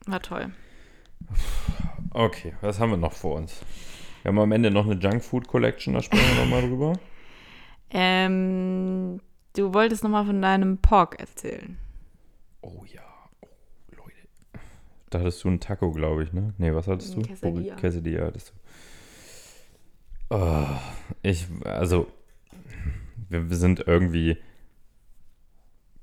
war 0.05 0.21
toll. 0.21 0.51
Okay, 2.11 2.53
was 2.61 2.79
haben 2.79 2.91
wir 2.91 2.97
noch 2.97 3.13
vor 3.13 3.35
uns? 3.37 3.61
Wir 4.23 4.29
haben 4.29 4.39
am 4.39 4.51
Ende 4.51 4.71
noch 4.71 4.85
eine 4.85 4.95
Junkfood 4.99 5.47
Collection, 5.47 5.93
da 5.93 6.01
sprechen 6.01 6.35
wir 6.35 6.43
nochmal 6.43 6.61
drüber. 6.61 6.93
Ähm, 7.91 9.19
du 9.55 9.73
wolltest 9.73 10.03
nochmal 10.03 10.25
von 10.25 10.41
deinem 10.41 10.77
Pork 10.77 11.19
erzählen. 11.19 11.77
Oh 12.61 12.83
ja, 12.93 13.01
oh, 13.41 13.47
Leute. 13.95 14.27
Da 15.09 15.19
hattest 15.19 15.43
du 15.43 15.47
einen 15.49 15.59
Taco, 15.59 15.91
glaube 15.91 16.23
ich, 16.23 16.33
ne? 16.33 16.53
Nee, 16.57 16.73
was 16.73 16.87
hattest 16.87 17.15
du? 17.15 17.21
Quesadilla. 17.21 17.75
Quesadilla 17.75 18.25
hattest 18.27 18.53
du. 20.29 20.35
Oh, 20.35 20.65
ich, 21.23 21.47
also, 21.65 22.07
wir, 23.29 23.49
wir 23.49 23.57
sind 23.57 23.79
irgendwie 23.87 24.37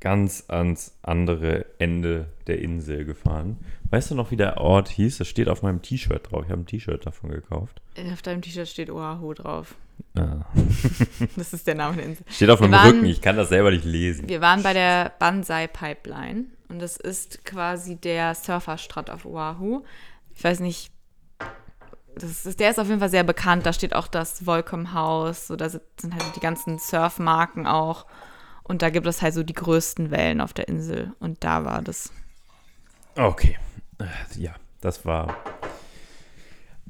ganz 0.01 0.45
ans 0.49 0.97
andere 1.03 1.67
Ende 1.79 2.27
der 2.47 2.61
Insel 2.61 3.05
gefahren. 3.05 3.59
Weißt 3.91 4.11
du 4.11 4.15
noch, 4.15 4.31
wie 4.31 4.37
der 4.37 4.59
Ort 4.59 4.89
hieß? 4.89 5.19
Das 5.19 5.29
steht 5.29 5.49
auf 5.49 5.63
meinem 5.63 5.81
T-Shirt 5.83 6.31
drauf. 6.31 6.45
Ich 6.45 6.51
habe 6.51 6.63
ein 6.63 6.67
T-Shirt 6.67 7.07
davon 7.07 7.31
gekauft. 7.31 7.81
Auf 8.13 8.23
deinem 8.23 8.43
T-Shirt 8.43 8.69
steht 8.69 8.91
Oahu 8.91 9.33
drauf. 9.35 9.75
Ah. 10.17 10.45
Das 11.37 11.53
ist 11.55 11.67
der 11.67 11.75
Name 11.77 11.97
der 11.97 12.05
Insel. 12.07 12.25
Steht 12.29 12.51
auf 12.51 12.61
meinem 12.61 12.73
waren- 12.73 12.91
Rücken, 12.97 13.07
ich 13.07 13.23
kann 13.23 13.37
das 13.37 13.49
selber 13.49 13.71
nicht 13.71 13.85
lesen. 13.85 14.29
Wir 14.29 14.41
waren 14.41 14.63
bei 14.63 14.75
der 14.75 15.13
Banzai 15.19 15.67
Pipeline 15.67 16.45
und 16.69 16.81
das 16.81 16.97
ist 16.99 17.45
quasi 17.45 17.97
der 17.97 18.35
Surferstrand 18.35 19.11
auf 19.11 19.25
Oahu. 19.25 19.83
Ich 20.35 20.45
weiß 20.45 20.61
nicht, 20.61 20.91
das 22.17 22.47
ist, 22.47 22.61
der 22.61 22.71
ist 22.71 22.79
auf 22.79 22.89
jeden 22.89 23.01
Fall 23.01 23.11
sehr 23.11 23.25
bekannt. 23.25 23.67
Da 23.67 23.73
steht 23.73 23.95
auch 23.95 24.09
das 24.09 24.47
Volcom 24.47 24.93
House, 24.93 25.47
so 25.47 25.57
da 25.57 25.69
sind 25.69 25.83
halt 26.13 26.37
die 26.37 26.41
ganzen 26.41 26.79
Surfmarken 26.79 27.67
auch. 27.67 28.07
Und 28.63 28.83
da 28.83 28.91
gibt 28.91 29.07
es 29.07 29.23
halt 29.23 29.35
so 29.35 29.43
die 29.43 29.53
größten 29.53 30.11
Wellen 30.11 30.41
auf 30.41 30.53
der 30.53 30.69
Insel. 30.69 31.13
Und 31.21 31.45
da 31.45 31.65
war 31.65 31.83
das. 31.83 32.11
Okay. 33.15 33.57
Äh, 33.99 34.41
Ja, 34.41 34.55
das 34.81 35.05
war 35.05 35.37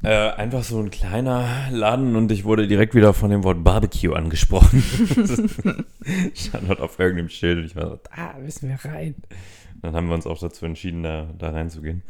äh, 0.02 0.30
einfach 0.30 0.62
so 0.62 0.80
ein 0.80 0.90
kleiner 0.90 1.68
Laden 1.70 2.16
und 2.16 2.30
ich 2.30 2.44
wurde 2.44 2.68
direkt 2.68 2.94
wieder 2.94 3.14
von 3.14 3.30
dem 3.30 3.44
Wort 3.44 3.64
Barbecue 3.64 4.14
angesprochen. 4.14 4.82
Stand 6.34 6.68
dort 6.68 6.80
auf 6.80 6.98
irgendeinem 6.98 7.28
Schild 7.28 7.58
und 7.58 7.64
ich 7.64 7.76
war 7.76 7.88
so, 7.90 8.00
da 8.14 8.34
müssen 8.38 8.68
wir 8.68 8.78
rein. 8.90 9.14
Dann 9.82 9.94
haben 9.94 10.08
wir 10.08 10.14
uns 10.14 10.26
auch 10.26 10.38
dazu 10.38 10.64
entschieden, 10.66 11.02
da, 11.02 11.28
da 11.38 11.50
reinzugehen. 11.50 12.02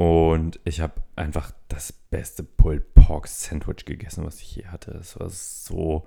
Und 0.00 0.60
ich 0.64 0.80
habe 0.80 0.94
einfach 1.14 1.52
das 1.68 1.92
beste 1.92 2.42
Pulled 2.42 2.94
Pork 2.94 3.28
Sandwich 3.28 3.84
gegessen, 3.84 4.24
was 4.24 4.40
ich 4.40 4.56
je 4.56 4.64
hatte. 4.64 4.92
Es 4.92 5.20
war 5.20 5.28
so. 5.28 6.06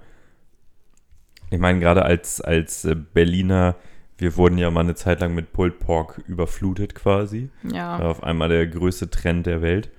Ich 1.52 1.60
meine, 1.60 1.80
gerade 1.80 2.04
als, 2.04 2.42
als 2.42 2.86
äh, 2.86 2.96
Berliner, 2.96 3.76
wir 4.18 4.36
wurden 4.36 4.58
ja 4.58 4.72
mal 4.72 4.80
eine 4.80 4.96
Zeit 4.96 5.20
lang 5.20 5.36
mit 5.36 5.54
Pulled 5.54 5.78
Pork 5.78 6.24
überflutet 6.28 6.96
quasi. 6.96 7.52
Ja. 7.72 8.00
War 8.00 8.10
auf 8.10 8.24
einmal 8.24 8.50
der 8.50 8.66
größte 8.66 9.12
Trend 9.12 9.46
der 9.46 9.62
Welt. 9.62 9.92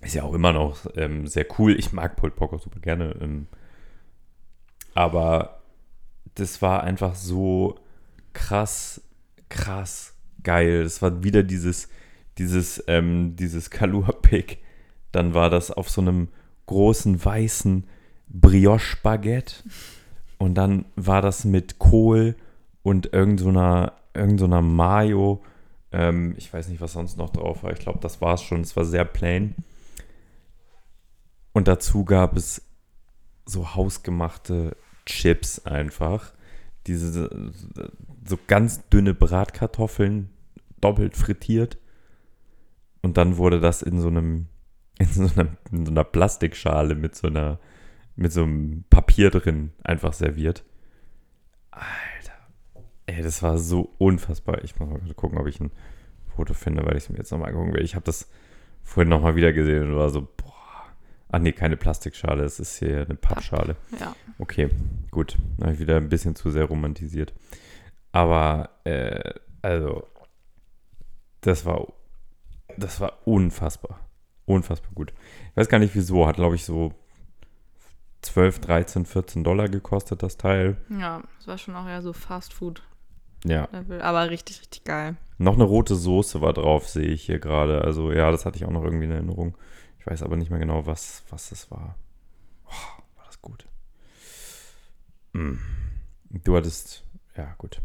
Ist 0.00 0.16
ja 0.16 0.24
auch 0.24 0.34
immer 0.34 0.52
noch 0.52 0.86
ähm, 0.96 1.28
sehr 1.28 1.46
cool. 1.60 1.78
Ich 1.78 1.92
mag 1.92 2.16
Pulled 2.16 2.34
Pork 2.34 2.52
auch 2.54 2.60
super 2.60 2.80
gerne. 2.80 3.14
Ähm, 3.20 3.46
aber 4.94 5.62
das 6.34 6.60
war 6.60 6.82
einfach 6.82 7.14
so 7.14 7.78
krass, 8.32 9.00
krass 9.48 10.16
geil. 10.42 10.82
Das 10.82 11.00
war 11.02 11.22
wieder 11.22 11.44
dieses, 11.44 11.88
dieses, 12.40 12.82
ähm, 12.86 13.36
dieses 13.36 13.68
Kalua-Pick. 13.70 14.58
Dann 15.12 15.34
war 15.34 15.50
das 15.50 15.70
auf 15.70 15.90
so 15.90 16.00
einem 16.00 16.28
großen 16.66 17.22
weißen 17.22 17.84
Brioche-Baguette. 18.28 19.56
Und 20.38 20.54
dann 20.54 20.86
war 20.96 21.20
das 21.20 21.44
mit 21.44 21.78
Kohl 21.78 22.34
und 22.82 23.12
irgend 23.12 23.40
so 23.40 23.50
irgend 24.14 24.40
so 24.40 24.48
Mayo. 24.48 25.42
Ähm, 25.92 26.34
ich 26.38 26.52
weiß 26.52 26.68
nicht, 26.68 26.80
was 26.80 26.94
sonst 26.94 27.18
noch 27.18 27.28
drauf 27.28 27.62
war. 27.62 27.72
Ich 27.72 27.80
glaube, 27.80 27.98
das 28.00 28.22
war 28.22 28.34
es 28.34 28.42
schon. 28.42 28.62
Es 28.62 28.74
war 28.74 28.86
sehr 28.86 29.04
plain. 29.04 29.54
Und 31.52 31.68
dazu 31.68 32.06
gab 32.06 32.38
es 32.38 32.62
so 33.44 33.74
hausgemachte 33.74 34.76
Chips 35.04 35.66
einfach. 35.66 36.32
Diese 36.86 37.52
so 38.24 38.38
ganz 38.46 38.88
dünne 38.88 39.12
Bratkartoffeln, 39.12 40.30
doppelt 40.80 41.18
frittiert. 41.18 41.76
Und 43.02 43.16
dann 43.16 43.36
wurde 43.36 43.60
das 43.60 43.82
in 43.82 44.00
so 44.00 44.08
einem, 44.08 44.46
in 44.98 45.06
so 45.06 45.22
einer, 45.22 45.50
in 45.72 45.86
so 45.86 45.92
einer 45.92 46.04
Plastikschale 46.04 46.94
mit 46.94 47.14
so 47.14 47.28
einer, 47.28 47.58
mit 48.16 48.32
so 48.32 48.42
einem 48.42 48.84
Papier 48.90 49.30
drin 49.30 49.72
einfach 49.82 50.12
serviert. 50.12 50.64
Alter. 51.70 52.32
Ey, 53.06 53.22
das 53.22 53.42
war 53.42 53.58
so 53.58 53.94
unfassbar. 53.98 54.62
Ich 54.64 54.78
muss 54.78 54.88
mal 54.88 55.14
gucken, 55.14 55.38
ob 55.38 55.46
ich 55.46 55.60
ein 55.60 55.70
Foto 56.36 56.54
finde, 56.54 56.84
weil 56.84 56.96
ich 56.96 57.04
es 57.04 57.10
mir 57.10 57.18
jetzt 57.18 57.30
nochmal 57.30 57.50
angucken 57.50 57.72
will. 57.72 57.84
Ich 57.84 57.94
habe 57.94 58.04
das 58.04 58.28
vorhin 58.82 59.08
nochmal 59.08 59.36
wieder 59.36 59.52
gesehen 59.52 59.90
und 59.90 59.96
war 59.96 60.10
so, 60.10 60.22
boah. 60.22 60.50
Ach 61.32 61.38
nee, 61.38 61.52
keine 61.52 61.76
Plastikschale, 61.76 62.42
es 62.42 62.58
ist 62.58 62.78
hier 62.78 63.02
eine 63.02 63.14
Pappschale. 63.14 63.76
Ja. 63.98 64.14
Okay, 64.38 64.68
gut. 65.10 65.36
Da 65.58 65.66
habe 65.66 65.74
ich 65.74 65.80
wieder 65.80 65.96
ein 65.96 66.08
bisschen 66.08 66.34
zu 66.34 66.50
sehr 66.50 66.64
romantisiert. 66.64 67.32
Aber, 68.10 68.70
äh, 68.84 69.34
also, 69.62 70.08
das 71.40 71.64
war, 71.64 71.86
das 72.76 73.00
war 73.00 73.18
unfassbar. 73.26 74.00
Unfassbar 74.46 74.90
gut. 74.94 75.12
Ich 75.50 75.56
weiß 75.56 75.68
gar 75.68 75.78
nicht 75.78 75.94
wieso. 75.94 76.26
Hat, 76.26 76.36
glaube 76.36 76.56
ich, 76.56 76.64
so 76.64 76.92
12, 78.22 78.60
13, 78.60 79.06
14 79.06 79.44
Dollar 79.44 79.68
gekostet, 79.68 80.22
das 80.22 80.36
Teil. 80.36 80.76
Ja, 80.90 81.22
das 81.38 81.46
war 81.46 81.58
schon 81.58 81.76
auch 81.76 81.86
eher 81.86 82.02
so 82.02 82.12
Fast 82.12 82.52
Food 82.52 82.82
Ja. 83.44 83.68
Level. 83.72 84.02
Aber 84.02 84.28
richtig, 84.30 84.60
richtig 84.60 84.84
geil. 84.84 85.16
Noch 85.38 85.54
eine 85.54 85.64
rote 85.64 85.94
Soße 85.96 86.40
war 86.40 86.52
drauf, 86.52 86.88
sehe 86.88 87.06
ich 87.08 87.22
hier 87.22 87.38
gerade. 87.38 87.82
Also, 87.82 88.12
ja, 88.12 88.30
das 88.30 88.44
hatte 88.44 88.56
ich 88.56 88.64
auch 88.66 88.70
noch 88.70 88.84
irgendwie 88.84 89.06
in 89.06 89.10
Erinnerung. 89.12 89.56
Ich 89.98 90.06
weiß 90.06 90.22
aber 90.22 90.36
nicht 90.36 90.50
mehr 90.50 90.58
genau, 90.60 90.86
was, 90.86 91.22
was 91.30 91.50
das 91.50 91.70
war. 91.70 91.96
Oh, 92.66 93.02
war 93.16 93.24
das 93.26 93.40
gut. 93.40 93.66
Mm. 95.32 95.54
Du 96.44 96.56
hattest, 96.56 97.04
ja, 97.36 97.54
gut. 97.58 97.80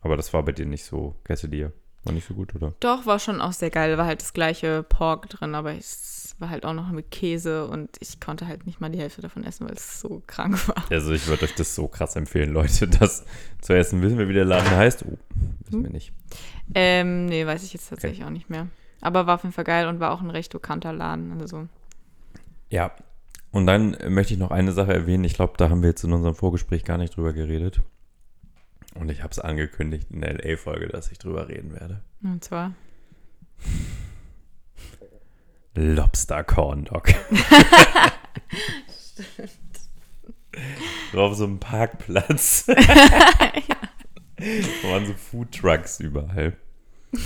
Aber 0.00 0.16
das 0.16 0.32
war 0.32 0.42
bei 0.42 0.52
dir 0.52 0.66
nicht 0.66 0.84
so, 0.84 1.14
Quesadilla. 1.24 1.72
War 2.04 2.12
nicht 2.12 2.26
so 2.26 2.34
gut, 2.34 2.54
oder? 2.54 2.74
Doch, 2.80 3.06
war 3.06 3.18
schon 3.18 3.40
auch 3.40 3.52
sehr 3.52 3.70
geil. 3.70 3.96
War 3.96 4.06
halt 4.06 4.20
das 4.20 4.34
gleiche 4.34 4.82
Pork 4.82 5.28
drin, 5.30 5.54
aber 5.54 5.72
es 5.72 6.34
war 6.38 6.50
halt 6.50 6.66
auch 6.66 6.74
noch 6.74 6.90
mit 6.90 7.10
Käse 7.10 7.66
und 7.66 7.96
ich 8.00 8.20
konnte 8.20 8.46
halt 8.46 8.66
nicht 8.66 8.80
mal 8.80 8.90
die 8.90 8.98
Hälfte 8.98 9.22
davon 9.22 9.44
essen, 9.44 9.66
weil 9.66 9.74
es 9.74 10.00
so 10.00 10.22
krank 10.26 10.68
war. 10.68 10.84
Also, 10.90 11.12
ich 11.12 11.26
würde 11.26 11.44
euch 11.44 11.54
das 11.54 11.74
so 11.74 11.88
krass 11.88 12.16
empfehlen, 12.16 12.52
Leute, 12.52 12.88
das 13.00 13.24
zu 13.60 13.72
essen. 13.72 14.02
Wissen 14.02 14.18
wir, 14.18 14.28
wie 14.28 14.34
der 14.34 14.44
Laden 14.44 14.70
heißt? 14.70 15.04
Oh, 15.06 15.16
wissen 15.64 15.82
wir 15.82 15.90
nicht. 15.90 16.12
Ähm, 16.74 17.26
nee, 17.26 17.46
weiß 17.46 17.62
ich 17.62 17.72
jetzt 17.72 17.88
tatsächlich 17.88 18.24
auch 18.24 18.30
nicht 18.30 18.50
mehr. 18.50 18.68
Aber 19.00 19.26
war 19.26 19.36
auf 19.36 19.42
jeden 19.42 19.52
Fall 19.54 19.64
geil 19.64 19.86
und 19.86 20.00
war 20.00 20.12
auch 20.12 20.20
ein 20.20 20.30
recht 20.30 20.52
bekannter 20.52 20.92
Laden. 20.92 21.40
Also, 21.40 21.68
Ja. 22.70 22.92
Und 23.50 23.66
dann 23.66 23.96
möchte 24.08 24.34
ich 24.34 24.40
noch 24.40 24.50
eine 24.50 24.72
Sache 24.72 24.92
erwähnen. 24.92 25.22
Ich 25.22 25.34
glaube, 25.34 25.54
da 25.56 25.70
haben 25.70 25.82
wir 25.82 25.88
jetzt 25.90 26.02
in 26.02 26.12
unserem 26.12 26.34
Vorgespräch 26.34 26.84
gar 26.84 26.98
nicht 26.98 27.16
drüber 27.16 27.32
geredet. 27.32 27.80
Und 28.94 29.10
ich 29.10 29.22
habe 29.22 29.30
es 29.32 29.38
angekündigt 29.38 30.08
in 30.10 30.20
der 30.20 30.34
LA-Folge, 30.34 30.88
dass 30.88 31.10
ich 31.10 31.18
drüber 31.18 31.48
reden 31.48 31.72
werde. 31.72 32.02
und 32.22 32.44
zwar. 32.44 32.72
Lobster 35.74 36.44
Corn 36.44 36.84
Dog. 36.84 37.08
so 41.12 41.20
auf 41.20 41.34
so 41.36 41.44
einem 41.44 41.58
Parkplatz. 41.58 42.66
Da 42.66 42.74
waren 44.84 45.06
so 45.06 45.14
Food 45.14 45.52
Trucks 45.52 45.98
überall. 46.00 46.56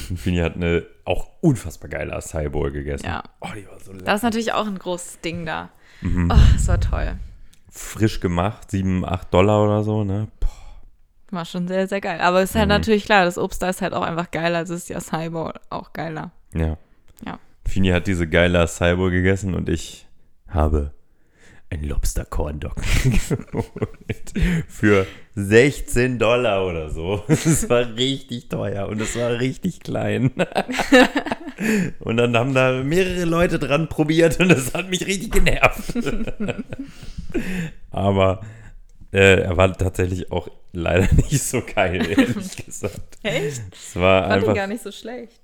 Und 0.09 0.19
Fini 0.19 0.39
hat 0.39 0.55
eine 0.55 0.87
auch 1.05 1.29
unfassbar 1.41 1.91
geile 1.91 2.15
Acai 2.15 2.49
Bowl 2.49 2.71
gegessen. 2.71 3.07
Ja. 3.07 3.23
Oh, 3.41 3.49
die 3.55 3.67
war 3.67 3.79
so 3.81 3.93
lecker. 3.93 4.05
Das 4.05 4.21
ist 4.21 4.23
natürlich 4.23 4.53
auch 4.53 4.67
ein 4.67 4.79
großes 4.79 5.21
Ding 5.21 5.45
da. 5.47 5.71
Mhm. 6.01 6.31
Oh, 6.33 6.39
das 6.55 6.69
war 6.69 6.81
toll. 6.81 7.19
Frisch 7.71 8.21
gemacht, 8.21 8.71
7, 8.71 9.05
8 9.05 9.33
Dollar 9.33 9.65
oder 9.65 9.85
so, 9.85 10.05
ne? 10.05 10.29
Boah. 10.41 10.49
War 11.31 11.45
schon 11.45 11.69
sehr, 11.69 11.87
sehr 11.89 12.01
geil. 12.01 12.21
Aber 12.21 12.41
es 12.43 12.51
ist 12.51 12.57
halt 12.57 12.67
Mhm. 12.69 12.75
natürlich 12.75 13.05
klar, 13.05 13.25
das 13.25 13.37
Obst 13.39 13.63
da 13.63 13.69
ist 13.69 13.83
halt 13.83 13.93
auch 13.95 14.03
einfach 14.03 14.31
geiler. 14.31 14.59
Also 14.59 14.75
ist 14.75 14.89
die 14.89 14.97
Acai 14.97 15.29
Bowl 15.31 15.53
auch 15.71 15.93
geiler. 15.93 16.31
Ja. 16.55 16.77
Ja. 17.25 17.39
Fini 17.67 17.89
hat 17.89 18.07
diese 18.07 18.27
geile 18.27 18.61
Acai 18.61 18.95
Bowl 18.95 19.11
gegessen 19.11 19.55
und 19.55 19.69
ich 19.69 20.07
habe 20.49 20.93
ein 21.71 21.83
Lobster 21.85 22.25
Corn 22.25 22.61
Dog 22.61 22.77
geholt. 23.53 24.33
Für 24.69 25.07
16 25.35 26.19
Dollar 26.19 26.67
oder 26.67 26.89
so. 26.89 27.23
Das 27.29 27.69
war 27.69 27.95
richtig 27.97 28.49
teuer 28.49 28.89
und 28.89 28.99
es 29.03 29.15
war 29.19 29.39
richtig 29.39 29.81
klein. 29.81 30.31
Und 31.99 32.19
dann 32.19 32.37
haben 32.37 32.55
da 32.55 32.85
mehrere 32.85 33.25
Leute 33.25 33.59
dran 33.59 33.89
probiert 33.89 34.39
und 34.39 34.49
das 34.49 34.75
hat 34.75 34.89
mich 34.91 35.05
richtig 35.09 35.33
genervt. 35.33 35.93
Aber 37.91 38.41
äh, 39.13 39.41
er 39.41 39.57
war 39.57 39.77
tatsächlich 39.77 40.31
auch 40.31 40.49
leider 40.73 41.09
nicht 41.17 41.43
so 41.43 41.63
geil, 41.63 42.07
ehrlich 42.09 42.57
gesagt. 42.67 43.19
Echt? 43.23 43.63
Es 43.73 43.97
war 43.97 44.23
Fand 44.23 44.33
ihn 44.33 44.39
einfach. 44.41 44.55
gar 44.55 44.67
nicht 44.67 44.83
so 44.83 44.93
schlecht. 44.93 45.41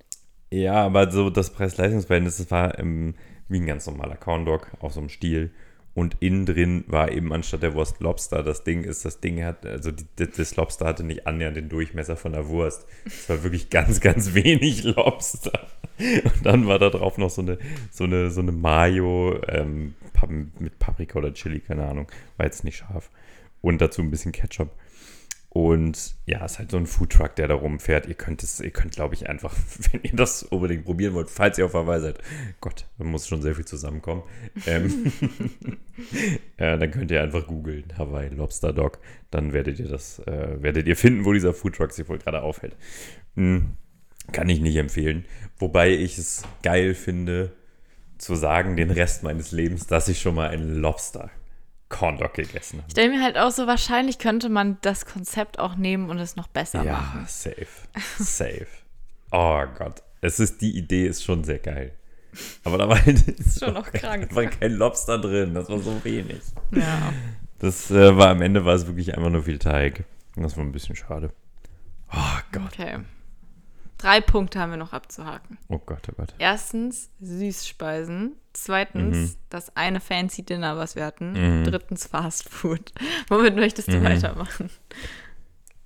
Ja, 0.51 0.85
aber 0.85 1.11
so 1.11 1.31
das 1.31 1.51
Preis-Leistungs-Verhältnis, 1.51 2.37
das 2.37 2.51
war 2.51 2.79
ähm, 2.79 3.15
wie 3.49 3.61
ein 3.61 3.67
ganz 3.67 3.87
normaler 3.87 4.17
Corn 4.17 4.45
Dog 4.45 4.71
auf 4.81 4.93
so 4.93 5.01
einem 5.01 5.09
Stiel. 5.09 5.51
Und 5.95 6.17
innen 6.19 6.45
drin 6.45 6.85
war 6.89 7.13
eben 7.13 7.33
anstatt 7.33 7.63
der 7.63 7.75
Wurst 7.75 8.01
Lobster. 8.01 8.43
Das 8.43 8.65
Ding 8.65 8.83
ist, 8.83 9.05
das 9.05 9.21
Ding 9.21 9.45
hat, 9.45 9.65
also 9.65 9.93
die, 9.93 10.05
das 10.17 10.57
Lobster 10.57 10.87
hatte 10.87 11.05
nicht 11.05 11.27
annähernd 11.27 11.57
den 11.57 11.69
Durchmesser 11.69 12.17
von 12.17 12.33
der 12.33 12.49
Wurst. 12.49 12.85
Es 13.07 13.29
war 13.29 13.45
wirklich 13.45 13.71
ganz, 13.71 14.01
ganz 14.03 14.35
wenig 14.35 14.83
Lobster. 14.83 15.69
Und 15.99 16.45
dann 16.45 16.67
war 16.67 16.81
da 16.81 16.91
drauf 16.91 17.17
noch 17.17 17.31
so 17.31 17.43
eine, 17.43 17.59
so 17.93 18.05
eine, 18.05 18.31
so 18.31 18.41
eine 18.41 18.51
Mayo 18.51 19.41
ähm, 19.49 19.95
mit 20.59 20.79
Paprika 20.81 21.19
oder 21.19 21.33
Chili, 21.33 21.61
keine 21.61 21.87
Ahnung. 21.87 22.09
War 22.39 22.47
jetzt 22.47 22.65
nicht 22.65 22.77
scharf. 22.79 23.11
Und 23.65 23.81
dazu 23.81 24.03
ein 24.03 24.11
bisschen 24.11 24.33
Ketchup. 24.33 24.69
Und 25.49 26.17
ja, 26.27 26.45
ist 26.45 26.59
halt 26.59 26.71
so 26.71 26.77
ein 26.77 26.87
Foodtruck, 26.87 27.35
der 27.37 27.49
da 27.49 27.55
rumfährt. 27.55 28.07
Ihr 28.07 28.15
könnt 28.15 28.43
es, 28.43 28.61
ihr 28.61 28.73
könnt, 28.73 28.93
glaube 28.93 29.15
ich, 29.15 29.27
einfach, 29.27 29.57
wenn 29.93 30.03
ihr 30.03 30.15
das 30.15 30.43
unbedingt 30.43 30.85
probieren 30.85 31.15
wollt, 31.15 31.31
falls 31.31 31.57
ihr 31.57 31.65
auf 31.65 31.73
Hawaii 31.73 32.03
seid, 32.03 32.19
Gott, 32.61 32.85
da 32.99 33.05
muss 33.05 33.27
schon 33.27 33.41
sehr 33.41 33.55
viel 33.55 33.65
zusammenkommen. 33.65 34.23
Ähm, 34.67 35.11
ja, 36.59 36.77
dann 36.77 36.91
könnt 36.91 37.11
ihr 37.11 37.23
einfach 37.23 37.47
googeln, 37.47 37.85
Hawaii 37.97 38.29
Lobster 38.29 38.75
Dog. 38.75 38.99
Dann 39.31 39.55
werdet 39.55 39.79
ihr 39.79 39.89
das, 39.89 40.19
äh, 40.27 40.63
werdet 40.63 40.87
ihr 40.87 40.97
finden, 40.97 41.25
wo 41.25 41.33
dieser 41.33 41.55
Foodtruck 41.55 41.93
sich 41.93 42.07
wohl 42.07 42.19
gerade 42.19 42.43
aufhält. 42.43 42.77
Hm, 43.35 43.79
kann 44.31 44.51
ich 44.51 44.61
nicht 44.61 44.77
empfehlen. 44.77 45.25
Wobei 45.57 45.89
ich 45.89 46.19
es 46.19 46.43
geil 46.63 46.95
finde, 46.95 47.53
zu 48.19 48.35
sagen, 48.35 48.77
den 48.77 48.91
Rest 48.91 49.23
meines 49.23 49.53
Lebens, 49.53 49.87
dass 49.87 50.09
ich 50.09 50.21
schon 50.21 50.35
mal 50.35 50.51
einen 50.51 50.75
Lobster 50.75 51.31
Corn 51.89 52.17
Dog 52.19 52.35
gegessen 52.35 52.79
habe. 52.79 52.87
Ich 52.89 52.93
stelle 52.93 53.11
mir 53.11 53.23
halt 53.23 53.37
auch 53.39 53.51
so, 53.51 53.67
wahrscheinlich 53.67 54.19
könnte 54.19 54.49
man 54.49 54.79
das 54.81 55.07
Konzept 55.07 55.59
auch 55.59 55.77
nehmen 55.77 56.11
und 56.11 56.19
es 56.19 56.35
noch 56.37 56.49
besser 56.49 56.83
Ja, 56.83 56.93
machen. 56.95 57.25
safe. 57.27 57.67
Safe. 58.19 58.67
Oh 59.31 59.63
Gott. 59.79 60.03
Es 60.21 60.41
ist, 60.41 60.61
die 60.61 60.77
Idee 60.77 61.07
ist 61.07 61.23
schon 61.25 61.45
sehr 61.45 61.59
geil. 61.59 61.93
Aber 62.65 62.79
da 62.79 62.89
war 62.89 63.05
halt 63.05 63.29
ist 63.29 63.61
Schon 63.63 63.75
noch 63.75 63.93
krank. 63.93 64.25
einfach 64.37 64.59
kein 64.59 64.73
Lobster 64.73 65.19
drin. 65.19 65.55
Das 65.55 65.69
war 65.69 65.79
so 65.79 66.03
wenig. 66.05 66.41
Ja. 66.73 67.13
Das 67.61 67.91
äh, 67.91 68.17
war 68.17 68.29
am 68.31 68.43
Ende 68.43 68.65
war 68.65 68.75
es 68.75 68.87
wirklich 68.87 69.17
einfach 69.17 69.31
nur 69.31 69.43
viel 69.45 69.59
Teig. 69.59 70.05
Das 70.37 70.57
war 70.57 70.65
ein 70.65 70.73
bisschen 70.73 70.97
schade. 70.97 71.31
Oh 72.13 72.39
Gott. 72.53 72.63
Okay. 72.73 72.99
Drei 73.99 74.21
Punkte 74.21 74.59
haben 74.59 74.71
wir 74.71 74.77
noch 74.77 74.93
abzuhaken. 74.93 75.59
Oh 75.69 75.79
Gott, 75.79 76.01
oh 76.11 76.15
Gott. 76.17 76.35
Erstens 76.39 77.11
Süßspeisen. 77.21 78.33
Zweitens 78.55 79.17
Mhm. 79.17 79.35
das 79.51 79.77
eine 79.77 80.01
Fancy 80.01 80.45
Dinner, 80.45 80.77
was 80.79 80.97
wir 80.97 81.05
hatten. 81.05 81.33
Mhm. 81.33 81.65
Drittens 81.65 82.07
Fast 82.07 82.49
Food. 82.49 82.93
Womit 83.29 83.57
möchtest 83.57 83.89
du 83.89 83.99
Mhm. 83.99 84.05
weitermachen? 84.05 84.71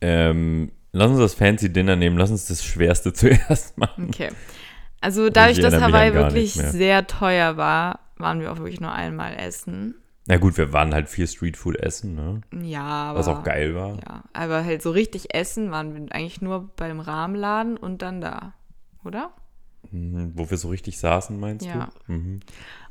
Ähm, 0.01 0.71
lass 0.93 1.11
uns 1.11 1.19
das 1.19 1.35
Fancy 1.35 1.73
Dinner 1.73 1.97
nehmen. 1.97 2.16
Lass 2.19 2.31
uns 2.31 2.47
das 2.47 2.64
Schwerste 2.64 3.12
zuerst 3.14 3.79
machen. 3.79 4.09
Okay. 4.09 4.31
Also 5.01 5.31
dadurch, 5.31 5.61
dass 5.61 5.75
Hawaii 5.81 6.12
wirklich 6.14 6.55
sehr 6.55 7.07
teuer 7.07 7.57
war, 7.57 8.01
waren 8.16 8.41
wir 8.41 8.51
auch 8.53 8.59
wirklich 8.59 8.81
nur 8.81 8.93
einmal 8.93 9.35
essen. 9.37 9.95
Na 10.27 10.37
gut, 10.37 10.59
wir 10.59 10.73
waren 10.73 10.93
halt 10.93 11.09
viel 11.09 11.27
Streetfood 11.27 11.77
essen, 11.77 12.14
ne? 12.14 12.41
Ja, 12.66 12.83
aber. 12.83 13.21
Was 13.21 13.29
auch 13.29 13.45
geil 13.45 13.75
war. 13.75 13.95
Ja, 14.07 14.25
aber 14.35 14.64
halt 14.64 14.83
so 14.83 14.91
richtig 14.91 15.35
essen 15.35 15.71
waren 15.71 15.95
wir 15.95 16.12
eigentlich 16.14 16.43
nur 16.43 16.69
beim 16.77 17.01
Rahmenladen 17.01 17.77
und 17.79 18.03
dann 18.03 18.21
da. 18.21 18.53
Oder? 19.05 19.31
Mhm, 19.91 20.33
wo 20.35 20.51
wir 20.51 20.57
so 20.59 20.68
richtig 20.68 20.99
saßen, 20.99 21.39
meinst 21.39 21.66
Ja. 21.66 21.89
du? 22.07 22.12
Mhm. 22.12 22.41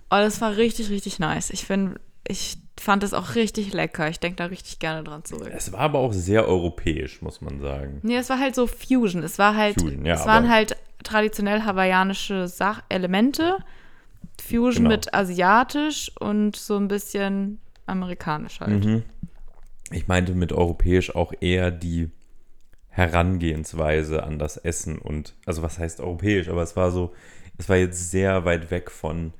Oh, 0.09 0.15
das 0.17 0.39
war 0.41 0.55
richtig, 0.57 0.89
richtig 0.89 1.19
nice. 1.19 1.49
Ich 1.49 1.65
finde, 1.65 1.99
ich 2.27 2.57
fand 2.79 3.03
es 3.03 3.13
auch 3.13 3.35
richtig 3.35 3.73
lecker. 3.73 4.09
Ich 4.09 4.19
denke 4.19 4.37
da 4.37 4.45
richtig 4.45 4.79
gerne 4.79 5.03
dran 5.03 5.25
zurück. 5.25 5.51
Es 5.53 5.71
war 5.73 5.79
aber 5.81 5.99
auch 5.99 6.13
sehr 6.13 6.47
europäisch, 6.47 7.21
muss 7.21 7.41
man 7.41 7.59
sagen. 7.59 7.99
Nee, 8.03 8.17
es 8.17 8.29
war 8.29 8.39
halt 8.39 8.55
so 8.55 8.67
Fusion. 8.67 9.23
Es 9.23 9.37
war 9.37 9.55
halt, 9.55 9.81
Fusion, 9.81 10.05
ja, 10.05 10.15
es 10.15 10.25
waren 10.25 10.49
halt 10.49 10.75
traditionell 11.03 11.63
hawaiianische 11.63 12.47
Sach 12.47 12.81
Elemente. 12.89 13.57
Fusion 14.41 14.83
Genau. 14.85 14.89
mit 14.95 15.13
asiatisch 15.13 16.11
und 16.19 16.55
so 16.55 16.77
ein 16.77 16.87
bisschen 16.87 17.59
amerikanisch 17.85 18.59
halt. 18.59 18.85
Mhm. 18.85 19.03
Ich 19.91 20.07
meinte 20.07 20.33
mit 20.35 20.51
europäisch 20.53 21.15
auch 21.15 21.33
eher 21.39 21.71
die 21.71 22.09
Herangehensweise 22.97 24.23
an 24.23 24.39
das 24.39 24.57
Essen 24.57 24.97
und, 24.97 25.35
also 25.45 25.61
was 25.61 25.77
heißt 25.77 25.99
europäisch, 25.99 26.49
aber 26.49 26.63
es 26.63 26.75
war 26.75 26.89
so, 26.89 27.13
es 27.59 27.69
war 27.69 27.77
jetzt 27.77 28.09
sehr 28.09 28.43
weit 28.43 28.71
weg 28.71 28.89
von, 28.89 29.33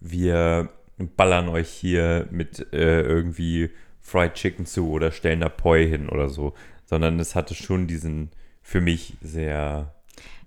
wir 0.00 0.68
ballern 1.16 1.48
euch 1.48 1.68
hier 1.68 2.28
mit 2.30 2.72
äh, 2.72 3.00
irgendwie 3.02 3.70
Fried 4.00 4.34
Chicken 4.34 4.64
zu 4.64 4.90
oder 4.90 5.10
stellen 5.10 5.40
da 5.40 5.48
Poi 5.48 5.88
hin 5.88 6.08
oder 6.08 6.28
so, 6.28 6.54
sondern 6.86 7.18
es 7.18 7.34
hatte 7.34 7.56
schon 7.56 7.88
diesen, 7.88 8.30
für 8.62 8.80
mich 8.80 9.14
sehr, 9.20 9.92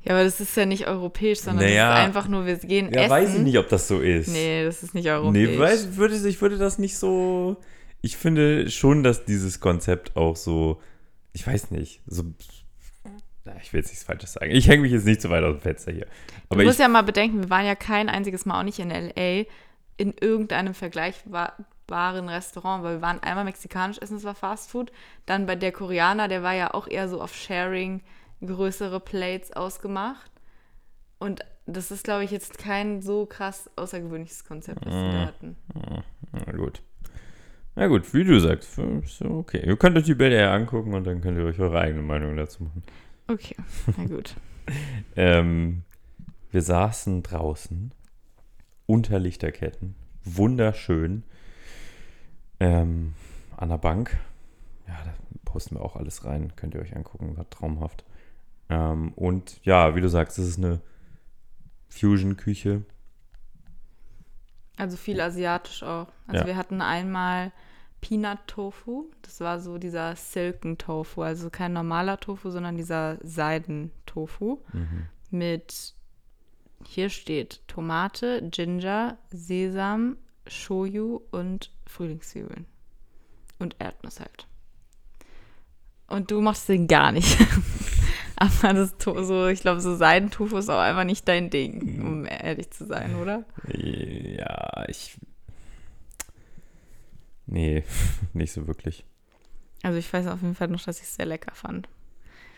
Ja, 0.05 0.13
aber 0.13 0.23
das 0.23 0.39
ist 0.39 0.55
ja 0.55 0.65
nicht 0.65 0.87
europäisch, 0.87 1.39
sondern 1.41 1.65
Naja. 1.65 1.89
das 1.89 1.99
ist 1.99 2.05
einfach 2.05 2.27
nur, 2.29 2.45
wir 2.45 2.55
gehen 2.55 2.93
ja, 2.93 3.01
essen. 3.01 3.09
weiß 3.09 3.35
ich 3.35 3.41
nicht, 3.41 3.57
ob 3.57 3.67
das 3.67 3.89
so 3.89 3.99
ist. 3.99 4.29
Nee, 4.29 4.63
das 4.63 4.83
ist 4.83 4.95
nicht 4.95 5.09
europäisch. 5.09 5.49
Nee, 5.49 5.59
weiß, 5.59 5.97
würde, 5.97 6.15
ich 6.15 6.41
würde 6.41 6.57
das 6.57 6.79
nicht 6.79 6.97
so. 6.97 7.57
Ich 8.01 8.15
finde 8.15 8.69
schon, 8.69 9.03
dass 9.03 9.25
dieses 9.25 9.59
Konzept 9.59 10.15
auch 10.15 10.37
so. 10.37 10.81
Ich 11.33 11.45
weiß 11.45 11.71
nicht. 11.71 12.01
So. 12.05 12.23
Na, 13.45 13.55
ich 13.61 13.73
will 13.73 13.81
jetzt 13.81 13.89
nichts 13.89 14.03
Falsches 14.05 14.33
sagen. 14.33 14.51
Ich 14.51 14.67
hänge 14.69 14.83
mich 14.83 14.91
jetzt 14.91 15.05
nicht 15.05 15.21
zu 15.21 15.29
weit 15.29 15.43
aus 15.43 15.55
dem 15.55 15.61
Fenster 15.61 15.91
hier. 15.91 16.07
Aber 16.49 16.61
du 16.61 16.65
musst 16.67 16.79
ich, 16.79 16.83
ja 16.83 16.87
mal 16.87 17.01
bedenken, 17.01 17.41
wir 17.43 17.49
waren 17.49 17.65
ja 17.65 17.75
kein 17.75 18.07
einziges 18.07 18.45
Mal 18.45 18.59
auch 18.59 18.63
nicht 18.63 18.79
in 18.79 18.89
L.A. 18.91 19.45
in 19.97 20.13
irgendeinem 20.21 20.73
vergleichbaren 20.73 22.29
Restaurant, 22.29 22.83
weil 22.83 22.95
wir 22.97 23.01
waren 23.01 23.21
einmal 23.21 23.43
mexikanisch 23.43 23.97
essen, 23.97 24.15
das 24.15 24.23
war 24.23 24.35
Fast 24.35 24.69
Food. 24.71 24.91
Dann 25.25 25.45
bei 25.45 25.55
der 25.55 25.71
Koreaner, 25.73 26.27
der 26.29 26.41
war 26.43 26.53
ja 26.53 26.73
auch 26.73 26.87
eher 26.87 27.09
so 27.09 27.21
auf 27.21 27.35
Sharing 27.35 28.01
größere 28.45 28.99
Plates 28.99 29.51
ausgemacht. 29.51 30.31
Und 31.19 31.41
das 31.65 31.91
ist, 31.91 32.03
glaube 32.03 32.23
ich, 32.23 32.31
jetzt 32.31 32.57
kein 32.57 33.01
so 33.01 33.25
krass 33.25 33.69
außergewöhnliches 33.77 34.43
Konzept, 34.45 34.85
was 34.85 34.93
wir 34.93 35.01
Mhm. 35.01 35.11
da 35.11 35.25
hatten. 35.25 35.57
na 36.45 36.51
gut. 36.53 36.81
Na 37.75 37.87
gut, 37.87 38.13
wie 38.13 38.23
du 38.23 38.39
sagst. 38.39 38.77
Ist 38.77 39.19
ja 39.19 39.29
okay. 39.29 39.65
Ihr 39.65 39.77
könnt 39.77 39.97
euch 39.97 40.03
die 40.03 40.13
Bilder 40.13 40.39
ja 40.39 40.53
angucken 40.53 40.93
und 40.93 41.05
dann 41.05 41.21
könnt 41.21 41.37
ihr 41.37 41.45
euch 41.45 41.59
eure 41.59 41.79
eigene 41.79 42.03
Meinung 42.03 42.37
dazu 42.37 42.63
machen. 42.63 42.83
Okay, 43.27 43.55
na 43.97 44.05
gut. 44.05 44.35
Ähm, 45.17 45.83
wir 46.51 46.61
saßen 46.61 47.21
draußen 47.21 47.91
unter 48.85 49.19
Lichterketten. 49.19 49.95
Wunderschön. 50.23 51.23
Ähm, 52.61 53.13
an 53.57 53.67
der 53.67 53.77
Bank. 53.77 54.17
Ja, 54.87 54.93
da 55.03 55.13
posten 55.43 55.75
wir 55.75 55.81
auch 55.81 55.97
alles 55.97 56.23
rein. 56.23 56.53
Könnt 56.55 56.75
ihr 56.75 56.81
euch 56.81 56.95
angucken. 56.95 57.35
War 57.35 57.49
traumhaft. 57.49 58.05
Ähm, 58.69 59.11
und 59.15 59.59
ja, 59.65 59.95
wie 59.95 60.01
du 60.01 60.07
sagst, 60.07 60.39
es 60.39 60.47
ist 60.47 60.59
eine 60.59 60.79
Fusion-Küche. 61.89 62.83
Also 64.77 64.97
viel 64.97 65.21
asiatisch 65.21 65.83
auch. 65.83 66.07
Also 66.27 66.41
Ja. 66.41 66.47
wir 66.47 66.57
hatten 66.57 66.81
einmal 66.81 67.51
Peanut 68.01 68.39
Tofu. 68.47 69.05
Das 69.21 69.39
war 69.39 69.59
so 69.59 69.77
dieser 69.77 70.15
Silken 70.15 70.77
Tofu. 70.77 71.21
Also 71.21 71.49
kein 71.49 71.73
normaler 71.73 72.19
Tofu, 72.19 72.49
sondern 72.49 72.75
dieser 72.77 73.17
Seiden-Tofu. 73.23 74.59
Mhm. 74.73 75.07
Mit, 75.29 75.93
hier 76.85 77.09
steht 77.09 77.61
Tomate, 77.67 78.41
Ginger, 78.49 79.17
Sesam, 79.31 80.17
Shoyu 80.47 81.21
und 81.31 81.71
Frühlingszwiebeln. 81.87 82.65
Und 83.59 83.75
Erdnuss 83.79 84.19
halt. 84.19 84.47
Und 86.07 86.29
du 86.31 86.41
machst 86.41 86.67
den 86.67 86.87
gar 86.87 87.11
nicht. 87.11 87.37
Aber 88.35 88.73
das 88.73 88.95
so, 88.99 89.47
ich 89.47 89.61
glaube, 89.61 89.81
so 89.81 89.95
Seidentofu 89.95 90.57
ist 90.57 90.69
auch 90.69 90.79
einfach 90.79 91.03
nicht 91.03 91.27
dein 91.27 91.49
Ding, 91.49 92.01
um 92.01 92.25
ehrlich 92.25 92.71
zu 92.71 92.85
sein, 92.85 93.15
oder? 93.15 93.43
Ja, 93.67 94.85
ich. 94.87 95.17
Nee, 97.45 97.83
nicht 98.33 98.51
so 98.51 98.67
wirklich. 98.67 99.05
Also 99.83 99.99
ich 99.99 100.11
weiß 100.11 100.27
auf 100.27 100.41
jeden 100.41 100.55
Fall 100.55 100.69
noch, 100.69 100.81
dass 100.81 100.97
ich 100.97 101.03
es 101.03 101.15
sehr 101.15 101.25
lecker 101.25 101.53
fand. 101.53 101.87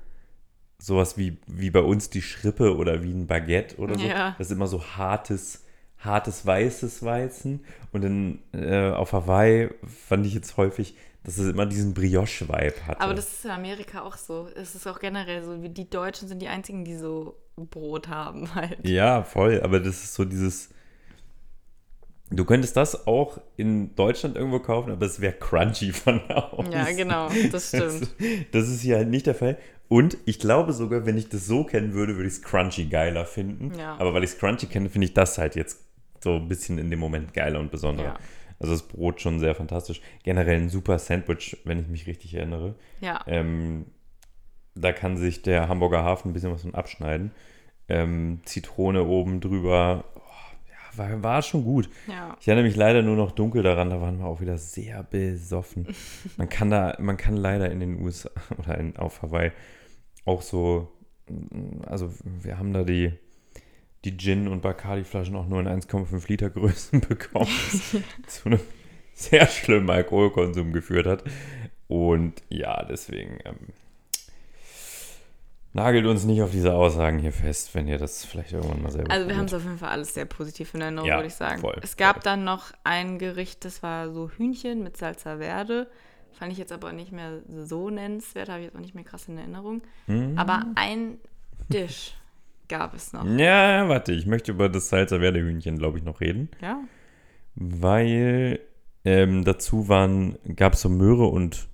sowas 0.78 1.16
wie, 1.16 1.38
wie 1.46 1.70
bei 1.70 1.80
uns 1.80 2.10
die 2.10 2.22
Schrippe 2.22 2.76
oder 2.76 3.02
wie 3.02 3.12
ein 3.12 3.26
Baguette 3.26 3.76
oder 3.76 3.98
so. 3.98 4.04
Ja. 4.06 4.34
Das 4.38 4.48
ist 4.48 4.52
immer 4.52 4.66
so 4.66 4.82
hartes, 4.82 5.64
hartes 5.98 6.44
weißes 6.44 7.02
Weizen. 7.02 7.64
Und 7.92 8.04
dann 8.04 8.38
äh, 8.52 8.90
auf 8.90 9.12
Hawaii 9.12 9.70
fand 9.84 10.26
ich 10.26 10.34
jetzt 10.34 10.56
häufig, 10.56 10.96
dass 11.24 11.38
es 11.38 11.50
immer 11.50 11.66
diesen 11.66 11.92
Brioche-Vibe 11.92 12.86
hatte. 12.86 13.00
Aber 13.00 13.14
das 13.14 13.32
ist 13.32 13.44
in 13.44 13.50
Amerika 13.50 14.02
auch 14.02 14.16
so. 14.16 14.48
Es 14.54 14.76
ist 14.76 14.86
auch 14.86 15.00
generell 15.00 15.42
so, 15.42 15.60
wie 15.62 15.70
die 15.70 15.90
Deutschen 15.90 16.28
sind 16.28 16.40
die 16.40 16.48
einzigen, 16.48 16.84
die 16.84 16.96
so 16.96 17.36
Brot 17.56 18.08
haben 18.08 18.54
halt. 18.54 18.86
Ja, 18.86 19.22
voll, 19.22 19.60
aber 19.62 19.80
das 19.80 20.04
ist 20.04 20.14
so 20.14 20.24
dieses. 20.24 20.70
Du 22.30 22.44
könntest 22.44 22.76
das 22.76 23.06
auch 23.06 23.40
in 23.56 23.94
Deutschland 23.94 24.36
irgendwo 24.36 24.58
kaufen, 24.58 24.90
aber 24.90 25.06
es 25.06 25.20
wäre 25.20 25.32
crunchy 25.32 25.92
von 25.92 26.20
außen. 26.28 26.72
Ja, 26.72 26.90
genau, 26.90 27.28
das 27.52 27.68
stimmt. 27.68 28.02
Das, 28.02 28.08
das 28.50 28.68
ist 28.68 28.80
hier 28.82 28.96
halt 28.96 29.08
nicht 29.08 29.26
der 29.26 29.36
Fall. 29.36 29.58
Und 29.88 30.18
ich 30.24 30.38
glaube 30.38 30.72
sogar, 30.72 31.06
wenn 31.06 31.16
ich 31.16 31.28
das 31.28 31.46
so 31.46 31.64
kennen 31.64 31.94
würde, 31.94 32.16
würde 32.16 32.28
ich 32.28 32.34
es 32.34 32.42
crunchy 32.42 32.86
geiler 32.86 33.24
finden. 33.24 33.72
Ja. 33.78 33.96
Aber 33.98 34.14
weil 34.14 34.24
ich 34.24 34.30
es 34.30 34.38
crunchy 34.38 34.66
kenne, 34.66 34.88
finde 34.88 35.06
ich 35.06 35.14
das 35.14 35.38
halt 35.38 35.54
jetzt 35.54 35.84
so 36.22 36.34
ein 36.36 36.48
bisschen 36.48 36.78
in 36.78 36.90
dem 36.90 36.98
Moment 36.98 37.34
geiler 37.34 37.60
und 37.60 37.70
besonderer. 37.70 38.06
Ja. 38.06 38.18
Also 38.58 38.72
das 38.72 38.82
Brot 38.82 39.20
schon 39.20 39.38
sehr 39.38 39.54
fantastisch. 39.54 40.00
Generell 40.24 40.56
ein 40.56 40.70
super 40.70 40.98
Sandwich, 40.98 41.58
wenn 41.64 41.78
ich 41.78 41.88
mich 41.88 42.06
richtig 42.06 42.34
erinnere. 42.34 42.74
Ja. 43.00 43.22
Ähm, 43.26 43.86
da 44.74 44.92
kann 44.92 45.16
sich 45.16 45.42
der 45.42 45.68
Hamburger 45.68 46.02
Hafen 46.02 46.30
ein 46.30 46.32
bisschen 46.32 46.52
was 46.52 46.62
von 46.62 46.74
abschneiden. 46.74 47.32
Ähm, 47.88 48.40
Zitrone 48.44 49.04
oben 49.04 49.40
drüber. 49.40 50.04
War, 50.96 51.22
war 51.22 51.42
schon 51.42 51.64
gut. 51.64 51.88
Ja. 52.06 52.36
Ich 52.40 52.48
erinnere 52.48 52.66
mich 52.66 52.76
leider 52.76 53.02
nur 53.02 53.16
noch 53.16 53.32
dunkel 53.32 53.62
daran, 53.62 53.90
da 53.90 54.00
waren 54.00 54.18
wir 54.18 54.26
auch 54.26 54.40
wieder 54.40 54.58
sehr 54.58 55.02
besoffen. 55.02 55.86
Man 56.36 56.48
kann 56.48 56.70
da, 56.70 56.96
man 56.98 57.16
kann 57.16 57.36
leider 57.36 57.70
in 57.70 57.80
den 57.80 58.00
USA 58.02 58.30
oder 58.58 58.78
in, 58.78 58.96
auf 58.96 59.22
Hawaii 59.22 59.52
auch 60.26 60.42
so, 60.42 60.88
also 61.86 62.12
wir 62.24 62.58
haben 62.58 62.72
da 62.72 62.82
die, 62.82 63.12
die 64.04 64.16
Gin- 64.16 64.48
und 64.48 64.60
Bacardi-Flaschen 64.60 65.36
auch 65.36 65.46
nur 65.46 65.60
in 65.60 65.68
1,5 65.68 66.28
Liter 66.28 66.50
Größen 66.50 67.00
bekommen, 67.08 67.46
was 67.46 67.96
zu 68.26 68.46
einem 68.46 68.60
sehr 69.14 69.46
schlimmen 69.46 69.88
Alkoholkonsum 69.88 70.72
geführt 70.72 71.06
hat. 71.06 71.24
Und 71.88 72.42
ja, 72.48 72.84
deswegen 72.84 73.38
ähm, 73.44 73.56
nagelt 75.76 76.06
uns 76.06 76.24
nicht 76.24 76.42
auf 76.42 76.50
diese 76.50 76.74
Aussagen 76.74 77.18
hier 77.18 77.32
fest, 77.32 77.74
wenn 77.74 77.86
ihr 77.86 77.98
das 77.98 78.24
vielleicht 78.24 78.52
irgendwann 78.52 78.82
mal 78.82 78.90
selber 78.90 79.10
Also 79.12 79.28
wir 79.28 79.36
haben 79.36 79.44
es 79.44 79.54
auf 79.54 79.62
jeden 79.62 79.78
Fall 79.78 79.90
alles 79.90 80.12
sehr 80.14 80.24
positiv 80.24 80.74
in 80.74 80.80
Erinnerung, 80.80 81.08
Ja, 81.08 81.16
würde 81.16 81.28
ich 81.28 81.34
sagen. 81.34 81.60
voll, 81.60 81.78
es 81.82 81.96
gab 81.96 82.16
voll. 82.16 82.22
dann 82.24 82.44
noch 82.44 82.72
ein 82.82 83.18
Gericht, 83.18 83.64
das 83.64 83.82
war 83.82 84.10
so 84.12 84.28
Hühnchen 84.30 84.82
mit 84.82 84.96
Salsa 84.96 85.36
Verde. 85.38 85.86
Fand 86.32 86.52
ich 86.52 86.58
jetzt 86.58 86.72
aber 86.72 86.92
nicht 86.92 87.12
mehr 87.12 87.40
so 87.64 87.88
nennenswert, 87.90 88.48
habe 88.48 88.58
ich 88.60 88.66
jetzt 88.66 88.76
auch 88.76 88.80
nicht 88.80 88.94
mehr 88.94 89.04
krass 89.04 89.28
in 89.28 89.38
Erinnerung. 89.38 89.82
Hm. 90.06 90.36
Aber 90.36 90.64
ein 90.74 91.18
Dish 91.68 92.14
gab 92.68 92.94
es 92.94 93.12
noch. 93.12 93.24
Ja, 93.24 93.88
warte, 93.88 94.12
ich 94.12 94.26
möchte 94.26 94.52
über 94.52 94.68
das 94.68 94.88
Salsa 94.88 95.18
Verde 95.20 95.40
Hühnchen, 95.40 95.78
glaube 95.78 95.98
ich, 95.98 96.04
noch 96.04 96.20
reden, 96.20 96.50
Ja? 96.60 96.80
weil 97.54 98.60
ähm, 99.04 99.44
dazu 99.44 99.88
waren, 99.88 100.36
gab 100.56 100.74
es 100.74 100.82
so 100.82 100.88
Möhre 100.88 101.26
und 101.26 101.68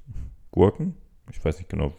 Gurken. 0.51 0.97
Ich 1.31 1.45
weiß 1.45 1.59
nicht 1.59 1.71
genau, 1.71 1.93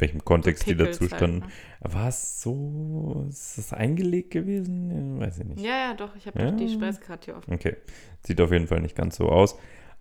welchem 0.00 0.24
Kontext 0.24 0.66
die 0.66 0.74
Pickles 0.74 0.98
dazu 0.98 1.10
halt, 1.10 1.18
standen. 1.20 1.38
ne? 1.40 1.94
War 1.94 2.08
es 2.08 2.40
so, 2.42 3.26
ist 3.28 3.58
das 3.58 3.72
eingelegt 3.72 4.30
gewesen? 4.30 5.20
Weiß 5.20 5.38
ich 5.38 5.44
nicht. 5.46 5.60
Ja, 5.60 5.70
ja, 5.90 5.94
doch. 5.94 6.14
Ich 6.16 6.26
habe 6.26 6.38
Ja. 6.40 6.50
doch 6.50 6.56
die 6.56 6.68
Speisekarte 6.68 7.26
hier 7.26 7.36
offen. 7.36 7.52
Okay, 7.54 7.76
sieht 8.26 8.40
auf 8.40 8.52
jeden 8.52 8.66
Fall 8.66 8.80
nicht 8.80 8.96
ganz 8.96 9.16
so 9.16 9.28
aus. 9.28 9.56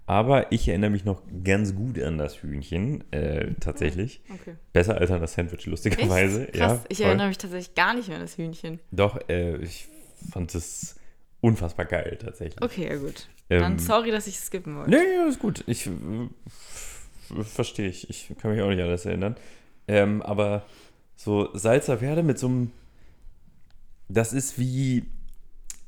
Aber 0.06 0.52
ich 0.52 0.68
erinnere 0.68 0.90
mich 0.90 1.06
noch 1.06 1.22
ganz 1.44 1.76
gut 1.76 2.00
an 2.02 2.18
das 2.18 2.42
Hühnchen, 2.42 3.04
äh, 3.12 3.54
tatsächlich. 3.60 4.24
Okay. 4.34 4.56
Besser 4.74 4.98
als 4.98 5.12
an 5.12 5.22
das 5.22 5.34
Sandwich, 5.36 5.68
lustigerweise. 5.68 6.46
Echt? 6.48 6.54
Krass. 6.54 6.80
Ja, 6.80 6.86
ich 6.90 6.98
voll. 6.98 7.06
erinnere 7.08 7.28
mich 7.28 7.38
tatsächlich 7.38 7.76
gar 7.76 7.94
nicht 7.94 8.08
mehr 8.08 8.18
an 8.18 8.24
das 8.24 8.36
Hühnchen. 8.36 8.80
Doch, 8.92 9.20
äh, 9.30 9.58
ich 9.58 9.88
fand 10.32 10.56
es 10.56 10.96
unfassbar 11.42 11.86
geil, 11.86 12.18
tatsächlich. 12.20 12.60
Okay, 12.64 12.88
ja 12.90 12.96
gut. 12.96 13.30
Ähm, 13.52 13.62
Dann 13.62 13.80
sorry, 13.80 14.10
dass 14.10 14.26
ich 14.26 14.40
skippen 14.40 14.78
wollte. 14.78 14.90
Nee, 14.90 15.30
ist 15.30 15.40
gut. 15.40 15.64
Ich 15.68 15.86
äh, 15.86 15.92
verstehe 17.44 17.88
ich. 17.90 18.10
Ich 18.10 18.32
kann 18.42 18.52
mich 18.52 18.62
auch 18.62 18.70
nicht 18.70 18.80
an 18.82 18.88
alles 18.88 19.06
erinnern. 19.06 19.36
Ähm, 19.90 20.22
aber 20.22 20.64
so 21.16 21.50
Salsa 21.56 21.98
Verde 21.98 22.24
mit 22.24 22.38
so 22.40 22.48
einem. 22.48 22.72
Das 24.08 24.34
ist 24.34 24.58
wie. 24.60 25.06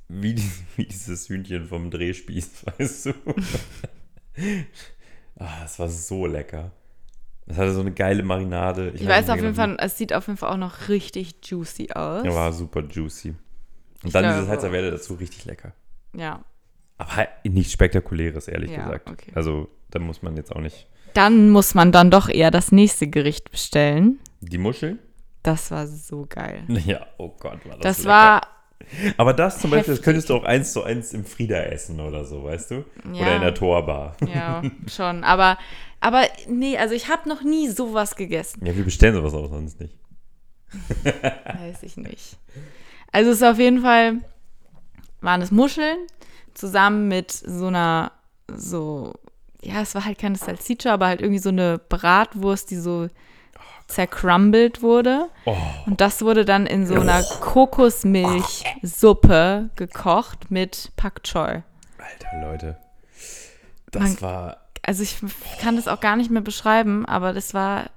Wie, 0.09 0.33
die, 0.33 0.51
wie 0.75 0.85
dieses 0.85 1.29
Hühnchen 1.29 1.67
vom 1.67 1.89
Drehspieß, 1.91 2.65
weißt 2.77 3.05
du? 3.05 3.13
ah, 5.37 5.61
das 5.61 5.79
war 5.79 5.87
so 5.89 6.25
lecker. 6.25 6.71
Das 7.45 7.57
hatte 7.57 7.73
so 7.73 7.81
eine 7.81 7.91
geile 7.91 8.23
Marinade. 8.23 8.91
Ich 8.91 9.05
weiß 9.05 9.25
nicht 9.27 9.33
auf 9.33 9.41
jeden 9.41 9.55
Fall, 9.55 9.77
es 9.79 9.97
sieht 9.97 10.13
auf 10.13 10.27
jeden 10.27 10.37
Fall 10.37 10.51
auch 10.51 10.57
noch 10.57 10.89
richtig 10.89 11.35
juicy 11.43 11.91
aus. 11.91 12.23
Ja, 12.23 12.33
war 12.33 12.53
super 12.53 12.81
juicy. 12.83 13.29
Und 13.29 13.37
Ich 14.03 14.13
dann 14.13 14.23
glaube- 14.23 14.35
diese 14.37 14.47
Salsa 14.47 14.69
Verde 14.69 14.91
dazu 14.91 15.13
richtig 15.15 15.45
lecker. 15.45 15.73
Ja. 16.15 16.43
Aber 16.97 17.15
halt 17.15 17.29
nichts 17.43 17.73
Spektakuläres, 17.73 18.47
ehrlich 18.47 18.71
Ja, 18.71 18.83
gesagt. 18.83 19.09
okay. 19.09 19.31
Also, 19.33 19.69
da 19.89 19.99
muss 19.99 20.21
man 20.21 20.37
jetzt 20.37 20.55
auch 20.55 20.61
nicht. 20.61 20.87
Dann 21.13 21.49
muss 21.49 21.73
man 21.73 21.91
dann 21.91 22.09
doch 22.11 22.29
eher 22.29 22.51
das 22.51 22.71
nächste 22.71 23.07
Gericht 23.07 23.51
bestellen. 23.51 24.19
Die 24.41 24.57
Muscheln? 24.57 24.99
Das 25.43 25.71
war 25.71 25.87
so 25.87 26.25
geil. 26.29 26.63
Ja, 26.85 27.05
oh 27.17 27.29
Gott, 27.39 27.65
war 27.65 27.77
das 27.77 27.81
Das 27.81 27.97
lecker. 27.99 28.09
war, 28.09 28.47
Aber 29.17 29.33
das 29.33 29.59
zum 29.59 29.71
Beispiel, 29.71 29.93
das 29.93 29.99
heftig. 29.99 30.05
könntest 30.05 30.29
du 30.29 30.35
auch 30.35 30.43
eins 30.43 30.71
zu 30.73 30.83
eins 30.83 31.13
im 31.13 31.25
Frieda 31.25 31.57
essen 31.63 31.99
oder 31.99 32.25
so, 32.25 32.43
weißt 32.43 32.71
du? 32.71 32.85
Oder 33.09 33.15
Ja. 33.19 33.35
in 33.35 33.41
der 33.41 33.53
Torbar. 33.55 34.15
ja, 34.33 34.61
schon. 34.87 35.23
Aber, 35.23 35.57
aber 35.99 36.23
nee, 36.47 36.77
also 36.77 36.93
ich 36.93 37.07
habe 37.09 37.27
noch 37.29 37.41
nie 37.43 37.69
sowas 37.69 38.15
gegessen. 38.15 38.65
Ja, 38.65 38.75
wir 38.75 38.83
bestellen 38.83 39.15
sowas 39.15 39.33
auch 39.33 39.49
sonst 39.49 39.79
nicht. 39.79 39.95
Weiß 41.03 41.83
ich 41.83 41.97
nicht. 41.97 42.37
Also 43.11 43.31
es 43.31 43.37
ist 43.37 43.43
auf 43.43 43.59
jeden 43.59 43.81
Fall, 43.81 44.19
waren 45.21 45.41
es 45.41 45.51
Muscheln 45.51 45.97
zusammen 46.53 47.07
mit 47.07 47.31
so 47.31 47.67
einer, 47.67 48.11
so, 48.55 49.13
ja, 49.63 49.81
es 49.81 49.93
war 49.95 50.05
halt 50.05 50.17
keine 50.17 50.37
Salsiccia, 50.37 50.93
aber 50.93 51.07
halt 51.07 51.21
irgendwie 51.21 51.39
so 51.39 51.49
eine 51.49 51.77
Bratwurst, 51.79 52.71
die 52.71 52.77
so 52.77 53.07
zercrumbled 53.87 54.81
wurde. 54.81 55.27
Oh, 55.45 55.55
Und 55.85 56.01
das 56.01 56.21
wurde 56.21 56.45
dann 56.45 56.65
in 56.65 56.85
so 56.87 56.95
einer 56.95 57.23
Kokosmilchsuppe 57.23 59.69
gekocht 59.75 60.49
mit 60.51 60.91
Pak 60.95 61.23
Choi. 61.23 61.61
Alter, 61.97 62.41
Leute. 62.41 62.77
Das 63.91 64.01
Man- 64.03 64.21
war, 64.21 64.57
Also 64.83 65.03
ich 65.03 65.17
kann 65.59 65.75
das 65.75 65.87
auch 65.87 65.99
gar 65.99 66.15
nicht 66.15 66.31
mehr 66.31 66.41
beschreiben, 66.41 67.05
aber 67.05 67.33
das 67.33 67.53
war 67.53 67.89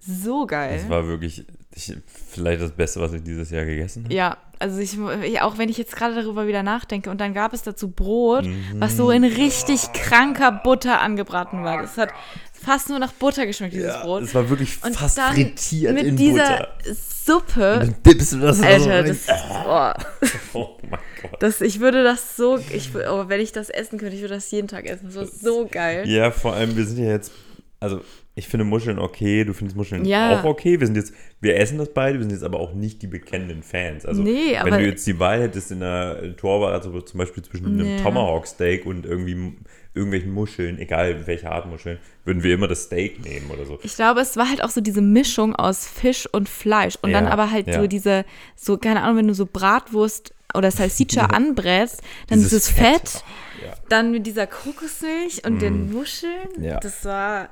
so 0.00 0.46
geil. 0.46 0.78
das 0.78 0.88
war 0.90 1.06
wirklich 1.06 1.46
ich, 1.74 1.92
vielleicht 2.30 2.62
das 2.62 2.70
Beste, 2.72 3.00
was 3.00 3.12
ich 3.12 3.22
dieses 3.22 3.50
Jahr 3.50 3.64
gegessen 3.64 4.04
habe. 4.04 4.14
Ja, 4.14 4.36
also 4.60 4.78
ich, 4.78 4.96
auch 5.42 5.58
wenn 5.58 5.68
ich 5.68 5.76
jetzt 5.76 5.96
gerade 5.96 6.14
darüber 6.14 6.46
wieder 6.46 6.62
nachdenke 6.62 7.10
und 7.10 7.20
dann 7.20 7.34
gab 7.34 7.52
es 7.52 7.62
dazu 7.62 7.90
Brot, 7.90 8.44
Mhm. 8.46 8.76
was 8.80 8.96
so 8.96 9.10
in 9.10 9.24
richtig 9.24 9.92
kranker 9.92 10.52
Butter 10.52 11.00
angebraten 11.00 11.64
war. 11.64 11.82
Das 11.82 11.96
hat 11.98 12.10
fast 12.52 12.88
nur 12.88 12.98
nach 12.98 13.12
Butter 13.12 13.44
geschmeckt, 13.46 13.74
dieses 13.74 14.00
Brot. 14.00 14.22
Das 14.22 14.34
war 14.34 14.48
wirklich 14.48 14.78
Und 14.84 14.94
fast 14.96 15.18
dann 15.18 15.34
frittiert 15.34 15.94
mit 15.94 16.04
in 16.04 16.16
dieser 16.16 16.68
Butter. 16.84 16.94
Suppe, 17.24 17.76
Dann 17.80 17.94
dippst 18.06 18.32
du 18.34 18.38
das 18.38 18.60
da 18.60 18.78
so 18.80 18.88
Alter, 18.88 19.04
rein. 19.04 19.06
das, 19.06 19.26
oh, 19.66 20.28
Oh 20.58 20.76
mein 20.88 21.00
Das, 21.40 21.60
ich 21.62 21.80
würde 21.80 22.04
das 22.04 22.36
so, 22.36 22.58
ich, 22.58 22.90
oh, 22.94 23.24
wenn 23.28 23.40
ich 23.40 23.50
das 23.52 23.70
essen 23.70 23.98
könnte, 23.98 24.14
ich 24.14 24.20
würde 24.20 24.34
das 24.34 24.50
jeden 24.50 24.68
Tag 24.68 24.84
essen. 24.86 25.10
Das 25.12 25.28
ist 25.30 25.40
so 25.42 25.66
geil. 25.70 26.06
Ja, 26.08 26.30
vor 26.30 26.52
allem, 26.54 26.76
wir 26.76 26.84
sind 26.86 26.98
ja 27.02 27.10
jetzt, 27.10 27.32
also 27.80 28.00
ich 28.36 28.48
finde 28.48 28.64
Muscheln 28.64 28.98
okay, 28.98 29.44
du 29.44 29.52
findest 29.52 29.76
Muscheln 29.76 30.04
Ja. 30.04 30.40
auch 30.40 30.44
okay. 30.44 30.80
Wir 30.80 30.86
sind 30.88 30.96
jetzt, 30.96 31.12
wir 31.40 31.56
essen 31.56 31.78
das 31.78 31.92
beide, 31.92 32.18
wir 32.18 32.24
sind 32.24 32.32
jetzt 32.32 32.42
aber 32.42 32.58
auch 32.58 32.74
nicht 32.74 33.00
die 33.02 33.06
bekennenden 33.06 33.62
Fans. 33.62 34.04
Also 34.04 34.22
Nee, 34.22 34.58
wenn 34.62 34.74
du 34.74 34.84
jetzt 34.86 35.06
die 35.06 35.18
Wahl 35.20 35.40
hättest 35.40 35.70
in 35.70 35.80
der 35.80 36.36
Torwahl, 36.36 36.72
also 36.72 37.00
zum 37.00 37.18
Beispiel 37.18 37.42
zwischen 37.44 37.66
einem 37.66 37.76
Nee. 37.96 38.02
Tomahawk-Steak 38.02 38.86
und 38.86 39.06
irgendwie 39.06 39.54
irgendwelchen 39.94 40.32
Muscheln, 40.32 40.78
egal 40.80 41.28
welche 41.28 41.52
Art 41.52 41.66
Muscheln, 41.66 41.98
würden 42.24 42.42
wir 42.42 42.54
immer 42.54 42.66
das 42.66 42.84
Steak 42.84 43.24
nehmen 43.24 43.48
oder 43.52 43.64
so. 43.66 43.78
Ich 43.84 43.94
glaube, 43.94 44.20
es 44.20 44.36
war 44.36 44.48
halt 44.48 44.64
auch 44.64 44.70
so 44.70 44.80
diese 44.80 45.00
Mischung 45.00 45.54
aus 45.54 45.86
Fisch 45.86 46.26
und 46.32 46.48
Fleisch. 46.48 46.96
Und 47.02 47.12
dann 47.12 47.26
Ja, 47.26 47.30
aber 47.30 47.52
halt 47.52 47.68
ja. 47.68 47.80
so 47.80 47.86
diese, 47.86 48.24
so, 48.56 48.76
keine 48.76 49.02
Ahnung, 49.02 49.18
wenn 49.18 49.28
du 49.28 49.34
so 49.34 49.46
Bratwurst 49.46 50.34
oder 50.52 50.72
Salsiccia 50.72 51.26
anbrätst, 51.26 52.02
dann 52.28 52.40
dieses, 52.40 52.68
Fett, 52.68 53.22
Oh, 53.62 53.66
ja. 53.66 53.74
dann 53.88 54.10
mit 54.10 54.26
dieser 54.26 54.48
Kokosmilch 54.48 55.44
und 55.46 55.62
den 55.62 55.92
Muscheln. 55.92 56.48
Ja. 56.60 56.80
Das 56.80 57.04
war 57.04 57.50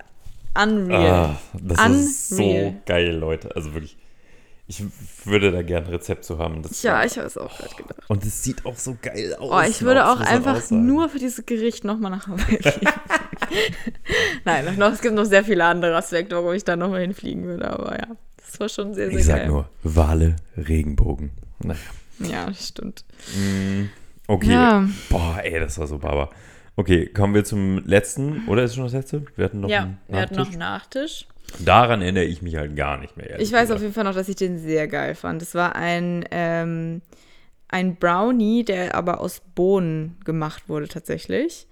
unreal. 0.57 1.07
Ah, 1.11 1.37
das 1.61 1.87
ist 1.91 2.29
so 2.31 2.43
Unreal. 2.43 2.75
geil, 2.87 3.11
Leute. 3.17 3.55
Also 3.57 3.75
wirklich, 3.75 3.97
ich 4.67 4.83
würde 5.25 5.51
da 5.53 5.63
gerne 5.63 5.87
ein 5.87 5.93
Rezept 5.93 6.25
zu 6.25 6.39
haben. 6.39 6.63
Das 6.63 6.83
ja, 6.83 7.05
ich 7.05 7.17
habe 7.17 7.27
es 7.27 7.37
auch 7.37 7.57
gerade 7.57 7.75
gedacht. 7.75 8.01
Und 8.09 8.25
es 8.25 8.43
sieht 8.43 8.65
auch 8.65 8.77
so 8.77 8.97
geil 9.01 9.35
aus. 9.39 9.51
Oh, 9.51 9.69
ich 9.71 9.83
würde 9.83 10.07
auch 10.09 10.21
einfach 10.21 10.61
sagen. 10.61 10.87
nur 10.87 11.09
für 11.09 11.19
dieses 11.19 11.45
Gericht 11.47 11.85
nochmal 11.85 12.11
nach 12.11 12.27
Hawaii 12.29 12.59
fliegen. 12.63 12.93
Nein, 14.45 14.77
noch, 14.79 14.93
es 14.93 15.01
gibt 15.01 15.15
noch 15.15 15.25
sehr 15.25 15.45
viele 15.45 15.65
andere 15.65 15.97
Aspekte, 15.97 16.37
warum 16.37 16.53
ich 16.55 16.65
da 16.65 16.77
nochmal 16.77 17.01
hinfliegen 17.03 17.45
würde. 17.45 17.71
Aber 17.71 17.93
ja, 17.99 18.07
das 18.37 18.61
war 18.61 18.69
schon 18.69 18.95
sehr, 18.95 19.11
sehr 19.11 19.19
Ich 19.19 19.27
sag 19.27 19.37
geil. 19.39 19.49
nur, 19.49 19.69
Wale, 19.83 20.37
Regenbogen. 20.57 21.33
Naja. 21.61 21.79
Ja, 22.19 22.55
stimmt. 22.55 23.05
Okay. 24.29 24.53
Ja. 24.53 24.89
Boah, 25.11 25.41
ey, 25.43 25.59
das 25.61 25.79
war 25.79 25.87
so 25.87 25.99
baba. 25.99 26.31
Okay, 26.77 27.07
kommen 27.07 27.35
wir 27.35 27.45
zum 27.45 27.85
letzten. 27.87 28.47
Oder 28.49 28.63
ist 28.65 28.71
es 28.71 28.77
schon 28.77 28.85
das 28.85 28.93
letzte? 28.95 29.25
Wir 29.37 29.45
hatten 29.45 29.61
noch 29.61 29.69
Ja, 29.69 29.83
einen 29.83 29.99
wir 30.09 30.21
hatten 30.21 30.35
noch 30.37 30.51
Nachtisch. 30.51 30.53
einen 30.55 30.59
Nachtisch. 30.59 31.27
Daran 31.59 32.01
erinnere 32.03 32.25
ich 32.25 32.41
mich 32.41 32.57
halt 32.57 32.77
gar 32.77 32.97
nicht 32.99 33.17
mehr. 33.17 33.39
Ich 33.41 33.53
weiß 33.53 33.63
gesagt. 33.63 33.73
auf 33.73 33.83
jeden 33.83 33.93
Fall 33.93 34.05
noch, 34.05 34.15
dass 34.15 34.29
ich 34.29 34.37
den 34.37 34.59
sehr 34.59 34.89
geil 34.89 35.15
fand. 35.15 35.43
Das 35.43 35.55
war 35.55 35.77
ein, 35.77 36.25
ähm, 36.31 37.03
ein 37.69 37.97
Brownie, 37.97 38.65
der 38.65 38.95
aber 38.95 39.21
aus 39.21 39.41
Bohnen 39.55 40.19
gemacht 40.25 40.69
wurde 40.69 40.89
tatsächlich. 40.89 41.67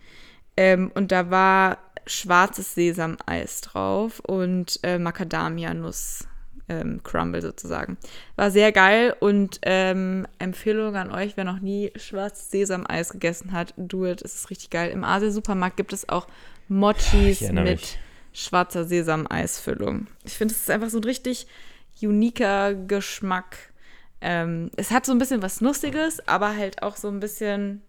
Ähm, 0.57 0.91
und 0.95 1.13
da 1.13 1.31
war 1.31 1.79
schwarzes 2.07 2.75
Sesameis 2.75 3.61
drauf 3.63 4.21
und 4.21 4.81
äh, 4.83 4.99
Macadamia-Nuss. 4.99 6.27
Ähm, 6.71 7.03
Crumble 7.03 7.43
sozusagen. 7.43 7.99
War 8.37 8.53
sehr 8.53 8.71
geil 8.71 9.12
und 9.18 9.59
ähm, 9.62 10.25
Empfehlung 10.39 10.95
an 10.95 11.11
euch, 11.11 11.37
wer 11.37 11.43
noch 11.43 11.59
nie 11.59 11.91
schwarzes 11.97 12.53
Sesameis 12.53 13.11
gegessen 13.11 13.51
hat, 13.51 13.75
do 13.77 14.07
it, 14.07 14.23
es 14.23 14.37
ist 14.37 14.51
richtig 14.51 14.71
geil. 14.71 14.93
Im 14.93 15.03
Asia-Supermarkt 15.03 15.77
gibt 15.77 15.93
es 15.93 16.09
auch 16.09 16.29
Mochis 16.68 17.41
mit 17.41 17.64
mich. 17.64 17.99
schwarzer 18.33 18.85
Sesameisfüllung. 18.85 20.07
Ich 20.23 20.35
finde, 20.35 20.55
es 20.55 20.61
ist 20.61 20.71
einfach 20.71 20.91
so 20.91 20.99
ein 20.99 21.05
richtig 21.05 21.49
uniker 22.01 22.75
Geschmack. 22.75 23.57
Ähm, 24.21 24.71
es 24.77 24.93
hat 24.93 25.07
so 25.07 25.11
ein 25.11 25.18
bisschen 25.18 25.43
was 25.43 25.61
Nussiges, 25.61 26.29
aber 26.29 26.55
halt 26.55 26.85
auch 26.85 26.95
so 26.95 27.09
ein 27.09 27.18
bisschen 27.18 27.83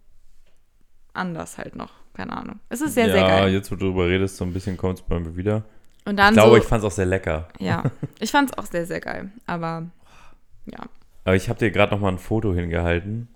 anders 1.14 1.60
halt 1.60 1.76
noch. 1.76 1.92
Keine 2.16 2.36
Ahnung. 2.36 2.60
Es 2.70 2.82
ist 2.82 2.96
sehr, 2.96 3.08
ja, 3.08 3.14
sehr 3.14 3.28
geil. 3.28 3.54
jetzt 3.54 3.72
wo 3.72 3.76
du 3.76 3.86
darüber 3.86 4.08
redest, 4.08 4.38
so 4.38 4.44
ein 4.44 4.54
bisschen 4.54 4.76
kommt 4.76 5.00
es 5.00 5.06
bei 5.06 5.20
mir 5.20 5.38
wieder. 5.38 5.66
Und 6.06 6.18
dann 6.18 6.34
Ich 6.34 6.40
glaube, 6.40 6.52
so, 6.56 6.58
ich 6.58 6.64
fand 6.68 6.84
es 6.84 6.88
auch 6.88 6.96
sehr 6.96 7.06
lecker. 7.06 7.48
ja, 7.60 7.84
ich 8.20 8.32
fand 8.32 8.52
es 8.52 8.58
auch 8.58 8.66
sehr, 8.66 8.86
sehr 8.86 9.00
geil. 9.02 9.32
Aber 9.46 9.88
ja, 10.66 10.80
Aber 11.26 11.36
ich 11.36 11.48
habe 11.50 11.60
dir 11.60 11.72
gerade 11.72 11.94
noch 11.94 12.02
mal 12.02 12.10
ein 12.12 12.18
Foto 12.18 12.54
hingehalten. 12.54 13.28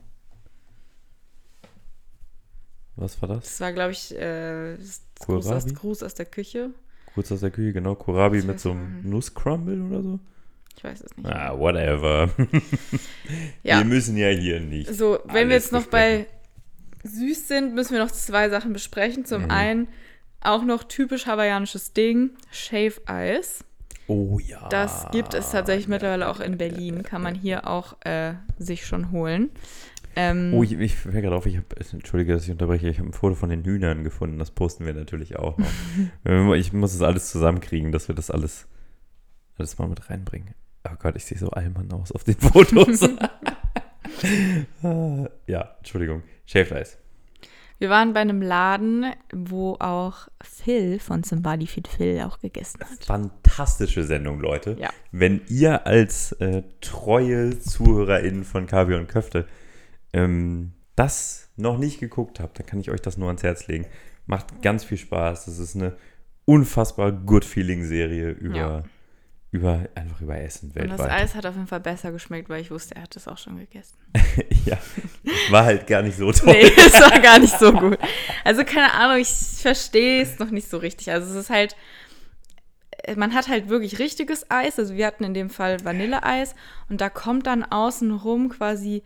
Was 2.95 3.22
war 3.22 3.30
das? 3.30 3.43
das 3.43 3.59
war, 3.61 3.74
glaube 3.74 3.91
ich, 3.91 4.16
äh, 4.16 4.78
das 4.78 5.01
Gruß 5.20 5.47
aus? 5.47 5.66
Gruß 5.74 6.03
aus 6.03 6.13
der 6.16 6.26
Küche. 6.26 6.70
Kurz 7.13 7.32
aus 7.32 7.41
der 7.41 7.51
Küche, 7.51 7.74
genau. 7.74 7.95
Kohlrabi 7.95 8.39
Ich 8.39 8.45
mit 8.45 8.59
so 8.59 8.72
einem. 8.72 9.09
Nusscrumble 9.09 9.82
oder 9.84 10.01
so. 10.01 10.20
Ich 10.78 10.84
weiß 10.84 11.01
es 11.01 11.16
nicht. 11.18 11.26
Ah, 11.30 11.57
whatever. 11.57 12.30
Ja. 13.63 13.80
Wir 13.80 13.86
müssen 13.86 14.16
ja 14.18 14.28
hier 14.30 14.59
nicht. 14.59 14.93
So, 14.93 15.20
wenn 15.26 15.49
wir 15.49 15.55
jetzt 15.55 15.72
noch 15.72 15.88
bei 15.88 16.28
süß 17.03 17.47
sind, 17.47 17.74
müssen 17.74 17.93
wir 17.95 18.03
noch 18.03 18.11
zwei 18.11 18.49
Sachen 18.49 18.74
besprechen. 18.74 19.26
Zum 19.26 19.43
Mhm. 19.45 19.51
einen 19.51 19.88
auch 20.46 20.64
noch 20.64 20.84
typisch 20.84 21.26
hawaiianisches 21.26 21.93
Ding, 21.93 22.32
Shave 22.52 23.02
Eis. 23.06 23.64
Oh 24.08 24.39
ja. 24.39 24.68
Das 24.70 25.08
gibt 25.12 25.34
es 25.34 25.52
tatsächlich 25.52 25.88
mittlerweile 25.88 26.30
auch 26.30 26.39
in 26.39 26.58
Berlin. 26.58 27.04
Kann 27.04 27.22
man 27.24 27.34
hier 27.36 27.68
auch 27.68 27.96
äh, 28.06 28.34
sich 28.60 28.86
schon 28.86 29.12
holen. 29.12 29.50
Ähm, 30.16 30.54
Oh, 30.54 30.64
ich, 30.64 30.74
ich 30.74 30.96
fällt 30.96 31.16
gerade 31.16 31.36
auf, 31.36 31.46
ich 31.46 31.58
habe, 31.58 31.66
entschuldige, 31.91 32.34
dass 32.34 32.43
ich 32.46 32.52
unterbreche, 32.52 32.88
ich 32.88 33.00
habe 33.00 33.10
ein 33.10 33.14
Foto 33.14 33.36
von 33.36 33.50
den 33.50 33.64
Hühnern 33.66 34.04
gefunden, 34.04 34.39
das 34.39 34.52
posten 34.52 34.86
wir 34.86 34.93
natürlich 34.93 35.38
auch 35.38 35.58
noch. 35.58 36.54
Ich 36.56 36.72
muss 36.72 36.93
das 36.93 37.02
alles 37.02 37.30
zusammenkriegen, 37.32 37.91
dass 37.91 38.08
wir 38.08 38.16
das 38.16 38.32
alles, 38.32 38.68
alles 39.58 39.78
mal 39.78 39.88
mit 39.89 40.10
reinbringen. 40.10 40.54
Oh 40.88 40.96
Gott, 41.00 41.16
ich 41.18 41.26
sehe 41.26 41.38
so 41.38 41.50
allmann 41.50 41.91
aus 41.91 42.12
auf 42.12 42.24
den 42.24 42.36
Fotos. 42.39 43.02
Ah, 44.84 45.28
ja, 45.46 45.76
Entschuldigung. 45.80 46.24
Shaved 46.46 46.72
Ice. 46.72 46.98
Wir 47.78 47.90
waren 47.90 48.14
bei 48.14 48.22
einem 48.22 48.42
Laden, 48.42 49.14
wo 49.34 49.76
auch 49.80 50.28
Phil 50.42 51.00
von 51.00 51.24
Somebody 51.24 51.68
Feed 51.68 51.88
Phil 51.88 52.22
auch 52.22 52.40
gegessen 52.40 52.80
hat. 52.82 53.06
Fantastische 53.06 54.04
Sendung, 54.04 54.40
Leute. 54.40 54.78
Ja. 54.80 54.90
Wenn 55.12 55.42
ihr 55.48 55.86
als 55.86 56.32
äh, 56.34 56.64
treue 56.82 57.60
ZuhörerInnen 57.60 58.44
von 58.44 58.66
Kaviar 58.68 59.00
und 59.00 59.08
Köfte 59.08 59.46
ähm, 60.14 60.74
das 60.96 61.50
noch 61.58 61.78
nicht 61.78 62.00
geguckt 62.00 62.40
habt, 62.40 62.60
dann 62.60 62.66
kann 62.66 62.80
ich 62.80 62.92
euch 62.92 63.02
das 63.02 63.18
nur 63.18 63.28
ans 63.28 63.44
Herz 63.44 63.68
legen. 63.68 63.86
Macht 64.26 64.62
ganz 64.62 64.84
viel 64.84 64.98
Spaß. 64.98 65.46
Das 65.46 65.60
ist 65.60 65.76
eine 65.76 65.98
unfassbar 66.46 67.12
good-feeling-Serie 67.12 68.30
über, 68.30 68.56
Ja. 68.56 68.84
Über, 69.56 69.88
einfach 69.95 70.20
über 70.22 70.38
Essen 70.38 70.68
Und 70.68 70.76
das 70.76 70.99
weltweit. 70.99 71.12
Eis 71.12 71.36
hat 71.36 71.45
auf 71.45 71.56
jeden 71.56 71.68
Fall 71.68 71.80
besser 71.80 72.12
geschmeckt, 72.12 72.49
weil 72.49 72.62
ich 72.62 72.72
wusste, 72.72 72.95
er 72.95 73.03
hat 73.03 73.16
das 73.16 73.28
auch 73.28 73.38
schon 73.38 73.58
gegessen. 73.58 73.95
ja, 74.66 74.78
war 75.49 75.64
halt 75.64 75.88
gar 75.88 76.01
nicht 76.01 76.18
so 76.18 76.32
toll. 76.32 76.53
Nee, 76.53 76.72
es 76.78 76.93
war 76.99 77.20
gar 77.20 77.39
nicht 77.39 77.58
so 77.58 77.72
gut. 77.72 77.97
Also 78.43 78.66
keine 78.66 78.93
Ahnung, 78.93 79.18
ich 79.22 79.30
verstehe 79.30 80.22
es 80.22 80.38
noch 80.39 80.51
nicht 80.51 80.70
so 80.70 80.78
richtig. 80.78 81.12
Also 81.12 81.32
es 81.32 81.36
ist 81.36 81.49
halt, 81.49 81.76
man 83.16 83.34
hat 83.34 83.47
halt 83.47 83.70
wirklich 83.70 83.97
richtiges 83.97 84.51
Eis. 84.51 84.78
Also 84.78 84.95
wir 84.95 85.08
hatten 85.08 85.24
in 85.24 85.34
dem 85.34 85.49
Fall 85.49 85.84
Vanilleeis 85.84 86.53
und 86.89 86.99
da 86.99 87.10
kommt 87.10 87.47
dann 87.47 87.64
außenrum 87.64 88.49
quasi, 88.49 89.03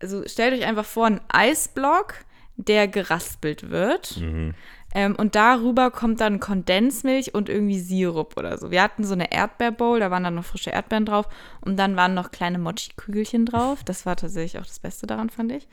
also 0.00 0.26
stellt 0.26 0.52
euch 0.54 0.66
einfach 0.66 0.84
vor, 0.84 1.06
ein 1.06 1.20
Eisblock, 1.28 2.14
der 2.56 2.88
geraspelt 2.88 3.70
wird. 3.70 4.18
Mhm. 4.20 4.54
Ähm, 4.92 5.14
und 5.16 5.36
darüber 5.36 5.90
kommt 5.90 6.20
dann 6.20 6.40
Kondensmilch 6.40 7.34
und 7.34 7.48
irgendwie 7.48 7.78
Sirup 7.78 8.36
oder 8.36 8.58
so. 8.58 8.70
Wir 8.70 8.82
hatten 8.82 9.04
so 9.04 9.14
eine 9.14 9.32
Erdbeerbowl, 9.32 10.00
da 10.00 10.10
waren 10.10 10.24
dann 10.24 10.34
noch 10.34 10.44
frische 10.44 10.70
Erdbeeren 10.70 11.06
drauf 11.06 11.28
und 11.60 11.76
dann 11.76 11.96
waren 11.96 12.14
noch 12.14 12.30
kleine 12.32 12.58
Mochi-Kügelchen 12.58 13.46
drauf. 13.46 13.84
Das 13.90 14.06
war 14.06 14.16
tatsächlich 14.16 14.60
auch 14.60 14.66
das 14.66 14.78
Beste 14.78 15.06
daran, 15.06 15.30
fand 15.30 15.52
ich. 15.52 15.68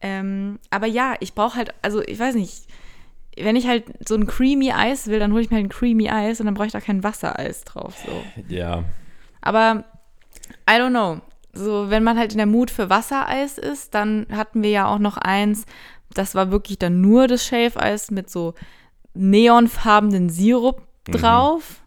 Ähm, 0.00 0.58
aber 0.70 0.86
ja, 0.86 1.14
ich 1.20 1.34
brauche 1.34 1.56
halt, 1.56 1.74
also 1.82 2.02
ich 2.02 2.18
weiß 2.18 2.34
nicht, 2.34 2.66
wenn 3.38 3.56
ich 3.56 3.66
halt 3.66 3.84
so 4.06 4.14
ein 4.14 4.26
Creamy 4.26 4.72
Eis 4.72 5.06
will, 5.08 5.18
dann 5.18 5.32
hole 5.32 5.42
ich 5.42 5.50
mir 5.50 5.56
halt 5.56 5.66
ein 5.66 5.70
Creamy 5.70 6.10
Eis 6.10 6.40
und 6.40 6.46
dann 6.46 6.54
brauche 6.54 6.66
ich 6.66 6.72
da 6.72 6.80
kein 6.80 7.02
Wassereis 7.02 7.64
drauf. 7.64 7.96
So. 8.04 8.22
Ja, 8.48 8.84
Aber 9.40 9.84
I 10.68 10.74
don't 10.74 10.90
know. 10.90 11.20
So, 11.56 11.88
wenn 11.88 12.02
man 12.02 12.18
halt 12.18 12.32
in 12.32 12.38
der 12.38 12.46
Mut 12.46 12.70
für 12.70 12.90
Wassereis 12.90 13.58
ist, 13.58 13.94
dann 13.94 14.26
hatten 14.32 14.62
wir 14.62 14.70
ja 14.70 14.86
auch 14.86 14.98
noch 14.98 15.16
eins, 15.16 15.66
das 16.14 16.34
war 16.34 16.50
wirklich 16.50 16.78
dann 16.78 17.00
nur 17.00 17.26
das 17.28 17.44
Shave-Eis 17.46 18.10
mit 18.10 18.30
so 18.30 18.54
neonfarbenen 19.14 20.28
Sirup 20.28 20.82
drauf. 21.04 21.82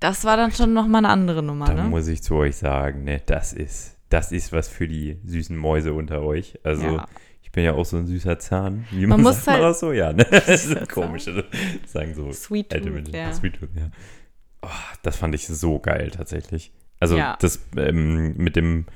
Das 0.00 0.24
war 0.24 0.36
dann 0.36 0.52
schon 0.52 0.72
nochmal 0.72 1.00
eine 1.04 1.08
andere 1.08 1.42
Nummer, 1.42 1.66
da 1.66 1.74
ne? 1.74 1.82
muss 1.84 2.08
ich 2.08 2.22
zu 2.22 2.34
euch 2.34 2.56
sagen, 2.56 3.04
ne, 3.04 3.22
das 3.24 3.52
ist, 3.52 3.96
das 4.10 4.32
ist 4.32 4.52
was 4.52 4.68
für 4.68 4.86
die 4.86 5.18
süßen 5.24 5.56
Mäuse 5.56 5.94
unter 5.94 6.22
euch. 6.22 6.58
Also, 6.62 6.84
Ja. 6.96 7.06
ich 7.42 7.50
bin 7.52 7.64
ja 7.64 7.72
auch 7.72 7.84
so 7.86 7.96
ein 7.96 8.06
süßer 8.06 8.38
Zahn. 8.38 8.84
Wie 8.90 9.06
Man 9.06 9.22
man, 9.22 9.32
muss 9.32 9.46
halt- 9.46 9.62
das 9.62 9.80
so? 9.80 9.92
Ja, 9.92 10.12
ne? 10.12 10.24
Das 10.30 10.66
ist 10.66 10.88
komisch. 10.90 11.24
Das 11.24 11.92
sagen 11.92 12.14
so 12.14 12.30
Sweet 12.32 12.74
alte 12.74 12.86
Tooth, 12.86 12.94
Menschen. 12.94 13.14
ja. 13.14 13.32
Sweet 13.32 13.54
Tooth, 13.58 13.70
ja. 13.76 13.88
Oh, 14.62 14.68
das 15.02 15.16
fand 15.16 15.34
ich 15.34 15.46
so 15.46 15.78
geil 15.78 16.10
tatsächlich. 16.10 16.72
Also 17.00 17.16
Ja. 17.16 17.36
das 17.40 17.60
ähm, 17.76 18.36
mit 18.36 18.56
dem 18.56 18.86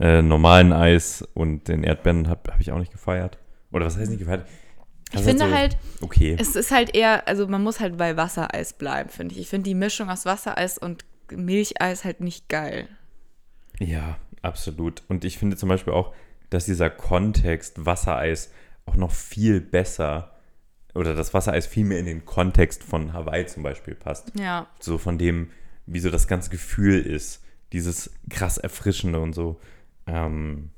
äh, 0.00 0.20
normalen 0.20 0.72
Eis 0.72 1.22
und 1.34 1.68
den 1.68 1.84
Erdbeeren 1.84 2.28
habe 2.28 2.52
hab 2.52 2.60
ich 2.60 2.72
auch 2.72 2.78
nicht 2.78 2.92
gefeiert. 2.92 3.38
Oder 3.76 3.86
was 3.86 3.96
heißt 3.96 4.10
nicht 4.10 4.20
gefeiert? 4.20 4.46
Ich 5.08 5.12
Das 5.12 5.20
ist 5.22 5.28
finde 5.28 5.46
so, 5.48 5.54
halt, 5.54 5.76
Okay. 6.00 6.36
es 6.38 6.56
ist 6.56 6.70
halt 6.72 6.94
eher, 6.94 7.28
also 7.28 7.46
man 7.46 7.62
muss 7.62 7.78
halt 7.78 7.96
bei 7.96 8.16
Wassereis 8.16 8.72
bleiben, 8.72 9.08
finde 9.10 9.34
ich. 9.34 9.40
Ich 9.42 9.48
finde 9.48 9.68
die 9.68 9.74
Mischung 9.74 10.10
aus 10.10 10.24
Wassereis 10.24 10.78
und 10.78 11.04
Milcheis 11.30 12.04
halt 12.04 12.20
nicht 12.20 12.48
geil. 12.48 12.88
Ja, 13.78 14.18
absolut. 14.42 15.02
Und 15.08 15.24
ich 15.24 15.38
finde 15.38 15.56
zum 15.56 15.68
Beispiel 15.68 15.92
auch, 15.92 16.12
dass 16.50 16.64
dieser 16.64 16.90
Kontext 16.90 17.84
Wassereis 17.86 18.50
auch 18.86 18.96
noch 18.96 19.12
viel 19.12 19.60
besser 19.60 20.32
oder 20.94 21.14
das 21.14 21.34
Wassereis 21.34 21.66
viel 21.66 21.84
mehr 21.84 21.98
in 21.98 22.06
den 22.06 22.24
Kontext 22.24 22.82
von 22.82 23.12
Hawaii 23.12 23.46
zum 23.46 23.62
Beispiel 23.62 23.94
passt. 23.94 24.32
Ja. 24.38 24.66
So 24.80 24.96
von 24.98 25.18
dem, 25.18 25.50
wie 25.86 26.00
so 26.00 26.10
das 26.10 26.26
ganze 26.26 26.50
Gefühl 26.50 27.00
ist. 27.00 27.42
Dieses 27.72 28.12
krass 28.30 28.58
Erfrischende 28.58 29.20
und 29.20 29.34
so. 29.34 29.60
Ähm, 30.06 30.70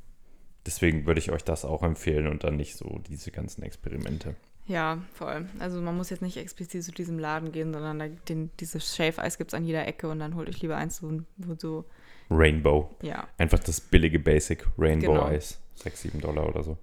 deswegen 0.69 1.07
würde 1.07 1.19
ich 1.21 1.31
euch 1.33 1.43
das 1.45 1.64
auch 1.64 1.83
empfehlen 1.83 2.27
und 2.27 2.45
dann 2.45 2.57
nicht 2.57 2.77
so 2.77 3.01
diese 3.09 3.31
ganzen 3.31 3.62
Experimente. 3.62 4.37
Ja, 4.66 4.99
voll. 5.14 5.47
Also 5.59 5.81
man 5.81 5.97
muss 5.97 6.11
jetzt 6.11 6.21
nicht 6.21 6.37
explizit 6.37 6.85
zu 6.85 6.93
diesem 6.93 7.19
Laden 7.19 7.53
gehen, 7.53 7.73
sondern 7.73 7.99
da, 7.99 8.09
den, 8.29 8.51
dieses 8.61 8.95
Shave-Eis 8.95 9.39
gibt 9.39 9.51
es 9.53 9.55
an 9.55 9.64
jeder 9.64 9.87
Ecke 9.87 10.09
und 10.09 10.19
dann 10.19 10.35
holt 10.35 10.49
euch 10.49 10.61
lieber 10.61 10.77
eins, 10.77 11.03
wo, 11.03 11.21
wo 11.39 11.55
so, 11.59 11.85
Rainbow. 12.31 12.91
ja, 13.03 13.27
Einfach 13.39 13.59
das 13.61 13.81
billige 13.81 14.19
Basic 14.19 14.66
Rainbow 14.77 15.12
Genau. 15.12 15.25
Eis. 15.25 15.59
6, 15.77 16.03
7 16.03 16.21
Dollar 16.21 16.47
oder 16.49 16.62
so. 16.62 16.77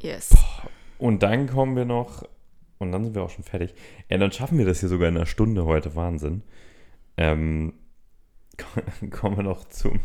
yes. 0.00 0.34
Und 0.98 1.22
dann 1.22 1.46
kommen 1.46 1.76
wir 1.76 1.84
noch, 1.84 2.24
und 2.78 2.90
dann 2.90 3.04
sind 3.04 3.14
wir 3.14 3.22
auch 3.22 3.30
schon 3.30 3.44
fertig. 3.44 3.74
Ja, 4.08 4.18
dann 4.18 4.32
schaffen 4.32 4.58
wir 4.58 4.64
das 4.64 4.80
hier 4.80 4.88
sogar 4.88 5.08
in 5.08 5.16
einer 5.16 5.26
Stunde 5.26 5.64
heute. 5.66 5.94
Wahnsinn. 5.94 6.42
Ähm, 7.18 7.74
kommen 9.10 9.36
wir 9.36 9.42
noch 9.44 9.68
zum, 9.68 10.00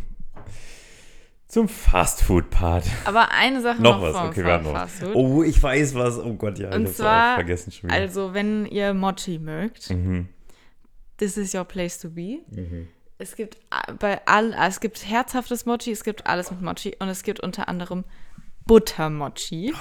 zum 1.51 1.67
Fastfood-Part. 1.67 2.85
Aber 3.03 3.31
eine 3.31 3.61
Sache 3.61 3.81
Noch 3.81 3.97
noch, 3.97 4.01
was, 4.01 4.17
vom 4.17 4.29
okay, 4.29 4.45
wir 4.45 4.53
haben 4.53 4.63
noch. 4.63 4.71
Fastfood. 4.71 5.15
Oh, 5.15 5.43
ich 5.43 5.61
weiß 5.61 5.95
was. 5.95 6.17
Oh 6.17 6.33
Gott, 6.35 6.57
ja, 6.57 6.73
Und 6.73 6.87
zwar, 6.87 7.31
auch 7.31 7.35
vergessen 7.35 7.73
schon 7.73 7.89
wieder. 7.89 7.99
Also, 7.99 8.33
wenn 8.33 8.65
ihr 8.67 8.93
Mochi 8.93 9.37
mögt, 9.37 9.89
mhm. 9.89 10.29
this 11.17 11.35
is 11.35 11.53
your 11.53 11.65
place 11.65 11.99
to 11.99 12.09
be. 12.09 12.39
Mhm. 12.49 12.87
Es 13.17 13.35
gibt 13.35 13.57
a- 13.69 13.91
bei 13.99 14.25
all, 14.25 14.53
es 14.53 14.79
gibt 14.79 15.05
herzhaftes 15.05 15.65
Mochi, 15.65 15.91
es 15.91 16.05
gibt 16.05 16.25
alles 16.25 16.51
mit 16.51 16.61
Mochi 16.61 16.95
und 16.99 17.09
es 17.09 17.21
gibt 17.21 17.41
unter 17.41 17.67
anderem 17.67 18.05
Buttermochi. 18.65 19.73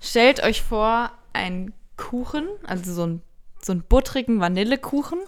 Stellt 0.00 0.42
euch 0.42 0.62
vor, 0.62 1.10
einen 1.34 1.74
Kuchen, 1.98 2.48
also 2.66 2.92
so 2.92 3.02
einen, 3.02 3.22
so 3.62 3.72
einen 3.72 3.82
buttrigen 3.82 4.40
Vanillekuchen, 4.40 5.18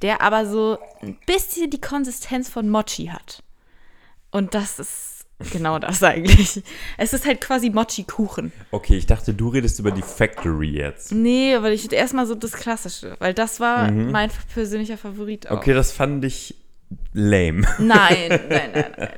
der 0.00 0.22
aber 0.22 0.46
so 0.46 0.78
ein 1.02 1.18
bisschen 1.26 1.70
die 1.70 1.80
Konsistenz 1.80 2.48
von 2.48 2.68
Mochi 2.68 3.06
hat. 3.06 3.42
Und 4.30 4.54
das 4.54 4.78
ist 4.78 5.26
genau 5.52 5.78
das 5.78 6.02
eigentlich. 6.02 6.62
Es 6.96 7.12
ist 7.12 7.26
halt 7.26 7.40
quasi 7.40 7.70
Mochi-Kuchen. 7.70 8.52
Okay, 8.70 8.96
ich 8.96 9.06
dachte, 9.06 9.34
du 9.34 9.48
redest 9.48 9.78
über 9.78 9.90
die 9.90 10.02
Factory 10.02 10.70
jetzt. 10.70 11.12
Nee, 11.12 11.54
aber 11.54 11.70
ich 11.70 11.90
erstmal 11.92 12.26
so 12.26 12.34
das 12.34 12.52
Klassische, 12.52 13.16
weil 13.20 13.34
das 13.34 13.60
war 13.60 13.90
mein 13.90 14.30
persönlicher 14.52 14.98
Favorit 14.98 15.46
auch. 15.46 15.52
Mhm. 15.52 15.58
Okay, 15.58 15.74
das 15.74 15.92
fand 15.92 16.24
ich 16.24 16.54
lame. 17.12 17.66
Nein, 17.78 18.28
nein, 18.28 18.70
nein, 18.74 18.92
nein. 18.96 19.08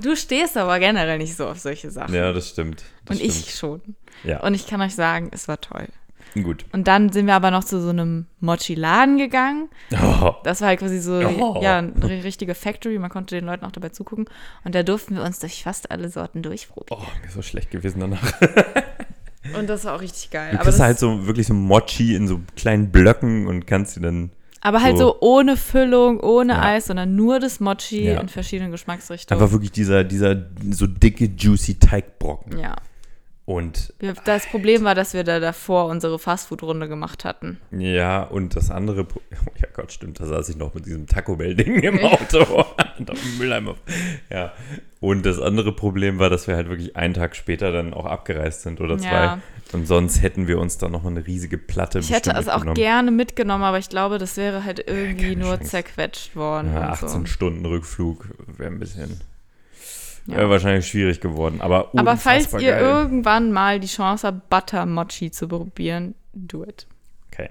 Du 0.00 0.14
stehst 0.14 0.56
aber 0.56 0.78
generell 0.78 1.18
nicht 1.18 1.36
so 1.36 1.48
auf 1.48 1.58
solche 1.58 1.90
Sachen. 1.90 2.14
Ja, 2.14 2.32
das 2.32 2.50
stimmt. 2.50 2.84
Das 3.06 3.16
und 3.16 3.24
ich 3.24 3.34
stimmt. 3.34 3.50
schon. 3.50 3.96
Ja, 4.22 4.40
Und 4.40 4.54
ich 4.54 4.66
kann 4.66 4.80
euch 4.80 4.94
sagen, 4.94 5.30
es 5.32 5.48
war 5.48 5.60
toll. 5.60 5.88
Gut. 6.34 6.64
Und 6.72 6.86
dann 6.88 7.10
sind 7.12 7.26
wir 7.26 7.34
aber 7.34 7.50
noch 7.50 7.64
zu 7.64 7.80
so 7.80 7.88
einem 7.90 8.26
Mochi-Laden 8.40 9.18
gegangen. 9.18 9.68
Oh, 9.92 10.32
Das 10.44 10.60
war 10.60 10.68
halt 10.68 10.80
quasi 10.80 11.00
so, 11.00 11.14
Oh. 11.14 11.60
ja, 11.62 11.78
eine 11.78 12.24
richtige 12.24 12.54
Factory. 12.54 12.98
Man 12.98 13.10
konnte 13.10 13.34
den 13.34 13.46
Leuten 13.46 13.64
auch 13.64 13.72
dabei 13.72 13.88
zugucken. 13.90 14.26
Und 14.64 14.74
da 14.74 14.82
durften 14.82 15.16
wir 15.16 15.22
uns 15.24 15.38
durch 15.40 15.62
fast 15.62 15.90
alle 15.90 16.08
Sorten 16.08 16.42
durchprobieren. 16.42 17.02
oh, 17.04 17.18
mir 17.20 17.26
ist 17.28 17.34
so 17.34 17.42
schlecht 17.42 17.70
gewesen 17.70 18.00
danach. 18.00 18.32
Und 19.58 19.68
das 19.68 19.84
war 19.84 19.96
auch 19.96 20.00
richtig 20.02 20.30
geil. 20.30 20.50
Du 20.50 20.56
Aber, 20.56 20.64
kriegst 20.64 20.78
das, 20.78 20.84
halt 20.86 20.98
so 20.98 21.26
wirklich 21.26 21.46
so 21.46 21.54
Mochi 21.54 22.14
in 22.14 22.28
so 22.28 22.40
kleinen 22.56 22.90
Blöcken 22.92 23.46
und 23.46 23.66
kannst 23.66 23.94
sie 23.94 24.00
dann 24.00 24.30
aber 24.60 24.82
halt 24.82 24.98
so- 24.98 25.04
so 25.12 25.16
ohne 25.20 25.56
Füllung, 25.56 26.20
ohne 26.20 26.52
Ja. 26.52 26.62
Eis, 26.62 26.86
sondern 26.86 27.16
nur 27.16 27.40
das 27.40 27.58
Mochi 27.58 28.04
Ja. 28.04 28.20
in 28.20 28.28
verschiedenen 28.28 28.70
Geschmacksrichtungen. 28.70 29.40
einfach 29.42 29.52
wirklich 29.52 29.72
dieser, 29.72 30.04
dieser 30.04 30.36
so 30.70 30.86
dicke, 30.86 31.24
juicy 31.24 31.78
Teigbrocken. 31.78 32.58
ja. 32.58 32.76
Und 33.50 33.92
das 34.26 34.46
Problem 34.46 34.84
war, 34.84 34.94
dass 34.94 35.12
wir 35.12 35.24
da 35.24 35.40
davor 35.40 35.86
unsere 35.86 36.20
Fastfood-Runde 36.20 36.86
gemacht 36.86 37.24
hatten. 37.24 37.58
ja, 37.72 38.22
und 38.22 38.54
das 38.54 38.70
andere, 38.70 39.02
oh 39.10 39.50
ja 39.60 39.66
Gott, 39.74 39.90
stimmt, 39.90 40.20
da 40.20 40.26
saß 40.26 40.50
ich 40.50 40.56
noch 40.56 40.72
mit 40.72 40.86
diesem 40.86 41.08
Taco 41.08 41.34
Bell-Ding 41.34 41.80
im 41.80 41.98
Auto 41.98 42.64
und 42.96 43.10
auf 43.10 43.20
dem 43.20 43.38
Mülleimer. 43.38 43.74
Ja, 44.30 44.52
und 45.00 45.26
das 45.26 45.40
andere 45.40 45.72
Problem 45.72 46.20
war, 46.20 46.30
dass 46.30 46.46
wir 46.46 46.54
halt 46.54 46.68
wirklich 46.68 46.94
einen 46.94 47.12
Tag 47.12 47.34
später 47.34 47.72
dann 47.72 47.92
auch 47.92 48.06
abgereist 48.06 48.62
sind 48.62 48.80
oder 48.80 48.98
zwei. 48.98 49.10
Ja. 49.10 49.40
Und 49.72 49.88
sonst 49.88 50.22
hätten 50.22 50.46
wir 50.46 50.60
uns 50.60 50.78
dann 50.78 50.92
noch 50.92 51.04
eine 51.04 51.26
riesige 51.26 51.58
Platte 51.58 51.98
Ich 51.98 52.12
hätte 52.12 52.30
es 52.30 52.46
auch 52.46 52.74
gerne 52.74 53.10
mitgenommen, 53.10 53.64
aber 53.64 53.78
ich 53.78 53.88
glaube, 53.88 54.18
das 54.18 54.36
wäre 54.36 54.64
halt 54.64 54.84
irgendwie 54.86 55.34
keine 55.34 55.44
nur 55.46 55.56
Chance. 55.56 55.70
zerquetscht 55.70 56.36
worden. 56.36 56.72
Ja, 56.72 56.78
und 56.78 56.84
18 56.84 57.08
so. 57.08 57.24
Stunden 57.26 57.66
Rückflug 57.66 58.28
wäre 58.58 58.70
ein 58.70 58.78
bisschen 58.78 59.20
Ja. 60.32 60.38
wäre 60.38 60.50
wahrscheinlich 60.50 60.86
schwierig 60.86 61.20
geworden. 61.20 61.60
Aber, 61.60 61.90
Aber 61.96 62.16
falls 62.16 62.52
ihr 62.54 62.72
geil. 62.72 62.82
irgendwann 62.82 63.52
mal 63.52 63.80
die 63.80 63.86
Chance 63.86 64.26
habt, 64.26 64.48
Butter 64.50 64.86
Mochi 64.86 65.30
zu 65.30 65.48
probieren, 65.48 66.14
do 66.32 66.64
it. 66.64 66.86
Okay. 67.32 67.50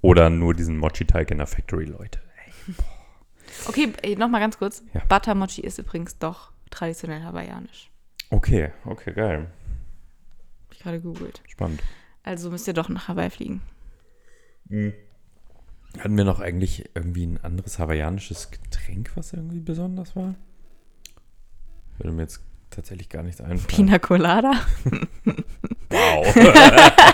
Oder 0.00 0.30
nur 0.30 0.54
diesen 0.54 0.76
Mochi-Teig 0.78 1.30
in 1.30 1.38
der 1.38 1.46
Factory, 1.46 1.84
Leute. 1.84 2.20
Ey. 2.46 2.74
Okay, 3.66 4.16
nochmal 4.16 4.40
ganz 4.40 4.58
kurz. 4.58 4.82
Ja. 4.94 5.02
Butter 5.08 5.34
Mochi 5.34 5.62
ist 5.62 5.78
übrigens 5.78 6.18
doch 6.18 6.52
traditionell 6.70 7.22
hawaiianisch. 7.22 7.90
Okay, 8.30 8.70
okay, 8.84 9.12
geil. 9.12 9.50
Hab 10.66 10.72
ich 10.72 10.78
gerade 10.80 11.00
googelt. 11.00 11.42
Spannend. 11.48 11.82
Also 12.22 12.50
müsst 12.50 12.66
ihr 12.68 12.74
doch 12.74 12.88
nach 12.90 13.08
Hawaii 13.08 13.30
fliegen. 13.30 13.62
Hatten 15.98 16.16
wir 16.16 16.24
noch 16.24 16.40
eigentlich 16.40 16.90
irgendwie 16.94 17.26
ein 17.26 17.42
anderes 17.42 17.78
hawaiianisches 17.78 18.50
Getränk, 18.50 19.12
was 19.14 19.32
irgendwie 19.32 19.60
besonders 19.60 20.14
war? 20.14 20.34
Würde 21.98 22.12
mir 22.12 22.22
jetzt 22.22 22.42
tatsächlich 22.70 23.08
gar 23.08 23.22
nichts 23.22 23.40
einfallen. 23.40 23.66
Pina 23.66 23.98
Colada? 23.98 24.52
Wow. 25.90 26.34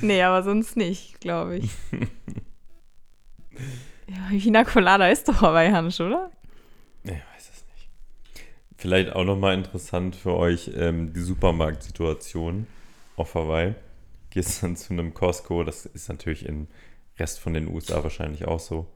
nee, 0.00 0.22
aber 0.22 0.42
sonst 0.42 0.76
nicht, 0.76 1.20
glaube 1.20 1.58
ich. 1.58 1.70
ja, 4.08 4.28
Pina 4.30 4.64
Colada 4.64 5.08
ist 5.08 5.28
doch 5.28 5.42
hawaiianisch, 5.42 6.00
oder? 6.00 6.30
ich 7.04 7.10
weiß 7.12 7.50
es 7.52 7.64
nicht. 7.74 7.90
Vielleicht 8.76 9.12
auch 9.12 9.24
nochmal 9.24 9.54
interessant 9.54 10.16
für 10.16 10.34
euch 10.34 10.72
ähm, 10.74 11.12
die 11.12 11.20
Supermarktsituation 11.20 12.66
auf 13.16 13.34
Hawaii. 13.34 13.74
Gehst 14.30 14.62
dann 14.62 14.76
zu 14.76 14.92
einem 14.92 15.14
Costco, 15.14 15.62
das 15.62 15.86
ist 15.86 16.08
natürlich 16.08 16.46
im 16.46 16.68
Rest 17.18 17.38
von 17.38 17.54
den 17.54 17.68
USA 17.68 18.02
wahrscheinlich 18.02 18.46
auch 18.46 18.60
so. 18.60 18.86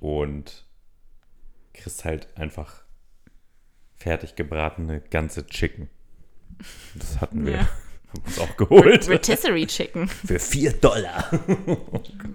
Und 0.00 0.64
kriegst 1.74 2.04
halt 2.04 2.28
einfach 2.36 2.81
fertig 4.02 4.34
gebratene 4.36 5.00
ganze 5.10 5.46
Chicken. 5.46 5.88
Das 6.94 7.20
hatten 7.20 7.46
wir. 7.46 7.52
Ja. 7.52 7.68
Haben 8.12 8.24
uns 8.26 8.38
auch 8.40 8.56
geholt. 8.56 9.08
Rotisserie 9.08 9.66
Chicken. 9.66 10.06
Für 10.26 10.38
4 10.38 10.72
Dollar. 10.74 11.30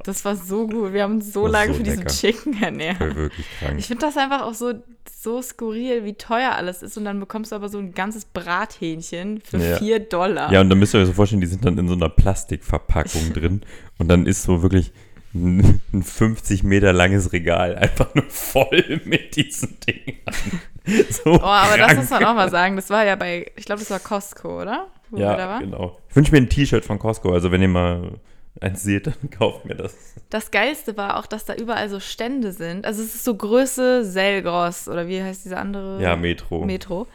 Das 0.03 0.23
war 0.23 0.37
so 0.37 0.67
gut. 0.67 0.93
Wir 0.93 1.03
haben 1.03 1.15
uns 1.15 1.33
so 1.33 1.47
lange 1.47 1.73
so 1.73 1.79
für 1.79 1.83
diesen 1.83 1.99
lecker. 1.99 2.13
Chicken 2.13 2.63
ernährt. 2.63 2.99
War 3.01 3.13
wirklich 3.13 3.45
krank. 3.59 3.77
Ich 3.77 3.87
finde 3.87 4.05
das 4.05 4.15
einfach 4.15 4.43
auch 4.43 4.53
so, 4.53 4.73
so 5.13 5.41
skurril, 5.41 6.05
wie 6.05 6.13
teuer 6.13 6.53
alles 6.53 6.81
ist. 6.81 6.97
Und 6.97 7.03
dann 7.03 7.19
bekommst 7.19 7.51
du 7.51 7.57
aber 7.57 7.67
so 7.67 7.77
ein 7.77 7.91
ganzes 7.93 8.23
Brathähnchen 8.23 9.41
für 9.41 9.57
Ja. 9.57 9.75
4 9.77 9.99
Dollar. 9.99 10.51
Ja, 10.53 10.61
und 10.61 10.69
dann 10.69 10.79
müsst 10.79 10.95
ihr 10.95 11.01
euch 11.01 11.07
so 11.07 11.13
vorstellen, 11.13 11.41
die 11.41 11.47
sind 11.47 11.65
dann 11.65 11.77
in 11.77 11.89
so 11.89 11.93
einer 11.95 12.07
Plastikverpackung 12.07 13.33
drin 13.33 13.61
und 13.97 14.07
dann 14.07 14.25
ist 14.25 14.43
so 14.43 14.61
wirklich 14.61 14.93
ein 15.33 15.81
ein 15.93 16.03
50 16.03 16.63
Meter 16.63 16.93
langes 16.93 17.31
Regal 17.33 17.75
einfach 17.75 18.13
nur 18.15 18.25
voll 18.29 19.01
mit 19.05 19.35
diesen 19.35 19.77
Dingern. 19.81 20.61
So 21.09 21.33
Oh, 21.33 21.39
aber 21.41 21.77
das 21.77 21.87
krank. 21.87 21.99
muss 21.99 22.09
man 22.09 22.25
auch 22.25 22.33
mal 22.35 22.49
sagen. 22.49 22.75
Das 22.75 22.89
war 22.89 23.05
ja 23.05 23.15
bei, 23.15 23.51
ich 23.55 23.65
glaube, 23.65 23.79
das 23.79 23.89
war 23.89 23.99
Costco, 23.99 24.61
oder? 24.61 24.87
Wo 25.09 25.17
Ja, 25.17 25.59
genau. 25.59 25.97
Ich 26.09 26.15
wünsche 26.15 26.31
mir 26.31 26.37
ein 26.39 26.49
T-Shirt 26.49 26.83
von 26.85 26.99
Costco, 26.99 27.31
also 27.31 27.51
wenn 27.51 27.61
ihr 27.61 27.67
mal 27.67 28.11
eins 28.59 28.83
seht, 28.83 29.07
dann 29.07 29.29
kauft 29.37 29.65
mir 29.65 29.75
das. 29.75 29.95
Das 30.29 30.51
Geilste 30.51 30.97
war 30.97 31.17
auch, 31.17 31.25
dass 31.27 31.45
da 31.45 31.53
überall 31.55 31.89
so 31.89 31.99
Stände 31.99 32.51
sind. 32.51 32.85
Also 32.85 33.01
es 33.03 33.15
ist 33.15 33.23
so 33.23 33.35
Größe 33.35 34.03
Selgros 34.03 34.87
oder 34.87 35.07
wie 35.07 35.21
heißt 35.21 35.45
diese 35.45 35.57
andere? 35.57 36.01
Ja, 36.01 36.15
Metro. 36.15 36.65
Metro. 36.65 37.07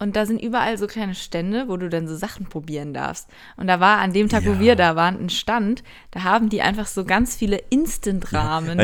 Und 0.00 0.16
da 0.16 0.24
sind 0.24 0.40
überall 0.42 0.78
so 0.78 0.86
kleine 0.86 1.14
Stände, 1.14 1.64
wo 1.68 1.76
du 1.76 1.90
dann 1.90 2.08
so 2.08 2.16
Sachen 2.16 2.46
probieren 2.46 2.94
darfst. 2.94 3.28
Und 3.58 3.66
da 3.66 3.80
war 3.80 3.98
an 3.98 4.14
dem 4.14 4.30
Tag, 4.30 4.46
wo 4.46 4.52
Ja. 4.52 4.60
wir 4.60 4.74
da 4.74 4.96
waren, 4.96 5.22
ein 5.22 5.28
Stand, 5.30 5.82
da 6.10 6.24
haben 6.24 6.48
die 6.48 6.62
einfach 6.62 6.86
so 6.86 7.04
ganz 7.04 7.36
viele 7.36 7.58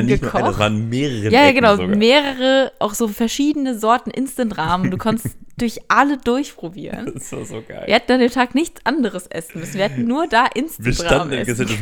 nicht 0.05 0.21
nur 0.21 0.29
gekocht. 0.29 0.43
einer, 0.43 0.51
das 0.51 0.59
waren 0.59 0.89
mehrere 0.91 1.31
ja, 1.31 1.45
ja, 1.47 1.53
genau, 1.53 1.77
sogar. 1.77 1.97
mehrere, 1.97 2.73
auch 2.79 2.93
so 2.95 3.09
verschiedene 3.09 3.79
Sorten 3.79 4.11
Instant-Ramen. 4.11 4.91
Du 4.91 4.99
konntest 4.99 5.37
durch 5.59 5.81
alle 5.89 6.19
durchprobieren. 6.19 7.12
Das 7.14 7.33
war 7.33 7.45
so 7.47 7.62
geil. 7.67 7.85
Wir 7.87 7.95
hätten 7.95 8.12
an 8.12 8.21
dem 8.21 8.31
Tag 8.31 8.55
nichts 8.55 8.85
anderes 8.85 9.27
essen 9.27 9.61
müssen. 9.61 9.75
Wir 9.75 9.85
hätten 9.85 10.05
nur 10.07 10.27
da 10.29 10.47
Wir 10.55 10.62
Instant-Ramen 10.64 10.95
standen 10.95 11.33
im. 11.33 11.47
Gesicht 11.47 11.79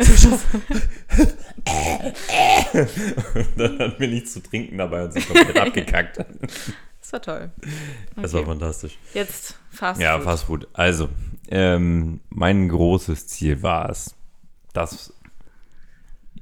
und 3.34 3.48
dann 3.58 3.78
hatten 3.78 4.00
wir 4.00 4.08
nichts 4.08 4.32
zu 4.32 4.42
trinken 4.42 4.78
dabei 4.78 5.04
und 5.04 5.12
sind 5.12 5.26
komplett 5.28 5.58
abgekackt. 5.58 6.18
Das 7.10 7.12
war 7.12 7.22
toll. 7.22 7.50
Das 8.16 8.32
war 8.32 8.40
Okay. 8.40 8.50
fantastisch. 8.50 8.98
Jetzt 9.14 9.58
Fast 9.70 10.00
Ja, 10.00 10.14
Food. 10.16 10.24
Fast 10.24 10.44
Food. 10.44 10.68
Also, 10.72 11.08
ähm, 11.48 12.20
mein 12.28 12.68
großes 12.68 13.26
Ziel 13.26 13.62
war 13.62 13.90
es, 13.90 14.14
dass 14.72 15.12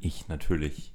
ich 0.00 0.28
natürlich, 0.28 0.92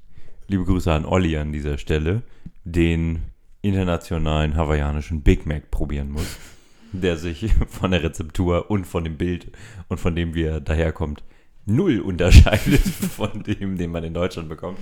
liebe 0.47 0.65
Grüße 0.65 0.91
an 0.91 1.05
Olli 1.05 1.37
an 1.37 1.51
dieser 1.51 1.77
Stelle, 1.77 2.21
den 2.63 3.23
internationalen 3.61 4.55
hawaiianischen 4.55 5.21
Big 5.21 5.45
Mac 5.45 5.71
probieren 5.71 6.11
muss, 6.11 6.37
der 6.91 7.17
sich 7.17 7.51
von 7.69 7.91
der 7.91 8.03
Rezeptur 8.03 8.69
und 8.69 8.85
von 8.85 9.03
dem 9.03 9.17
Bild 9.17 9.51
und 9.87 9.99
von 9.99 10.15
dem, 10.15 10.35
wie 10.35 10.43
er 10.43 10.61
daherkommt, 10.61 11.23
null 11.65 11.99
unterscheidet 11.99 12.81
von 12.81 13.43
dem, 13.43 13.77
den 13.77 13.91
man 13.91 14.03
in 14.03 14.13
Deutschland 14.13 14.49
bekommt. 14.49 14.79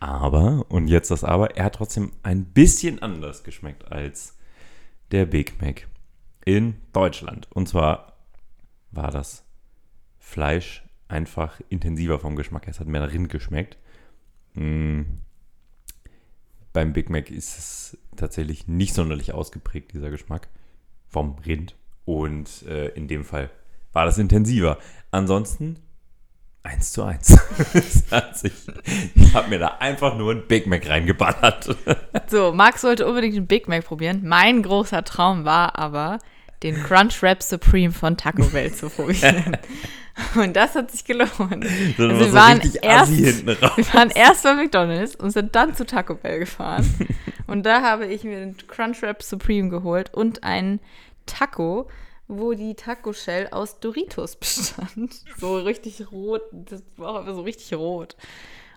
Aber, 0.00 0.64
und 0.68 0.88
jetzt 0.88 1.10
das 1.10 1.24
Aber, 1.24 1.56
er 1.56 1.64
hat 1.64 1.74
trotzdem 1.74 2.12
ein 2.22 2.44
bisschen 2.44 3.00
anders 3.00 3.44
geschmeckt 3.44 3.90
als 3.90 4.36
der 5.10 5.26
Big 5.26 5.60
Mac 5.60 5.86
in 6.44 6.76
Deutschland. 6.92 7.48
Und 7.52 7.68
zwar 7.68 8.16
war 8.90 9.10
das 9.10 9.44
Fleisch 10.18 10.84
einfach 11.08 11.60
intensiver 11.68 12.18
vom 12.18 12.36
Geschmack. 12.36 12.66
Es 12.68 12.80
hat 12.80 12.86
mehr 12.86 13.12
Rind 13.12 13.28
geschmeckt. 13.28 13.78
Mm. 14.54 15.02
Beim 16.72 16.92
Big 16.92 17.08
Mac 17.08 17.30
ist 17.30 17.56
es 17.56 17.98
tatsächlich 18.16 18.66
nicht 18.66 18.94
sonderlich 18.94 19.32
ausgeprägt, 19.32 19.92
dieser 19.92 20.10
Geschmack 20.10 20.48
vom 21.06 21.36
Rind. 21.46 21.76
Und 22.04 22.62
äh, 22.66 22.88
in 22.88 23.06
dem 23.06 23.24
Fall 23.24 23.50
war 23.92 24.06
das 24.06 24.18
intensiver. 24.18 24.78
Ansonsten 25.12 25.78
1 26.64 26.92
zu 26.92 27.04
1. 27.04 27.38
Das 27.72 28.04
hat 28.10 28.38
sich, 28.38 28.52
ich 29.14 29.34
habe 29.34 29.48
mir 29.50 29.58
da 29.58 29.76
einfach 29.78 30.16
nur 30.16 30.32
ein 30.32 30.46
Big 30.46 30.66
Mac 30.66 30.88
reingeballert. 30.88 31.76
So, 32.28 32.52
Max 32.52 32.82
wollte 32.82 33.06
unbedingt 33.06 33.36
den 33.36 33.46
Big 33.46 33.68
Mac 33.68 33.84
probieren. 33.84 34.22
Mein 34.24 34.62
großer 34.62 35.04
Traum 35.04 35.44
war 35.44 35.78
aber, 35.78 36.18
den 36.62 36.82
Crunch 36.82 37.22
Wrap 37.22 37.42
Supreme 37.42 37.92
von 37.92 38.16
Taco 38.16 38.44
Bell 38.44 38.72
zu 38.72 38.88
probieren. 38.88 39.58
Und 40.36 40.54
das 40.54 40.74
hat 40.74 40.90
sich 40.90 41.04
gelohnt. 41.04 41.66
So, 41.96 42.04
Also 42.04 42.16
so 42.16 42.20
wir 42.20 42.32
waren 42.32 42.60
erst-. 42.80 43.46
Wir 43.46 43.94
waren 43.94 44.10
erst 44.10 44.44
bei 44.44 44.54
McDonalds 44.54 45.16
und 45.16 45.32
sind 45.32 45.54
dann 45.56 45.74
zu 45.74 45.84
Taco 45.84 46.14
Bell 46.14 46.38
gefahren. 46.38 46.88
Und 47.48 47.66
da 47.66 47.82
habe 47.82 48.06
ich 48.06 48.22
mir 48.22 48.38
den 48.38 48.56
Crunch 48.68 49.02
Wrap 49.02 49.22
Supreme 49.22 49.70
geholt 49.70 50.14
und 50.14 50.44
einen 50.44 50.78
Taco, 51.26 51.88
wo 52.28 52.54
die 52.54 52.74
Taco 52.74 53.12
Shell 53.12 53.48
aus 53.50 53.80
Doritos 53.80 54.36
bestand. 54.40 55.14
So 55.38 55.58
richtig 55.58 56.10
rot. 56.10 56.42
Das 56.52 56.82
war 56.96 57.20
einfach 57.20 57.34
so 57.34 57.42
richtig 57.42 57.74
rot. 57.74 58.16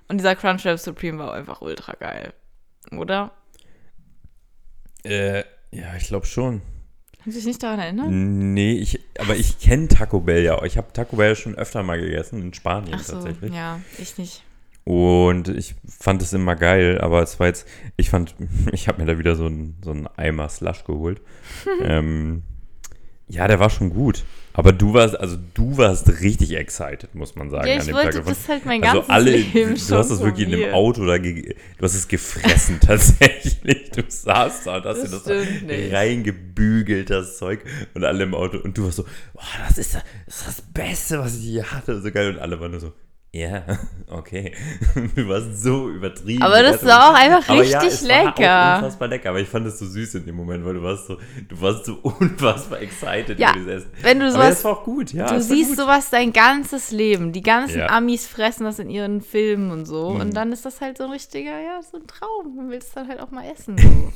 Und 0.07 0.17
dieser 0.17 0.35
Crunch 0.35 0.65
Wrap 0.65 0.79
Supreme 0.79 1.19
war 1.19 1.33
einfach 1.33 1.61
ultra 1.61 1.93
geil. 1.93 2.33
Oder? 2.91 3.31
Äh, 5.03 5.43
ja, 5.71 5.95
ich 5.97 6.07
glaube 6.07 6.25
schon. 6.25 6.61
Kannst 7.27 7.35
du 7.35 7.39
dich 7.39 7.47
nicht 7.47 7.63
daran 7.63 7.79
erinnern? 7.79 8.53
Nee, 8.53 8.73
ich, 8.73 9.01
aber 9.19 9.35
ich 9.35 9.59
kenne 9.59 9.89
Taco 9.89 10.21
Bell 10.21 10.43
ja. 10.43 10.63
Ich 10.63 10.77
habe 10.77 10.93
Taco 10.93 11.17
Bell 11.17 11.35
schon 11.35 11.55
öfter 11.55 11.83
mal 11.83 11.99
gegessen, 11.99 12.41
in 12.41 12.53
Spanien 12.53 12.95
Ach 12.95 13.03
so, 13.03 13.13
tatsächlich. 13.13 13.53
ja, 13.53 13.81
ich 13.97 14.17
nicht. 14.17 14.43
Und 14.85 15.49
ich 15.49 15.75
fand 15.85 16.21
es 16.21 16.31
immer 16.31 16.55
geil, 16.55 17.01
aber 17.01 17.21
es 17.21 17.37
war 17.41 17.47
jetzt, 17.47 17.67
ich 17.97 18.09
fand, 18.09 18.35
ich 18.71 18.87
habe 18.87 19.01
mir 19.01 19.07
da 19.07 19.19
wieder 19.19 19.35
so 19.35 19.47
einen 19.47 19.75
so 19.83 19.91
einen 19.91 20.07
Eimer 20.07 20.47
Slush 20.47 20.85
geholt. 20.85 21.21
ähm, 21.83 22.43
ja, 23.29 23.47
der 23.47 23.59
war 23.59 23.69
schon 23.69 23.89
gut. 23.89 24.23
Aber 24.53 24.71
du 24.73 24.93
warst, 24.95 25.19
also 25.19 25.37
du 25.53 25.77
warst 25.77 26.09
richtig 26.21 26.55
excited, 26.55 27.13
muss 27.13 27.35
man 27.35 27.51
sagen. 27.51 27.67
Ja, 27.67 27.75
an 27.75 27.79
ich 27.81 27.85
dem 27.85 27.93
wollte 27.95 28.17
Tag. 28.17 28.25
das 28.25 28.49
halt 28.49 28.65
mein 28.65 28.83
also 28.83 28.95
ganzes 29.01 29.09
alle, 29.13 29.31
Leben 29.37 29.73
du 29.75 29.77
schon 29.79 29.97
hast 29.97 30.09
es 30.09 30.19
wirklich 30.21 30.47
in 30.47 30.53
einem 30.53 30.61
probiert. 30.63 30.73
Auto 30.75 31.05
da, 31.05 31.17
du 31.19 31.53
hast 31.83 31.93
es 31.93 32.07
gefressen 32.07 32.79
tatsächlich. 32.81 33.91
Du 33.91 34.03
saßt 34.07 34.65
da 34.65 34.77
und 34.77 34.85
hast 34.85 35.03
Das 35.03 35.23
dir 35.23 35.35
das 35.35 35.61
nicht. 35.61 35.93
reingebügelt, 35.93 37.09
das 37.11 37.37
Zeug. 37.37 37.59
Und 37.93 38.03
alle 38.03 38.23
im 38.23 38.33
Auto. 38.33 38.57
Und 38.57 38.75
du 38.77 38.85
warst 38.85 38.97
so, 38.97 39.03
boah, 39.33 39.43
das 39.67 39.77
ist, 39.77 39.93
das 39.93 40.37
ist 40.37 40.47
das 40.47 40.61
Beste, 40.61 41.19
was 41.19 41.35
ich 41.37 41.43
je 41.43 41.63
hatte. 41.63 42.01
So 42.01 42.09
geil. 42.11 42.31
Und 42.33 42.39
alle 42.39 42.59
waren 42.59 42.71
nur 42.71 42.79
so, 42.79 42.93
ja, 43.39 43.63
okay. 44.09 44.53
Du 45.15 45.27
warst 45.27 45.61
so 45.63 45.89
übertrieben. 45.89 46.41
Aber 46.41 46.61
das 46.63 46.83
war 46.85 47.09
auch 47.09 47.13
einfach 47.13 47.47
Aber 47.49 47.63
ja, 47.63 47.79
richtig 47.79 47.93
es 48.01 48.07
War 48.07 48.25
lecker. 48.25 48.73
auch 48.73 48.77
unfassbar 48.83 49.07
lecker. 49.09 49.29
Aber 49.29 49.39
ich 49.39 49.47
fand 49.49 49.67
es 49.67 49.77
so 49.79 49.85
süß 49.85 50.15
in 50.15 50.25
dem 50.25 50.35
Moment, 50.35 50.65
weil 50.65 50.73
du 50.75 50.83
warst 50.83 51.07
so, 51.07 51.17
du 51.47 51.61
warst 51.61 51.85
so 51.85 51.95
unfassbar 52.01 52.81
excited 52.81 53.37
Ja, 53.39 53.51
über 53.51 53.59
dieses 53.59 53.83
Essen. 53.83 53.91
wenn 54.01 54.19
du 54.19 54.25
Aber 54.25 54.33
sowas- 54.33 54.49
das 54.49 54.63
war 54.63 54.71
auch 54.73 54.83
gut, 54.83 55.13
ja. 55.13 55.27
Du 55.27 55.35
es 55.35 55.49
war 55.49 55.55
siehst 55.55 55.69
gut. 55.71 55.79
sowas 55.79 56.09
dein 56.09 56.33
ganzes 56.33 56.91
Leben. 56.91 57.31
Die 57.31 57.41
ganzen 57.41 57.79
Ja. 57.79 57.87
Amis 57.87 58.25
fressen 58.27 58.63
das 58.65 58.79
in 58.79 58.89
ihren 58.89 59.21
Filmen 59.21 59.71
und 59.71 59.85
so. 59.85 60.11
Mhm. 60.11 60.21
Und 60.21 60.33
dann 60.35 60.51
ist 60.51 60.65
das 60.65 60.81
halt 60.81 60.97
so 60.97 61.03
ein 61.05 61.11
richtiger, 61.11 61.59
ja, 61.59 61.79
so 61.83 61.97
ein 61.97 62.07
Traum. 62.07 62.55
Du 62.57 62.69
willst 62.69 62.95
dann 62.95 63.07
halt 63.07 63.19
auch 63.19 63.31
mal 63.31 63.45
essen. 63.51 63.77
So. 63.77 64.11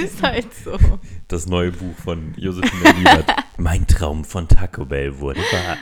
ist 0.00 0.22
halt 0.22 0.46
so. 0.64 0.78
Das 1.28 1.46
neue 1.46 1.72
Buch 1.72 1.96
von 2.04 2.34
Josephine 2.36 2.92
Liebert. 2.98 3.26
mein 3.56 3.86
Traum 3.86 4.24
von 4.24 4.46
Taco 4.48 4.84
Bell 4.84 5.18
wurde 5.18 5.40
wahr. 5.40 5.76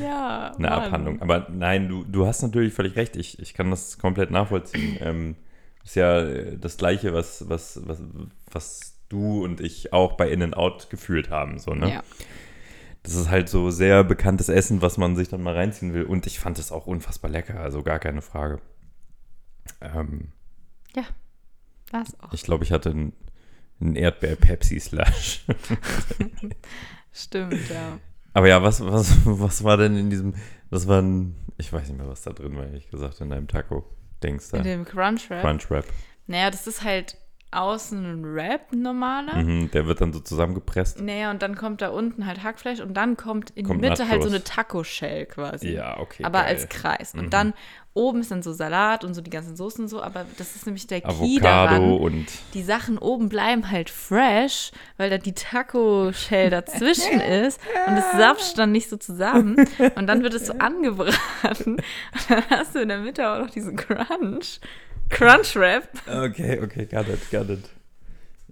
Ja. 0.00 0.52
eine 0.56 0.68
Mann. 0.68 0.82
Abhandlung. 0.84 1.22
Aber 1.22 1.46
nein, 1.50 1.88
du, 1.88 2.04
du 2.04 2.26
hast 2.26 2.42
natürlich 2.42 2.72
völlig 2.74 2.96
recht. 2.96 3.16
Ich, 3.16 3.38
ich 3.38 3.54
kann 3.54 3.70
das 3.70 3.98
komplett 3.98 4.30
nachvollziehen. 4.30 4.98
ähm, 5.00 5.36
ist 5.84 5.96
ja 5.96 6.20
äh, 6.20 6.58
das 6.58 6.76
Gleiche, 6.76 7.14
was, 7.14 7.48
was, 7.48 7.80
was, 7.86 8.02
was 8.50 8.98
du 9.08 9.44
und 9.44 9.60
ich 9.60 9.92
auch 9.92 10.12
bei 10.12 10.30
In-N-Out 10.30 10.90
gefühlt 10.90 11.30
haben. 11.30 11.58
So, 11.58 11.74
ne? 11.74 11.90
Ja. 11.94 12.02
Das 13.02 13.14
ist 13.14 13.30
halt 13.30 13.48
so 13.48 13.70
sehr 13.70 14.04
bekanntes 14.04 14.48
Essen, 14.50 14.82
was 14.82 14.98
man 14.98 15.16
sich 15.16 15.28
dann 15.28 15.42
mal 15.42 15.54
reinziehen 15.54 15.94
will. 15.94 16.04
Und 16.04 16.26
ich 16.26 16.38
fand 16.38 16.58
es 16.58 16.70
auch 16.70 16.86
unfassbar 16.86 17.30
lecker, 17.30 17.58
also 17.58 17.82
gar 17.82 17.98
keine 17.98 18.20
Frage. 18.20 18.60
Ähm, 19.80 20.32
Das 21.90 22.18
auch. 22.20 22.32
ich 22.32 22.42
glaube, 22.42 22.64
ich 22.64 22.72
hatte 22.72 22.90
einen, 22.90 23.12
einen 23.80 23.96
Erdbeer-Pepsi-Slush. 23.96 25.44
Stimmt, 27.12 27.68
ja. 27.68 27.98
Aber 28.40 28.48
ja, 28.48 28.62
was, 28.62 28.82
was, 28.82 29.18
was 29.26 29.64
war 29.64 29.76
denn 29.76 29.98
in 29.98 30.08
diesem, 30.08 30.32
das 30.70 30.88
war 30.88 31.02
ein, 31.02 31.34
ich 31.58 31.70
weiß 31.70 31.88
nicht 31.88 31.98
mehr, 31.98 32.08
was 32.08 32.22
da 32.22 32.32
drin 32.32 32.56
war, 32.56 32.64
ehrlich 32.64 32.88
gesagt, 32.88 33.20
in 33.20 33.28
deinem 33.28 33.48
Taco-Dings 33.48 34.48
da. 34.48 34.56
In 34.56 34.64
dem 34.64 34.84
Crunch 34.86 35.28
Wrap. 35.28 35.42
Crunch 35.42 35.70
Wrap. 35.70 35.84
Naja, 36.26 36.50
das 36.50 36.66
ist 36.66 36.82
halt 36.82 37.18
außen 37.50 38.02
ein 38.02 38.34
Wrap, 38.34 38.72
normaler. 38.72 39.34
Mhm, 39.42 39.70
der 39.72 39.86
wird 39.86 40.00
dann 40.00 40.14
so 40.14 40.20
zusammengepresst. 40.20 41.02
Naja, 41.02 41.30
und 41.32 41.42
dann 41.42 41.54
kommt 41.54 41.82
da 41.82 41.88
unten 41.90 42.24
halt 42.24 42.42
Hackfleisch 42.42 42.80
und 42.80 42.94
dann 42.94 43.18
kommt 43.18 43.50
in 43.50 43.66
Kommt 43.66 43.84
die 43.84 43.90
Mitte 43.90 44.08
halt 44.08 44.22
so 44.22 44.28
Nachos. 44.30 44.34
eine 44.36 44.44
Taco-Shell 44.44 45.26
quasi. 45.26 45.68
Ja, 45.72 45.98
okay. 45.98 46.24
aber 46.24 46.38
geil. 46.38 46.48
als 46.48 46.68
Kreis. 46.70 47.12
Und 47.12 47.24
Mhm. 47.26 47.30
dann 47.30 47.54
oben 47.94 48.20
ist 48.20 48.30
dann 48.30 48.42
so 48.42 48.52
Salat 48.52 49.04
und 49.04 49.14
so 49.14 49.20
die 49.20 49.30
ganzen 49.30 49.56
Soßen 49.56 49.84
und 49.84 49.88
so, 49.88 50.02
aber 50.02 50.24
das 50.38 50.54
ist 50.54 50.66
nämlich 50.66 50.86
der 50.86 51.00
Key 51.00 51.40
daran. 51.40 51.82
Avocado 51.82 51.96
und 51.96 52.26
Die 52.54 52.62
Sachen 52.62 52.98
oben 52.98 53.28
bleiben 53.28 53.70
halt 53.70 53.90
fresh, 53.90 54.70
weil 54.96 55.10
da 55.10 55.18
die 55.18 55.32
Taco-Shell 55.32 56.50
dazwischen 56.50 57.20
ist 57.20 57.60
und 57.86 57.96
es 57.96 58.10
sapscht 58.12 58.58
dann 58.58 58.72
nicht 58.72 58.88
so 58.88 58.96
zusammen. 58.96 59.56
Und 59.96 60.06
dann 60.06 60.22
wird 60.22 60.34
es 60.34 60.46
so 60.46 60.52
angebraten. 60.54 61.76
Und 61.76 61.82
dann 62.28 62.42
hast 62.50 62.74
du 62.74 62.80
in 62.80 62.88
der 62.88 62.98
Mitte 62.98 63.28
auch 63.28 63.38
noch 63.38 63.50
diesen 63.50 63.76
Crunch. 63.76 64.60
Crunch 65.08 65.56
Wrap. 65.56 65.88
Okay, 66.06 66.60
okay, 66.62 66.86
got 66.86 67.08
it, 67.08 67.30
got 67.30 67.50
it. 67.50 67.68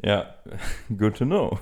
Ja, 0.04 0.34
good 0.96 1.16
to 1.16 1.24
know. 1.24 1.58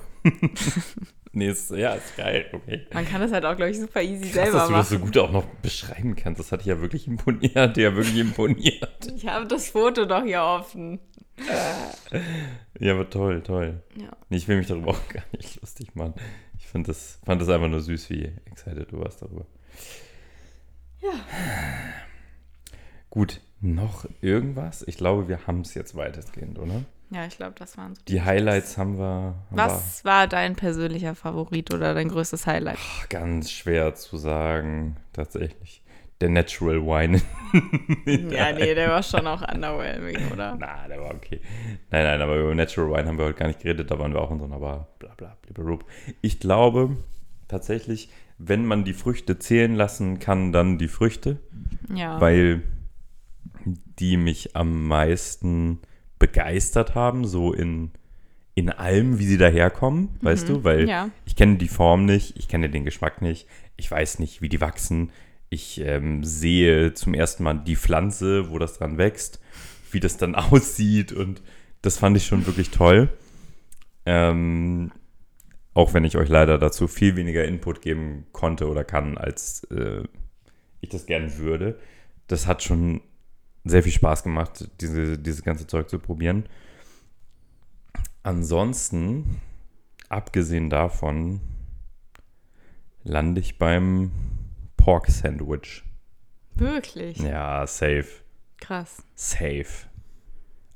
Nee, 1.37 1.47
ist, 1.49 1.71
ja, 1.71 1.93
ist 1.93 2.15
geil, 2.17 2.45
okay. 2.51 2.85
Man 2.93 3.05
kann 3.07 3.21
das 3.21 3.31
halt 3.31 3.45
auch, 3.45 3.55
glaube 3.55 3.71
ich, 3.71 3.79
super 3.79 4.01
easy 4.01 4.25
Krass, 4.25 4.33
selber 4.33 4.57
dass 4.59 4.67
du 4.67 4.73
das 4.73 4.89
so 4.89 4.95
machen. 4.95 5.05
gut 5.05 5.17
auch 5.17 5.31
noch 5.31 5.45
beschreiben 5.61 6.15
kannst. 6.15 6.39
Das 6.39 6.51
hat 6.51 6.61
dich 6.61 6.67
ja 6.67 6.81
wirklich 6.81 7.07
imponiert. 7.07 7.77
Ja 7.77 7.95
wirklich 7.95 8.17
imponiert. 8.17 9.11
Ich 9.15 9.27
habe 9.27 9.47
das 9.47 9.69
Foto 9.69 10.05
doch 10.05 10.23
hier 10.23 10.41
offen. 10.41 10.99
Ja, 12.79 12.93
aber 12.93 13.09
toll, 13.09 13.43
toll. 13.43 13.81
Ja. 13.95 14.09
Ich 14.29 14.47
will 14.47 14.57
mich 14.57 14.67
darüber 14.67 14.91
auch 14.91 15.09
gar 15.09 15.23
nicht 15.35 15.61
lustig 15.61 15.95
machen. 15.95 16.15
Ich 16.57 16.67
fand 16.67 16.87
das, 16.87 17.19
fand 17.25 17.41
das 17.41 17.49
einfach 17.49 17.67
nur 17.67 17.81
süß, 17.81 18.09
wie 18.09 18.31
excited 18.45 18.91
du 18.91 18.99
warst 18.99 19.21
darüber. 19.21 19.45
Ja. 21.01 21.11
Gut, 23.09 23.41
noch 23.61 24.05
irgendwas? 24.21 24.83
Ich 24.87 24.97
glaube, 24.97 25.27
wir 25.27 25.45
haben 25.47 25.61
es 25.61 25.73
jetzt 25.75 25.95
weitestgehend, 25.95 26.57
oder? 26.59 26.83
Ja, 27.09 27.25
ich 27.25 27.37
glaube, 27.37 27.53
das 27.57 27.77
waren 27.77 27.95
so 27.95 28.01
Die 28.07 28.21
Highlights 28.21 28.77
haben 28.77 28.97
wir. 28.97 29.05
Haben 29.05 29.35
Was 29.51 30.03
war 30.03 30.27
dein 30.27 30.55
persönlicher 30.55 31.15
Favorit 31.15 31.73
oder 31.73 31.93
dein 31.93 32.09
größtes 32.09 32.45
Highlight? 32.47 32.77
wir 32.77 33.07
ganz 33.09 33.51
schwer 33.51 33.95
zu 33.95 34.17
sagen, 34.17 34.97
tatsächlich. 35.13 35.81
Der 36.19 36.29
Natural 36.29 36.81
Wine. 36.81 37.21
Ja, 38.05 38.51
nee, 38.51 38.73
der 38.73 38.89
war 38.89 39.03
schon 39.03 39.25
auch 39.27 39.41
underwhelming, 39.41 40.31
oder? 40.33 40.55
Na, 40.59 40.87
der 40.87 40.99
war 40.99 41.13
okay. 41.13 41.39
Nein, 41.91 42.03
nein, 42.03 42.21
aber 42.21 42.37
über 42.37 42.55
Natural 42.55 42.91
Wine 42.91 43.07
haben 43.07 43.17
wir 43.17 43.25
heute 43.25 43.37
gar 43.39 43.47
nicht 43.47 43.61
geredet. 43.61 43.89
Da 43.91 43.99
waren 43.99 44.13
wir 44.13 44.21
auch 44.21 44.31
in 44.31 44.39
so 44.39 44.45
einer 44.45 44.59
Bar. 44.59 44.87
Bla, 44.99 45.13
bla, 45.15 45.37
blibberub. 45.43 45.85
Ich 46.21 46.39
glaube 46.39 46.97
tatsächlich, 47.47 48.09
wenn 48.37 48.65
man 48.65 48.83
die 48.83 48.93
Früchte 48.93 49.39
zählen 49.39 49.75
lassen 49.75 50.19
kann, 50.19 50.51
dann 50.51 50.77
die 50.77 50.87
Früchte. 50.87 51.39
Ja. 51.93 52.19
weil 52.19 52.63
die 53.65 54.17
mich 54.17 54.55
am 54.55 54.87
meisten 54.87 55.79
begeistert 56.19 56.95
haben, 56.95 57.25
so 57.25 57.53
in, 57.53 57.91
in 58.55 58.69
allem, 58.69 59.19
wie 59.19 59.25
sie 59.25 59.37
daherkommen, 59.37 60.09
weißt 60.21 60.49
du? 60.49 60.63
Weil 60.63 60.83
Mhm. 60.83 60.89
Ja. 60.89 61.09
ich 61.25 61.35
kenne 61.35 61.57
die 61.57 61.67
Form 61.67 62.05
nicht, 62.05 62.37
ich 62.37 62.47
kenne 62.47 62.69
den 62.69 62.85
Geschmack 62.85 63.21
nicht, 63.21 63.47
ich 63.75 63.89
weiß 63.89 64.19
nicht, 64.19 64.41
wie 64.41 64.49
die 64.49 64.61
wachsen. 64.61 65.11
Ich 65.49 65.79
ähm, 65.81 66.23
sehe 66.23 66.93
zum 66.93 67.13
ersten 67.13 67.43
Mal 67.43 67.53
die 67.65 67.75
Pflanze, 67.75 68.49
wo 68.49 68.59
das 68.59 68.77
dran 68.79 68.97
wächst, 68.97 69.39
wie 69.91 69.99
das 69.99 70.17
dann 70.17 70.35
aussieht 70.35 71.11
und 71.13 71.41
das 71.81 71.97
fand 71.97 72.17
ich 72.17 72.25
schon 72.25 72.45
wirklich 72.47 72.71
toll. 72.71 73.09
Ähm, 74.05 74.91
auch 75.73 75.93
wenn 75.93 76.05
ich 76.05 76.17
euch 76.17 76.29
leider 76.29 76.57
dazu 76.57 76.87
viel 76.87 77.15
weniger 77.15 77.45
Input 77.45 77.81
geben 77.81 78.25
konnte 78.31 78.67
oder 78.67 78.83
kann, 78.83 79.17
als 79.17 79.63
äh, 79.65 80.03
ich 80.81 80.89
das 80.89 81.05
gerne 81.05 81.37
würde. 81.37 81.77
Das 82.27 82.47
hat 82.47 82.63
schon 82.63 83.01
sehr 83.69 83.83
viel 83.83 83.91
Spaß 83.91 84.23
gemacht, 84.23 84.69
diese, 84.81 85.17
dieses 85.17 85.43
ganze 85.43 85.67
Zeug 85.67 85.89
zu 85.89 85.99
probieren. 85.99 86.47
Ansonsten, 88.23 89.41
abgesehen 90.09 90.69
davon, 90.69 91.41
lande 93.03 93.39
ich 93.41 93.57
beim 93.57 94.11
Pork 94.75 95.07
Sandwich. 95.07 95.83
Wirklich? 96.55 97.19
Ja, 97.19 97.65
safe. 97.67 98.07
Krass. 98.59 99.03
Safe. 99.15 99.65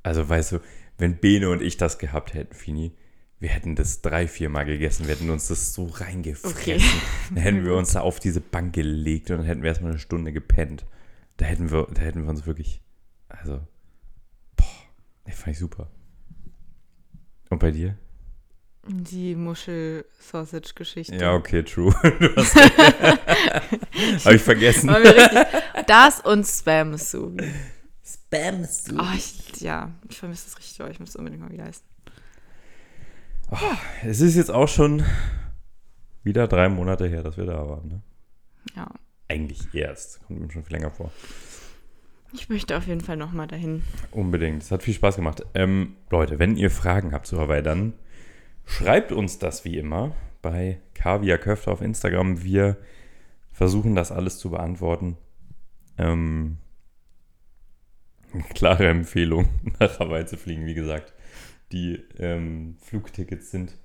Also, 0.03 0.27
weißt 0.27 0.53
du, 0.53 0.59
wenn 0.97 1.17
Bene 1.17 1.49
und 1.49 1.61
ich 1.61 1.77
das 1.77 1.97
gehabt 1.97 2.33
hätten, 2.33 2.53
Fini, 2.53 2.93
wir 3.39 3.49
hätten 3.49 3.75
das 3.75 4.01
drei, 4.01 4.27
vier 4.27 4.49
Mal 4.49 4.65
gegessen, 4.65 5.07
wir 5.07 5.15
hätten 5.15 5.31
uns 5.31 5.47
das 5.47 5.73
so 5.73 5.87
reingefressen. 5.87 6.57
Okay. 6.57 6.81
Dann 7.29 7.43
hätten 7.43 7.65
wir 7.65 7.75
uns 7.75 7.93
da 7.93 8.01
auf 8.01 8.19
diese 8.19 8.39
Bank 8.39 8.73
gelegt 8.73 9.31
und 9.31 9.37
dann 9.37 9.45
hätten 9.45 9.63
wir 9.63 9.69
erstmal 9.69 9.91
eine 9.91 9.99
Stunde 9.99 10.31
gepennt. 10.31 10.85
Da 11.41 11.47
hätten 11.47 11.71
wir, 11.71 11.87
da 11.91 12.01
hätten 12.01 12.21
wir 12.21 12.29
uns 12.29 12.45
wirklich, 12.45 12.83
also, 13.27 13.65
boah, 14.55 14.67
das 15.25 15.39
fand 15.39 15.53
ich 15.53 15.57
super. 15.57 15.89
Und 17.49 17.57
bei 17.57 17.71
dir? 17.71 17.97
Die 18.87 19.33
Muschel-Sausage-Geschichte. 19.33 21.15
Ja, 21.15 21.33
okay, 21.33 21.63
true. 21.63 21.91
Habe 22.03 22.45
ich 24.35 24.41
vergessen. 24.43 24.95
Das 25.87 26.19
und 26.19 26.45
Spam 26.45 26.95
so. 26.95 27.35
Spam 28.05 28.63
Oh, 28.99 29.15
ich, 29.15 29.61
ja, 29.61 29.89
ich 30.09 30.19
vermisse 30.19 30.45
das 30.45 30.59
richtig. 30.59 30.85
Ich 30.91 30.99
muss 30.99 31.09
es 31.09 31.15
unbedingt 31.15 31.41
mal 31.41 31.51
wieder 31.51 31.67
essen. 31.67 31.85
Es 34.03 34.21
ist 34.21 34.35
jetzt 34.35 34.51
auch 34.51 34.67
schon 34.67 35.03
wieder 36.21 36.47
drei 36.47 36.69
Monate 36.69 37.07
her, 37.07 37.23
dass 37.23 37.35
wir 37.35 37.47
da 37.47 37.67
waren. 37.67 37.87
Ne? 37.87 38.03
Eigentlich 39.32 39.73
erst. 39.73 40.21
Kommt 40.27 40.41
mir 40.41 40.51
schon 40.51 40.65
viel 40.65 40.75
länger 40.75 40.91
vor. 40.91 41.09
Ich 42.34 42.49
möchte 42.49 42.75
auf 42.77 42.86
jeden 42.86 42.99
Fall 42.99 43.15
nochmal 43.15 43.47
dahin. 43.47 43.82
Unbedingt. 44.11 44.61
Es 44.61 44.71
hat 44.71 44.84
viel 44.84 44.93
Spaß 44.93 45.15
gemacht. 45.15 45.45
Ähm, 45.53 45.95
Leute, 46.09 46.38
wenn 46.38 46.57
ihr 46.57 46.69
Fragen 46.69 47.13
habt 47.13 47.27
zu 47.27 47.39
Hawaii, 47.39 47.63
dann 47.63 47.93
schreibt 48.65 49.13
uns 49.13 49.39
das 49.39 49.63
wie 49.63 49.77
immer 49.77 50.13
bei 50.41 50.82
Kaviar 50.95 51.38
Köfte 51.38 51.71
auf 51.71 51.82
Instagram. 51.82 52.43
Wir 52.43 52.75
versuchen 53.53 53.95
das 53.95 54.11
alles 54.11 54.38
zu 54.38 54.49
beantworten. 54.49 55.15
Ähm, 55.97 56.57
klare 58.53 58.89
Empfehlung, 58.89 59.47
nach 59.79 59.97
Hawaii 59.99 60.25
zu 60.25 60.36
fliegen, 60.36 60.65
wie 60.65 60.73
gesagt. 60.73 61.13
Die 61.71 62.03
ähm, 62.19 62.75
Flugtickets 62.82 63.49
sind 63.49 63.77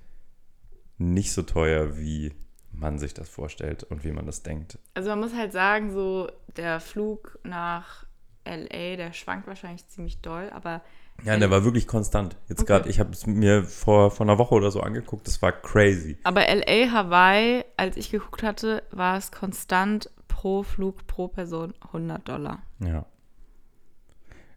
nicht 0.97 1.31
so 1.31 1.43
teuer, 1.43 1.97
wie 1.97 2.33
man 2.77 2.99
sich 2.99 3.13
das 3.13 3.27
vorstellt 3.29 3.83
und 3.83 4.03
wie 4.03 4.11
man 4.11 4.25
das 4.25 4.43
denkt. 4.43 4.77
Also 4.93 5.09
man 5.09 5.19
muss 5.19 5.33
halt 5.35 5.51
sagen, 5.51 5.91
so 5.91 6.29
der 6.55 6.79
Flug 6.79 7.39
nach 7.43 8.05
LA, 8.45 8.95
der 8.95 9.13
schwankt 9.13 9.47
wahrscheinlich 9.47 9.87
ziemlich 9.87 10.21
doll, 10.21 10.49
aber 10.53 10.81
Ja, 11.23 11.35
der 11.37 11.49
war 11.49 11.63
wirklich 11.63 11.87
konstant. 11.87 12.37
Jetzt 12.47 12.61
Okay. 12.61 12.67
gerade, 12.73 12.89
ich 12.89 12.99
habe 12.99 13.11
es 13.11 13.25
mir 13.25 13.63
vor, 13.63 14.11
vor 14.11 14.25
einer 14.25 14.37
Woche 14.37 14.53
oder 14.55 14.69
so 14.71 14.81
angeguckt, 14.81 15.27
das 15.27 15.41
war 15.41 15.51
crazy. 15.51 16.17
aber 16.23 16.41
LA 16.47 16.91
Hawaii, 16.91 17.63
als 17.75 17.97
ich 17.97 18.11
geguckt 18.11 18.43
hatte, 18.43 18.83
war 18.91 19.17
es 19.17 19.31
konstant 19.31 20.09
pro 20.27 20.61
Flug 20.63 21.07
pro 21.07 21.27
Person 21.27 21.73
100 21.81 22.27
Dollar. 22.29 22.61
Ja. 22.79 23.05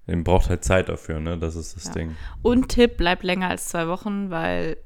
Den 0.06 0.24
braucht 0.24 0.48
halt 0.48 0.64
Zeit 0.64 0.88
dafür, 0.88 1.20
ne? 1.20 1.38
Das 1.38 1.54
ist 1.56 1.76
das 1.76 1.84
Ja. 1.86 1.92
Ding. 1.92 2.16
Und 2.42 2.68
Tipp, 2.68 2.96
bleibt 2.96 3.22
länger 3.22 3.48
als 3.48 3.68
zwei 3.68 3.86
Wochen, 3.88 4.30
weil 4.30 4.76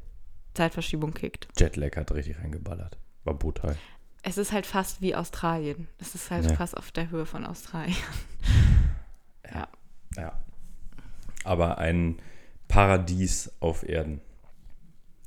Zeitverschiebung 0.54 1.14
kickt. 1.14 1.48
Jetlag 1.58 1.96
hat 1.96 2.12
richtig 2.12 2.38
reingeballert. 2.38 2.98
War 3.24 3.34
brutal. 3.34 3.76
Es 4.22 4.38
ist 4.38 4.52
halt 4.52 4.64
fast 4.66 5.00
wie 5.02 5.14
Australien. 5.14 5.88
Es 5.98 6.14
ist 6.14 6.30
halt 6.30 6.46
Ja. 6.50 6.56
fast 6.56 6.76
auf 6.76 6.90
der 6.92 7.10
Höhe 7.10 7.26
von 7.26 7.44
Australien. 7.44 7.96
Ja. 9.52 9.68
Ja. 10.16 10.42
Aber 11.44 11.78
ein 11.78 12.18
Paradies 12.66 13.52
auf 13.60 13.86
Erden. 13.86 14.20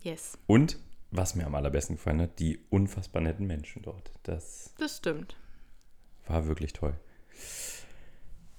Yes, 0.01 0.37
Und, 0.47 0.79
was 1.11 1.35
mir 1.35 1.45
am 1.45 1.53
allerbesten 1.55 1.95
gefallen 1.97 2.21
hat, 2.21 2.39
die 2.39 2.59
unfassbar 2.69 3.21
netten 3.21 3.45
Menschen 3.45 3.83
dort. 3.83 4.11
Das 4.23 4.73
das 4.79 4.97
stimmt. 4.97 5.35
war 6.27 6.47
wirklich 6.47 6.73
toll. 6.73 6.93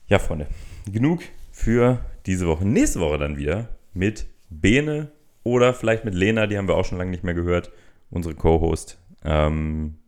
Ja, 0.07 0.19
Freunde, 0.19 0.47
genug 0.91 1.23
für 1.53 2.05
diese 2.27 2.47
Woche. 2.47 2.65
Nächste 2.67 3.01
Woche 3.01 3.19
dann 3.19 3.37
wieder 3.37 3.69
mit 3.93 4.27
Bene 4.49 5.11
oder 5.43 5.75
vielleicht 5.75 6.05
mit 6.05 6.15
Lena, 6.15 6.47
die 6.47 6.57
haben 6.57 6.69
wir 6.69 6.77
auch 6.77 6.85
schon 6.85 6.99
lange 6.99 7.11
nicht 7.11 7.25
mehr 7.25 7.35
gehört, 7.35 7.71
unsere 8.11 8.35
Co-Host. 8.35 8.99
Ähm, 9.25 9.99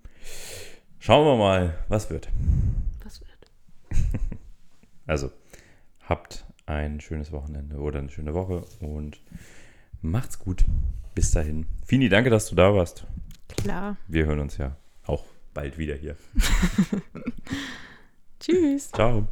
schauen 0.98 1.26
wir 1.26 1.36
mal, 1.36 1.78
was 1.88 2.10
wird. 2.10 2.28
Was 3.04 3.20
wird? 3.20 3.30
Also, 5.06 5.32
habt 6.08 6.44
ein 6.66 7.00
schönes 7.00 7.32
Wochenende 7.32 7.78
oder 7.78 7.98
eine 7.98 8.10
schöne 8.10 8.32
Woche 8.32 8.64
und 8.78 9.20
macht's 10.02 10.38
gut. 10.38 10.64
Bis 11.16 11.32
dahin. 11.32 11.66
Fini, 11.84 12.08
danke, 12.08 12.30
dass 12.30 12.48
du 12.48 12.54
da 12.54 12.72
warst. 12.72 13.06
Klar. 13.48 13.96
Wir 14.06 14.26
hören 14.26 14.38
uns 14.38 14.56
ja 14.56 14.76
auch 15.04 15.24
bald 15.52 15.78
wieder 15.78 15.96
hier. 15.96 16.16
Tschüss. 18.40 18.92
Ciao. 18.92 19.26